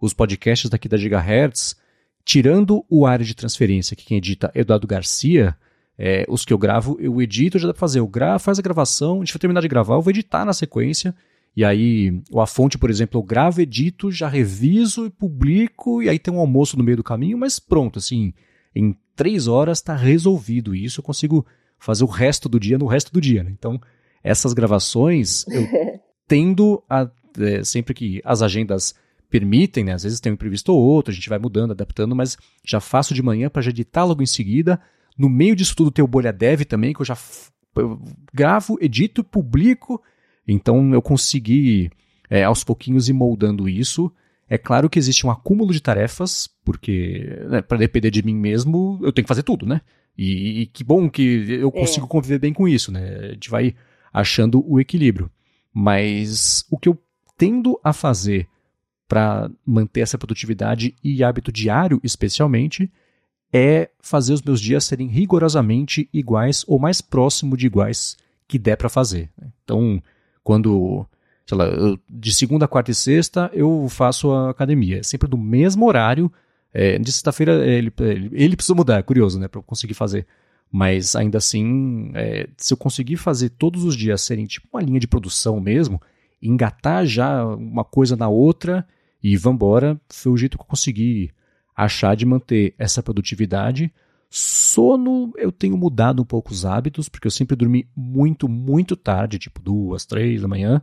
os 0.00 0.12
podcasts 0.12 0.70
daqui 0.70 0.88
da 0.88 0.96
Gigahertz, 0.96 1.76
tirando 2.24 2.84
o 2.88 3.06
área 3.06 3.24
de 3.24 3.34
transferência, 3.34 3.96
que 3.96 4.04
quem 4.04 4.18
edita 4.18 4.50
é 4.54 4.60
Eduardo 4.60 4.86
Garcia, 4.86 5.56
é, 5.98 6.26
os 6.28 6.44
que 6.44 6.52
eu 6.52 6.58
gravo, 6.58 6.96
eu 7.00 7.20
edito, 7.22 7.58
já 7.58 7.66
dá 7.66 7.72
pra 7.72 7.80
fazer. 7.80 8.00
Eu 8.00 8.06
gravo, 8.06 8.42
faz 8.42 8.58
a 8.58 8.62
gravação, 8.62 9.16
a 9.16 9.18
gente 9.20 9.32
vai 9.32 9.40
terminar 9.40 9.60
de 9.60 9.68
gravar, 9.68 9.94
eu 9.94 10.02
vou 10.02 10.10
editar 10.10 10.44
na 10.44 10.52
sequência. 10.52 11.14
E 11.56 11.64
aí, 11.64 12.20
a 12.36 12.46
fonte, 12.46 12.76
por 12.76 12.90
exemplo, 12.90 13.18
eu 13.18 13.22
gravo, 13.22 13.62
edito, 13.62 14.10
já 14.10 14.28
reviso 14.28 15.06
e 15.06 15.10
publico, 15.10 16.02
e 16.02 16.08
aí 16.08 16.18
tem 16.18 16.32
um 16.32 16.38
almoço 16.38 16.76
no 16.76 16.84
meio 16.84 16.98
do 16.98 17.04
caminho, 17.04 17.38
mas 17.38 17.58
pronto, 17.58 17.98
assim, 17.98 18.34
em 18.74 18.94
três 19.14 19.48
horas 19.48 19.78
está 19.78 19.96
resolvido 19.96 20.74
isso, 20.74 21.00
eu 21.00 21.04
consigo 21.04 21.46
fazer 21.78 22.04
o 22.04 22.08
resto 22.08 22.48
do 22.48 22.60
dia 22.60 22.76
no 22.76 22.86
resto 22.86 23.10
do 23.10 23.20
dia. 23.20 23.42
Né? 23.42 23.50
Então, 23.58 23.80
essas 24.22 24.52
gravações, 24.52 25.46
eu 25.48 25.66
tendo 26.28 26.82
a, 26.90 27.08
é, 27.38 27.64
sempre 27.64 27.94
que 27.94 28.20
as 28.22 28.42
agendas 28.42 28.94
permitem, 29.30 29.84
né? 29.84 29.92
Às 29.92 30.02
vezes 30.04 30.20
tem 30.20 30.32
um 30.32 30.34
imprevisto 30.34 30.72
ou 30.72 30.80
outro, 30.80 31.10
a 31.10 31.14
gente 31.14 31.28
vai 31.28 31.38
mudando, 31.38 31.72
adaptando, 31.72 32.14
mas 32.14 32.36
já 32.64 32.80
faço 32.80 33.14
de 33.14 33.22
manhã 33.22 33.48
para 33.48 33.62
já 33.62 33.70
editar 33.70 34.04
logo 34.04 34.22
em 34.22 34.26
seguida, 34.26 34.80
no 35.16 35.28
meio 35.28 35.56
disso 35.56 35.74
tudo 35.74 35.90
tem 35.90 36.04
o 36.04 36.08
Bolha 36.08 36.32
Dev 36.32 36.62
também, 36.62 36.92
que 36.92 37.00
eu 37.00 37.06
já 37.06 37.16
eu 37.76 38.00
gravo, 38.32 38.78
edito, 38.80 39.22
publico. 39.22 40.02
Então 40.46 40.92
eu 40.92 41.02
consegui, 41.02 41.90
é, 42.28 42.44
aos 42.44 42.64
pouquinhos, 42.64 43.08
ir 43.08 43.12
moldando 43.12 43.68
isso. 43.68 44.12
É 44.48 44.56
claro 44.56 44.88
que 44.88 44.98
existe 44.98 45.26
um 45.26 45.30
acúmulo 45.30 45.72
de 45.72 45.80
tarefas, 45.80 46.48
porque 46.64 47.36
né, 47.48 47.62
para 47.62 47.78
depender 47.78 48.10
de 48.10 48.22
mim 48.22 48.36
mesmo, 48.36 49.00
eu 49.02 49.12
tenho 49.12 49.24
que 49.24 49.28
fazer 49.28 49.42
tudo, 49.42 49.66
né? 49.66 49.80
E, 50.16 50.62
e 50.62 50.66
que 50.66 50.84
bom 50.84 51.10
que 51.10 51.46
eu 51.50 51.68
é. 51.68 51.80
consigo 51.80 52.06
é. 52.06 52.08
conviver 52.08 52.38
bem 52.38 52.52
com 52.52 52.68
isso, 52.68 52.92
né? 52.92 53.18
A 53.18 53.32
gente 53.32 53.50
vai 53.50 53.74
achando 54.12 54.64
o 54.66 54.80
equilíbrio. 54.80 55.30
Mas 55.72 56.64
o 56.70 56.78
que 56.78 56.88
eu 56.88 56.98
tendo 57.36 57.78
a 57.84 57.92
fazer 57.92 58.48
para 59.06 59.50
manter 59.64 60.00
essa 60.00 60.18
produtividade 60.18 60.94
e 61.02 61.22
hábito 61.22 61.52
diário, 61.52 62.00
especialmente, 62.02 62.90
é 63.52 63.88
fazer 64.00 64.32
os 64.32 64.42
meus 64.42 64.60
dias 64.60 64.84
serem 64.84 65.08
rigorosamente 65.08 66.08
iguais 66.12 66.64
ou 66.66 66.78
mais 66.78 67.00
próximo 67.00 67.56
de 67.56 67.66
iguais 67.66 68.16
que 68.46 68.58
der 68.58 68.76
para 68.76 68.88
fazer. 68.88 69.30
Então, 69.64 70.02
quando, 70.42 71.06
sei 71.46 71.56
lá, 71.56 71.64
eu, 71.66 71.98
de 72.08 72.34
segunda, 72.34 72.68
quarta 72.68 72.90
e 72.90 72.94
sexta 72.94 73.50
eu 73.52 73.86
faço 73.88 74.30
a 74.30 74.50
academia, 74.50 74.98
é 74.98 75.02
sempre 75.02 75.28
do 75.28 75.38
mesmo 75.38 75.86
horário. 75.86 76.30
É, 76.72 76.98
de 76.98 77.10
sexta-feira 77.10 77.66
ele, 77.66 77.90
ele, 78.00 78.30
ele, 78.32 78.56
precisa 78.56 78.74
mudar, 78.74 78.98
é 78.98 79.02
curioso, 79.02 79.38
né, 79.40 79.48
para 79.48 79.58
eu 79.58 79.62
conseguir 79.62 79.94
fazer. 79.94 80.26
Mas 80.70 81.16
ainda 81.16 81.38
assim, 81.38 82.10
é, 82.14 82.48
se 82.56 82.74
eu 82.74 82.76
conseguir 82.76 83.16
fazer 83.16 83.50
todos 83.50 83.84
os 83.84 83.96
dias 83.96 84.20
serem 84.20 84.44
tipo 84.46 84.68
uma 84.72 84.82
linha 84.82 85.00
de 85.00 85.06
produção 85.06 85.58
mesmo, 85.60 86.00
engatar 86.42 87.06
já 87.06 87.46
uma 87.46 87.84
coisa 87.84 88.16
na 88.16 88.28
outra 88.28 88.86
e 89.22 89.36
vambora, 89.36 89.98
foi 90.08 90.32
o 90.32 90.36
jeito 90.36 90.58
que 90.58 90.62
eu 90.62 90.68
consegui 90.68 91.30
achar 91.76 92.16
de 92.16 92.24
manter 92.24 92.74
essa 92.78 93.02
produtividade. 93.02 93.92
Sono, 94.30 95.32
eu 95.36 95.52
tenho 95.52 95.76
mudado 95.76 96.22
um 96.22 96.24
pouco 96.24 96.52
os 96.52 96.64
hábitos, 96.64 97.08
porque 97.08 97.26
eu 97.26 97.30
sempre 97.30 97.56
dormi 97.56 97.88
muito, 97.94 98.48
muito 98.48 98.96
tarde, 98.96 99.38
tipo 99.38 99.60
duas, 99.60 100.06
três 100.06 100.42
da 100.42 100.48
manhã. 100.48 100.82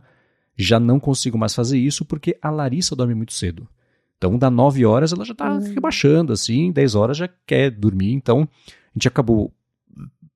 Já 0.56 0.78
não 0.78 1.00
consigo 1.00 1.36
mais 1.36 1.54
fazer 1.54 1.78
isso 1.78 2.04
porque 2.04 2.38
a 2.40 2.50
Larissa 2.50 2.94
dorme 2.94 3.14
muito 3.14 3.32
cedo. 3.32 3.68
Então, 4.16 4.38
da 4.38 4.48
9 4.48 4.86
horas 4.86 5.12
ela 5.12 5.24
já 5.24 5.32
está 5.32 5.52
hum. 5.52 5.74
rebaixando, 5.74 6.32
assim, 6.32 6.70
10 6.70 6.94
horas 6.94 7.16
já 7.16 7.28
quer 7.46 7.70
dormir. 7.70 8.12
Então, 8.12 8.48
a 8.66 8.70
gente 8.94 9.08
acabou, 9.08 9.52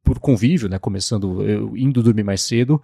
por 0.03 0.19
convívio, 0.19 0.69
né, 0.69 0.79
começando, 0.79 1.43
eu 1.43 1.77
indo 1.77 2.03
dormir 2.03 2.25
mais 2.25 2.43
cedo, 2.43 2.83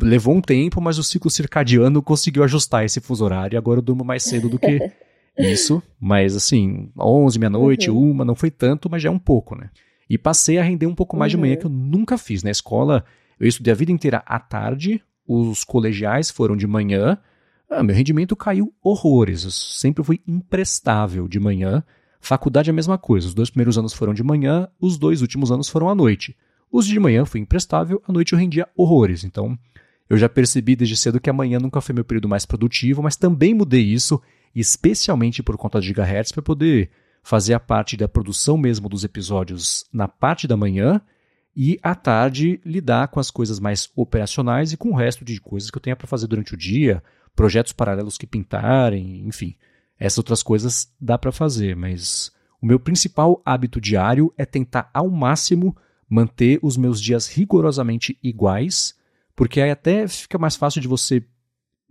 Levou 0.00 0.34
um 0.34 0.40
tempo, 0.40 0.80
mas 0.80 0.98
o 0.98 1.04
ciclo 1.04 1.30
circadiano 1.30 2.02
conseguiu 2.02 2.42
ajustar 2.42 2.84
esse 2.84 3.00
fuso 3.00 3.24
horário 3.24 3.54
e 3.54 3.58
agora 3.58 3.78
eu 3.78 3.82
durmo 3.82 4.04
mais 4.04 4.24
cedo 4.24 4.48
do 4.48 4.58
que 4.58 4.78
isso. 5.38 5.82
Mas 6.00 6.36
assim, 6.36 6.90
11, 6.98 7.38
meia-noite, 7.38 7.90
uhum. 7.90 8.10
uma, 8.10 8.24
não 8.24 8.34
foi 8.34 8.50
tanto, 8.50 8.90
mas 8.90 9.02
já 9.02 9.08
é 9.08 9.12
um 9.12 9.18
pouco, 9.18 9.54
né? 9.56 9.70
E 10.08 10.18
passei 10.18 10.58
a 10.58 10.62
render 10.62 10.86
um 10.86 10.94
pouco 10.94 11.16
mais 11.16 11.32
uhum. 11.32 11.38
de 11.38 11.40
manhã, 11.40 11.54
uhum. 11.54 11.60
que 11.60 11.66
eu 11.66 11.70
nunca 11.70 12.18
fiz. 12.18 12.42
Na 12.42 12.50
escola, 12.50 13.04
eu 13.40 13.46
estudei 13.46 13.72
a 13.72 13.76
vida 13.76 13.92
inteira 13.92 14.22
à 14.26 14.38
tarde, 14.38 15.02
os 15.26 15.64
colegiais 15.64 16.30
foram 16.30 16.56
de 16.56 16.66
manhã. 16.66 17.18
Ah, 17.70 17.82
meu 17.82 17.94
rendimento 17.94 18.36
caiu 18.36 18.72
horrores. 18.82 19.44
Eu 19.44 19.50
sempre 19.50 20.04
fui 20.04 20.20
imprestável 20.26 21.26
de 21.26 21.40
manhã. 21.40 21.82
Faculdade 22.20 22.70
é 22.70 22.72
a 22.72 22.74
mesma 22.74 22.98
coisa. 22.98 23.26
Os 23.26 23.34
dois 23.34 23.50
primeiros 23.50 23.78
anos 23.78 23.92
foram 23.92 24.12
de 24.12 24.22
manhã, 24.22 24.68
os 24.80 24.98
dois 24.98 25.22
últimos 25.22 25.50
anos 25.50 25.68
foram 25.68 25.88
à 25.88 25.94
noite. 25.94 26.36
Os 26.70 26.86
de 26.86 26.98
manhã 26.98 27.24
fui 27.24 27.40
imprestável, 27.40 28.02
à 28.06 28.12
noite 28.12 28.32
eu 28.32 28.38
rendia 28.38 28.68
horrores. 28.76 29.24
Então, 29.24 29.58
eu 30.08 30.16
já 30.16 30.28
percebi 30.28 30.76
desde 30.76 30.96
cedo 30.96 31.20
que 31.20 31.30
amanhã 31.30 31.58
nunca 31.58 31.80
foi 31.80 31.94
meu 31.94 32.04
período 32.04 32.28
mais 32.28 32.46
produtivo, 32.46 33.02
mas 33.02 33.16
também 33.16 33.54
mudei 33.54 33.82
isso, 33.82 34.20
especialmente 34.54 35.42
por 35.42 35.56
conta 35.56 35.80
de 35.80 35.86
gigahertz, 35.88 36.32
para 36.32 36.42
poder 36.42 36.90
fazer 37.22 37.54
a 37.54 37.60
parte 37.60 37.96
da 37.96 38.08
produção 38.08 38.56
mesmo 38.58 38.88
dos 38.88 39.04
episódios 39.04 39.84
na 39.92 40.08
parte 40.08 40.46
da 40.46 40.56
manhã 40.56 41.00
e 41.54 41.78
à 41.82 41.94
tarde 41.94 42.60
lidar 42.64 43.08
com 43.08 43.20
as 43.20 43.30
coisas 43.30 43.60
mais 43.60 43.90
operacionais 43.94 44.72
e 44.72 44.76
com 44.76 44.90
o 44.90 44.96
resto 44.96 45.24
de 45.24 45.40
coisas 45.40 45.70
que 45.70 45.76
eu 45.76 45.82
tenha 45.82 45.96
para 45.96 46.06
fazer 46.06 46.26
durante 46.26 46.54
o 46.54 46.56
dia, 46.56 47.02
projetos 47.36 47.72
paralelos 47.72 48.18
que 48.18 48.26
pintarem, 48.26 49.26
enfim. 49.26 49.54
Essas 49.98 50.18
outras 50.18 50.42
coisas 50.42 50.92
dá 51.00 51.16
para 51.16 51.30
fazer, 51.30 51.76
mas 51.76 52.32
o 52.60 52.66
meu 52.66 52.80
principal 52.80 53.40
hábito 53.44 53.80
diário 53.80 54.32
é 54.36 54.44
tentar 54.44 54.90
ao 54.92 55.08
máximo 55.10 55.76
manter 56.08 56.58
os 56.62 56.76
meus 56.76 57.00
dias 57.00 57.26
rigorosamente 57.26 58.18
iguais, 58.22 58.94
porque 59.34 59.60
aí 59.60 59.70
até 59.70 60.06
fica 60.08 60.38
mais 60.38 60.56
fácil 60.56 60.80
de 60.80 60.88
você 60.88 61.24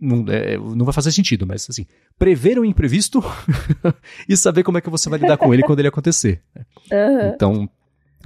não, 0.02 0.24
é, 0.28 0.56
não 0.58 0.84
vai 0.84 0.92
fazer 0.92 1.12
sentido, 1.12 1.46
mas 1.46 1.66
assim, 1.70 1.86
prever 2.18 2.58
o 2.58 2.64
imprevisto 2.64 3.22
e 4.28 4.36
saber 4.36 4.64
como 4.64 4.78
é 4.78 4.80
que 4.80 4.90
você 4.90 5.08
vai 5.08 5.20
lidar 5.20 5.36
com 5.36 5.54
ele 5.54 5.62
quando 5.62 5.78
ele 5.78 5.88
acontecer. 5.88 6.42
Uhum. 6.90 7.28
Então, 7.34 7.70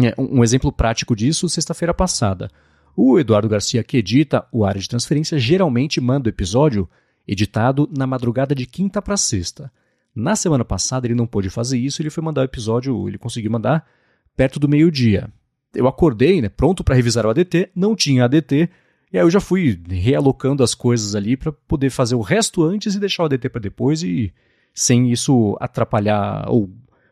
é, 0.02 0.14
um, 0.18 0.38
um 0.38 0.44
exemplo 0.44 0.72
prático 0.72 1.14
disso, 1.14 1.48
sexta-feira 1.48 1.92
passada. 1.92 2.50
O 2.96 3.18
Eduardo 3.18 3.48
Garcia, 3.48 3.84
que 3.84 3.98
edita 3.98 4.46
o 4.50 4.64
Área 4.64 4.80
de 4.80 4.88
Transferência, 4.88 5.38
geralmente 5.38 6.00
manda 6.00 6.28
o 6.28 6.32
episódio 6.32 6.88
editado 7.28 7.88
na 7.94 8.06
madrugada 8.06 8.54
de 8.54 8.64
quinta 8.64 9.02
para 9.02 9.16
sexta. 9.16 9.70
Na 10.14 10.34
semana 10.34 10.64
passada 10.64 11.06
ele 11.06 11.14
não 11.14 11.26
pôde 11.26 11.50
fazer 11.50 11.76
isso, 11.76 12.00
ele 12.00 12.08
foi 12.08 12.24
mandar 12.24 12.40
o 12.40 12.44
episódio, 12.44 13.06
ele 13.06 13.18
conseguiu 13.18 13.50
mandar 13.50 13.86
perto 14.34 14.58
do 14.58 14.68
meio-dia. 14.68 15.28
Eu 15.74 15.86
acordei, 15.86 16.40
né, 16.40 16.48
pronto 16.48 16.82
para 16.82 16.94
revisar 16.94 17.26
o 17.26 17.30
ADT, 17.30 17.70
não 17.74 17.94
tinha 17.94 18.24
ADT, 18.24 18.70
e 19.12 19.18
aí 19.18 19.24
eu 19.24 19.30
já 19.30 19.40
fui 19.40 19.80
realocando 19.88 20.62
as 20.62 20.74
coisas 20.74 21.14
ali 21.14 21.36
para 21.36 21.52
poder 21.52 21.90
fazer 21.90 22.14
o 22.14 22.20
resto 22.20 22.64
antes 22.64 22.94
e 22.94 23.00
deixar 23.00 23.22
o 23.22 23.26
ADT 23.26 23.48
para 23.48 23.60
depois 23.60 24.02
e 24.02 24.32
sem 24.74 25.10
isso 25.10 25.56
atrapalhar 25.60 26.46
ou, 26.48 26.70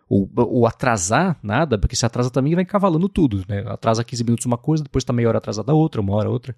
ou, 0.09 0.29
ou, 0.35 0.67
atrasar 0.67 1.39
nada, 1.43 1.79
porque 1.79 1.97
se 1.97 2.05
atrasa 2.05 2.31
também 2.31 2.55
vai 2.55 2.65
cavalando 2.65 3.09
tudo, 3.09 3.43
né? 3.49 3.65
Atrasa 3.67 4.05
15 4.05 4.25
minutos 4.25 4.45
uma 4.45 4.59
coisa, 4.59 4.85
depois 4.85 5.03
está 5.03 5.13
meia 5.13 5.29
hora 5.29 5.39
atrasada 5.39 5.73
outra, 5.73 6.01
uma 6.01 6.15
hora 6.15 6.29
outra. 6.29 6.55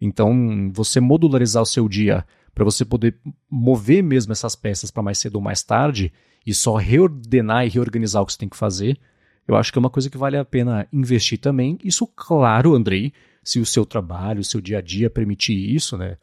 Então, 0.00 0.70
você 0.74 1.00
modularizar 1.00 1.62
o 1.62 1.66
seu 1.66 1.88
dia 1.88 2.26
para 2.54 2.64
você 2.64 2.84
poder 2.84 3.16
mover 3.48 4.02
mesmo 4.02 4.32
essas 4.32 4.54
peças 4.54 4.90
para 4.90 5.02
mais 5.02 5.18
cedo 5.18 5.36
ou 5.36 5.40
mais 5.40 5.62
tarde 5.62 6.12
e 6.44 6.52
só 6.52 6.74
reordenar 6.76 7.64
e 7.64 7.70
reorganizar 7.70 8.22
o 8.22 8.26
que 8.26 8.32
você 8.32 8.38
tem 8.38 8.48
que 8.48 8.56
fazer, 8.56 8.98
eu 9.46 9.56
acho 9.56 9.72
que 9.72 9.78
é 9.78 9.80
uma 9.80 9.90
coisa 9.90 10.10
que 10.10 10.18
vale 10.18 10.36
a 10.36 10.44
pena 10.44 10.86
investir 10.92 11.38
também. 11.38 11.78
Isso, 11.82 12.06
claro, 12.06 12.74
Andrei, 12.74 13.12
se 13.42 13.58
o 13.58 13.66
seu 13.66 13.84
trabalho, 13.84 14.40
o 14.40 14.44
seu 14.44 14.60
dia 14.60 14.78
a 14.78 14.80
dia 14.80 15.10
permitir 15.10 15.54
isso, 15.54 15.96
né? 15.96 16.16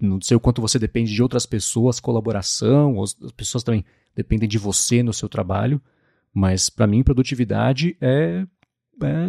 Não 0.00 0.20
sei 0.20 0.36
o 0.36 0.40
quanto 0.40 0.60
você 0.60 0.78
depende 0.78 1.14
de 1.14 1.22
outras 1.22 1.46
pessoas, 1.46 2.00
colaboração, 2.00 3.00
as 3.02 3.14
pessoas 3.36 3.62
também 3.62 3.84
dependem 4.14 4.48
de 4.48 4.58
você 4.58 5.02
no 5.02 5.12
seu 5.12 5.28
trabalho, 5.28 5.80
mas 6.34 6.68
para 6.68 6.86
mim 6.86 7.04
produtividade 7.04 7.96
é, 8.00 8.44
é, 9.02 9.26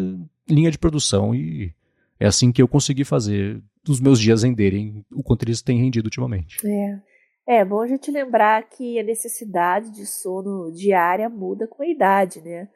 linha 0.50 0.72
de 0.72 0.78
produção 0.80 1.36
e 1.36 1.74
é 2.20 2.26
assim 2.26 2.52
que 2.52 2.62
eu 2.62 2.68
consegui 2.68 3.06
fazer 3.06 3.62
os 3.88 4.00
meus 4.00 4.20
dias 4.20 4.44
renderem 4.44 5.06
o 5.14 5.24
quanto 5.24 5.44
eles 5.44 5.62
têm 5.62 5.80
rendido 5.80 6.08
ultimamente. 6.08 6.58
É. 6.68 7.00
É 7.52 7.66
bom 7.66 7.82
a 7.82 7.88
gente 7.88 8.12
lembrar 8.12 8.62
que 8.70 9.00
a 9.00 9.04
necessidade 9.04 9.90
de 9.90 10.06
sono 10.06 10.72
diária 10.72 11.28
muda 11.28 11.66
com 11.68 11.82
a 11.82 11.88
idade, 11.88 12.40
né? 12.42 12.70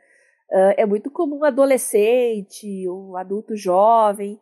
É 0.77 0.83
muito 0.83 1.11
comum 1.11 1.41
um 1.41 1.43
adolescente, 1.43 2.89
um 2.89 3.15
adulto 3.15 3.55
jovem 3.55 4.39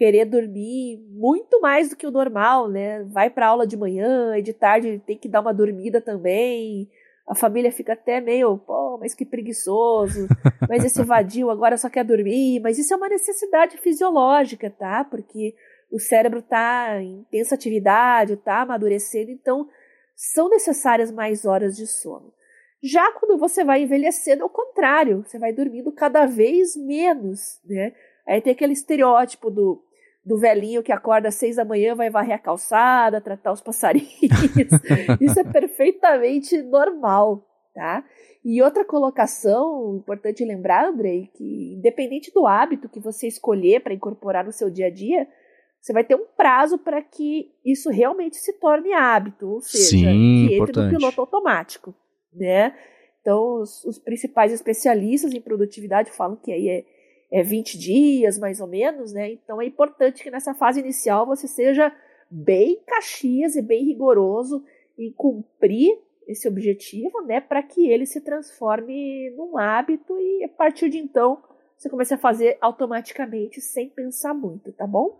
querer 0.00 0.24
dormir 0.24 0.98
muito 1.10 1.60
mais 1.60 1.90
do 1.90 1.96
que 1.96 2.06
o 2.06 2.10
normal, 2.10 2.70
né? 2.70 3.04
Vai 3.12 3.28
para 3.28 3.48
aula 3.48 3.66
de 3.66 3.76
manhã 3.76 4.34
e 4.34 4.40
de 4.40 4.54
tarde 4.54 4.98
tem 5.06 5.14
que 5.14 5.28
dar 5.28 5.42
uma 5.42 5.52
dormida 5.52 6.00
também. 6.00 6.88
A 7.28 7.34
família 7.34 7.70
fica 7.70 7.92
até 7.92 8.18
meio, 8.18 8.56
pô, 8.56 8.96
mas 8.96 9.14
que 9.14 9.26
preguiçoso, 9.26 10.26
mas 10.66 10.86
esse 10.86 11.02
vadio 11.04 11.50
agora 11.50 11.76
só 11.76 11.90
quer 11.90 12.02
dormir. 12.02 12.60
Mas 12.60 12.78
isso 12.78 12.94
é 12.94 12.96
uma 12.96 13.10
necessidade 13.10 13.76
fisiológica, 13.76 14.70
tá? 14.70 15.04
Porque 15.04 15.54
o 15.92 15.98
cérebro 15.98 16.38
está 16.38 16.98
em 16.98 17.18
intensa 17.18 17.54
atividade, 17.54 18.32
está 18.32 18.62
amadurecendo, 18.62 19.30
então 19.30 19.68
são 20.16 20.48
necessárias 20.48 21.12
mais 21.12 21.44
horas 21.44 21.76
de 21.76 21.86
sono. 21.86 22.32
Já 22.82 23.12
quando 23.12 23.38
você 23.38 23.62
vai 23.64 23.82
envelhecendo, 23.82 24.44
é 24.44 24.46
o 24.46 24.48
contrário, 24.48 25.22
você 25.26 25.38
vai 25.38 25.52
dormindo 25.52 25.92
cada 25.92 26.24
vez 26.24 26.74
menos, 26.74 27.60
né? 27.66 27.92
Aí 28.26 28.40
tem 28.40 28.54
aquele 28.54 28.72
estereótipo 28.72 29.50
do 29.50 29.84
do 30.24 30.38
velhinho 30.38 30.82
que 30.82 30.92
acorda 30.92 31.28
às 31.28 31.34
seis 31.34 31.56
da 31.56 31.64
manhã, 31.64 31.94
vai 31.94 32.10
varrer 32.10 32.34
a 32.34 32.38
calçada, 32.38 33.20
tratar 33.20 33.52
os 33.52 33.60
passarinhos. 33.60 34.10
Isso 35.20 35.40
é 35.40 35.44
perfeitamente 35.44 36.60
normal, 36.62 37.46
tá? 37.74 38.04
E 38.44 38.62
outra 38.62 38.84
colocação 38.84 39.96
importante 39.96 40.44
lembrar, 40.44 40.86
Andrei, 40.86 41.30
que 41.34 41.74
independente 41.74 42.32
do 42.32 42.46
hábito 42.46 42.88
que 42.88 43.00
você 43.00 43.26
escolher 43.26 43.80
para 43.80 43.94
incorporar 43.94 44.44
no 44.44 44.52
seu 44.52 44.70
dia 44.70 44.86
a 44.86 44.90
dia, 44.90 45.26
você 45.80 45.92
vai 45.92 46.04
ter 46.04 46.14
um 46.14 46.26
prazo 46.36 46.78
para 46.78 47.02
que 47.02 47.50
isso 47.64 47.90
realmente 47.90 48.36
se 48.36 48.52
torne 48.54 48.92
hábito, 48.92 49.48
ou 49.48 49.60
seja, 49.62 50.10
Sim, 50.10 50.46
que 50.48 50.54
entre 50.54 50.82
no 50.82 50.90
piloto 50.90 51.20
automático, 51.20 51.94
né? 52.32 52.74
Então, 53.20 53.60
os, 53.60 53.84
os 53.84 53.98
principais 53.98 54.52
especialistas 54.52 55.32
em 55.32 55.40
produtividade 55.40 56.10
falam 56.10 56.36
que 56.36 56.52
aí 56.52 56.68
é 56.68 56.84
é, 57.30 57.42
20 57.42 57.78
dias, 57.78 58.38
mais 58.38 58.60
ou 58.60 58.66
menos, 58.66 59.12
né? 59.12 59.32
Então 59.32 59.60
é 59.60 59.66
importante 59.66 60.22
que 60.22 60.30
nessa 60.30 60.54
fase 60.54 60.80
inicial 60.80 61.26
você 61.26 61.46
seja 61.46 61.94
bem 62.30 62.80
caxias 62.86 63.56
e 63.56 63.62
bem 63.62 63.84
rigoroso 63.84 64.64
em 64.98 65.12
cumprir 65.12 65.98
esse 66.26 66.48
objetivo, 66.48 67.22
né? 67.22 67.40
Para 67.40 67.62
que 67.62 67.88
ele 67.88 68.06
se 68.06 68.20
transforme 68.20 69.30
num 69.36 69.58
hábito 69.58 70.12
e 70.18 70.44
a 70.44 70.48
partir 70.48 70.88
de 70.88 70.98
então 70.98 71.42
você 71.76 71.88
comece 71.88 72.12
a 72.12 72.18
fazer 72.18 72.58
automaticamente 72.60 73.60
sem 73.60 73.88
pensar 73.88 74.34
muito, 74.34 74.70
tá 74.72 74.86
bom? 74.86 75.18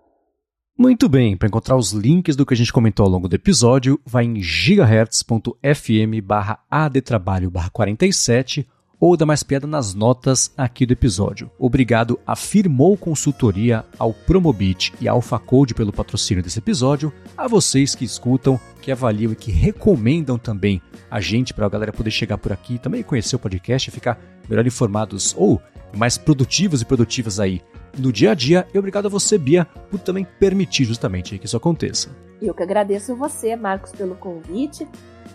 Muito 0.79 1.09
bem, 1.09 1.37
para 1.37 1.49
encontrar 1.49 1.77
os 1.77 1.93
links 1.93 2.37
do 2.37 2.47
que 2.47 2.55
a 2.55 2.57
gente 2.57 2.73
comentou 2.73 3.05
ao 3.05 3.13
longo 3.13 3.29
do 3.29 3.37
episódio, 3.37 4.01
vai 4.05 4.25
em 4.25 4.41
gigahertz.fm 4.41 6.23
barra 6.23 6.65
adtrabalho 6.71 7.51
barra 7.51 7.71
47 7.71 8.67
ou 9.01 9.17
dá 9.17 9.25
mais 9.25 9.43
piada 9.43 9.67
nas 9.67 9.95
notas 9.95 10.53
aqui 10.57 10.85
do 10.85 10.93
episódio. 10.93 11.51
Obrigado 11.59 12.21
a 12.27 12.37
Firmou 12.37 12.97
Consultoria, 12.99 13.85
ao 13.99 14.13
Promobit 14.13 14.93
e 15.01 15.09
ao 15.09 15.23
Facode 15.23 15.75
pelo 15.75 15.93
patrocínio 15.93 16.45
desse 16.45 16.59
episódio, 16.59 17.11
a 17.37 17.49
vocês 17.49 17.95
que 17.95 18.05
escutam, 18.05 18.61
que 18.83 18.93
avaliam 18.93 19.33
e 19.33 19.37
que 19.37 19.51
recomendam 19.51 20.37
também 20.37 20.83
a 21.11 21.21
gente 21.21 21.55
para 21.55 21.65
a 21.65 21.71
galera 21.71 21.93
poder 21.93 22.11
chegar 22.11 22.37
por 22.37 22.53
aqui, 22.53 22.79
também 22.79 23.03
conhecer 23.03 23.37
o 23.37 23.39
podcast 23.39 23.89
e 23.89 23.93
ficar 23.93 24.21
melhor 24.49 24.67
informados 24.67 25.35
ou 25.37 25.61
mais 25.97 26.19
produtivos 26.19 26.83
e 26.83 26.85
produtivas 26.85 27.41
aí 27.41 27.63
no 27.99 28.13
dia 28.13 28.33
a 28.33 28.35
dia. 28.35 28.67
E 28.73 28.79
obrigado 28.79 29.07
a 29.07 29.09
você, 29.09 29.39
Bia, 29.39 29.67
por 29.91 29.99
também 29.99 30.27
permitir 30.39 30.85
justamente 30.85 31.39
que 31.39 31.47
isso 31.47 31.57
aconteça. 31.57 32.11
Eu 32.41 32.55
que 32.55 32.63
agradeço 32.63 33.17
você, 33.17 33.57
Marcos, 33.57 33.93
pelo 33.93 34.15
convite 34.15 34.87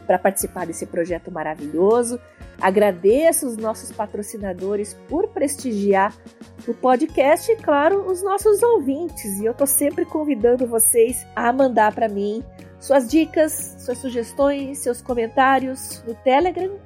para 0.05 0.19
participar 0.19 0.65
desse 0.65 0.85
projeto 0.85 1.31
maravilhoso. 1.31 2.19
Agradeço 2.59 3.47
os 3.47 3.57
nossos 3.57 3.91
patrocinadores 3.91 4.93
por 5.09 5.27
prestigiar 5.29 6.15
o 6.67 6.73
podcast 6.73 7.51
e, 7.51 7.55
claro, 7.57 8.09
os 8.09 8.23
nossos 8.23 8.63
ouvintes. 8.63 9.39
E 9.39 9.45
eu 9.45 9.53
tô 9.53 9.65
sempre 9.65 10.05
convidando 10.05 10.65
vocês 10.65 11.25
a 11.35 11.51
mandar 11.51 11.93
para 11.93 12.07
mim 12.07 12.43
suas 12.79 13.09
dicas, 13.09 13.75
suas 13.79 13.97
sugestões, 13.97 14.77
seus 14.79 15.01
comentários 15.01 16.03
no 16.07 16.13
Telegram, 16.15 16.77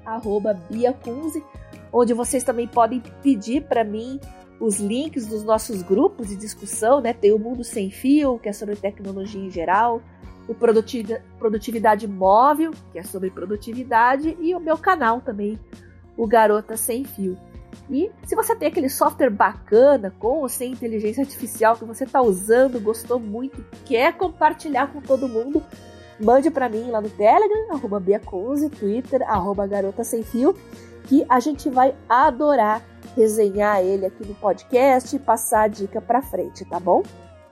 BiaCunze, 0.69 1.43
onde 1.91 2.13
vocês 2.13 2.43
também 2.43 2.67
podem 2.67 3.01
pedir 3.21 3.63
para 3.63 3.83
mim 3.83 4.19
os 4.59 4.77
links 4.79 5.27
dos 5.27 5.43
nossos 5.43 5.81
grupos 5.81 6.27
de 6.27 6.35
discussão, 6.35 6.99
né? 6.99 7.13
Tem 7.13 7.31
o 7.31 7.39
Mundo 7.39 7.63
Sem 7.63 7.89
Fio, 7.89 8.37
que 8.39 8.49
é 8.49 8.53
sobre 8.53 8.75
tecnologia 8.75 9.41
em 9.41 9.49
geral, 9.49 10.01
o 10.49 10.55
Produtividade 10.55 12.07
Móvel, 12.07 12.71
que 12.91 12.97
é 12.97 13.03
sobre 13.03 13.29
produtividade, 13.29 14.35
e 14.41 14.55
o 14.55 14.59
meu 14.59 14.77
canal 14.77 15.21
também, 15.21 15.59
o 16.17 16.25
Garota 16.25 16.75
Sem 16.75 17.05
Fio. 17.05 17.37
E 17.87 18.11
se 18.25 18.35
você 18.35 18.55
tem 18.55 18.67
aquele 18.67 18.89
software 18.89 19.29
bacana, 19.29 20.11
com 20.17 20.39
ou 20.39 20.49
sem 20.49 20.71
inteligência 20.71 21.21
artificial, 21.21 21.77
que 21.77 21.85
você 21.85 22.03
está 22.03 22.19
usando, 22.19 22.81
gostou 22.81 23.19
muito, 23.19 23.63
quer 23.85 24.13
compartilhar 24.13 24.91
com 24.91 24.99
todo 24.99 25.29
mundo, 25.29 25.63
mande 26.19 26.49
para 26.49 26.67
mim 26.67 26.89
lá 26.89 26.99
no 26.99 27.09
Telegram, 27.09 27.71
arroba 27.71 27.99
Biaconze, 27.99 28.69
Twitter, 28.69 29.21
arroba 29.21 29.67
Garota 29.67 30.03
Sem 30.03 30.23
Fio, 30.23 30.55
que 31.03 31.23
a 31.29 31.39
gente 31.39 31.69
vai 31.69 31.95
adorar 32.09 32.83
resenhar 33.15 33.81
ele 33.81 34.05
aqui 34.05 34.25
no 34.25 34.35
podcast 34.35 35.15
e 35.15 35.19
passar 35.19 35.63
a 35.63 35.67
dica 35.67 36.01
para 36.01 36.21
frente, 36.21 36.65
tá 36.65 36.79
bom? 36.79 37.03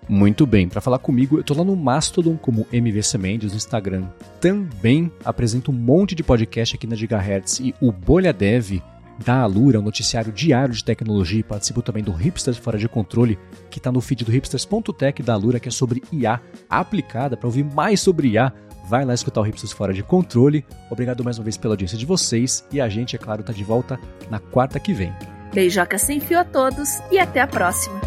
Muito 0.09 0.45
bem, 0.45 0.69
para 0.69 0.79
falar 0.79 0.99
comigo, 0.99 1.37
eu 1.37 1.43
tô 1.43 1.53
lá 1.53 1.63
no 1.63 1.75
Mastodon 1.75 2.37
como 2.37 2.65
MVC 2.71 3.17
Mendes 3.17 3.51
no 3.51 3.57
Instagram. 3.57 4.05
Também 4.39 5.11
apresento 5.23 5.71
um 5.71 5.73
monte 5.73 6.15
de 6.15 6.23
podcast 6.23 6.75
aqui 6.75 6.87
na 6.87 6.95
Gigahertz 6.95 7.59
e 7.59 7.75
o 7.81 7.91
Bolha 7.91 8.31
Dev 8.31 8.81
da 9.23 9.41
Alura, 9.41 9.79
um 9.79 9.83
noticiário 9.83 10.31
diário 10.31 10.73
de 10.73 10.83
tecnologia 10.83 11.39
e 11.39 11.43
participo 11.43 11.81
também 11.81 12.03
do 12.03 12.11
Hipsters 12.11 12.57
Fora 12.57 12.77
de 12.77 12.87
Controle, 12.87 13.37
que 13.69 13.79
está 13.79 13.91
no 13.91 13.99
feed 13.99 14.23
do 14.23 14.31
hipsters.tech 14.31 15.23
da 15.23 15.33
Alura, 15.33 15.59
que 15.59 15.67
é 15.67 15.71
sobre 15.71 16.03
IA 16.11 16.39
aplicada. 16.69 17.35
Para 17.35 17.47
ouvir 17.47 17.63
mais 17.63 17.99
sobre 17.99 18.29
IA, 18.29 18.53
vai 18.87 19.03
lá 19.03 19.13
escutar 19.13 19.41
o 19.41 19.43
Hipsters 19.43 19.71
Fora 19.73 19.93
de 19.93 20.03
Controle. 20.03 20.63
Obrigado 20.89 21.23
mais 21.23 21.37
uma 21.37 21.43
vez 21.43 21.57
pela 21.57 21.73
audiência 21.73 21.97
de 21.97 22.05
vocês 22.05 22.63
e 22.71 22.79
a 22.79 22.87
gente, 22.87 23.15
é 23.15 23.19
claro, 23.19 23.41
está 23.41 23.51
de 23.51 23.63
volta 23.63 23.99
na 24.29 24.39
quarta 24.39 24.79
que 24.79 24.93
vem. 24.93 25.11
Beijoca 25.53 25.97
sem 25.97 26.19
fio 26.19 26.39
a 26.39 26.45
todos 26.45 26.99
e 27.11 27.17
até 27.17 27.41
a 27.41 27.47
próxima! 27.47 27.99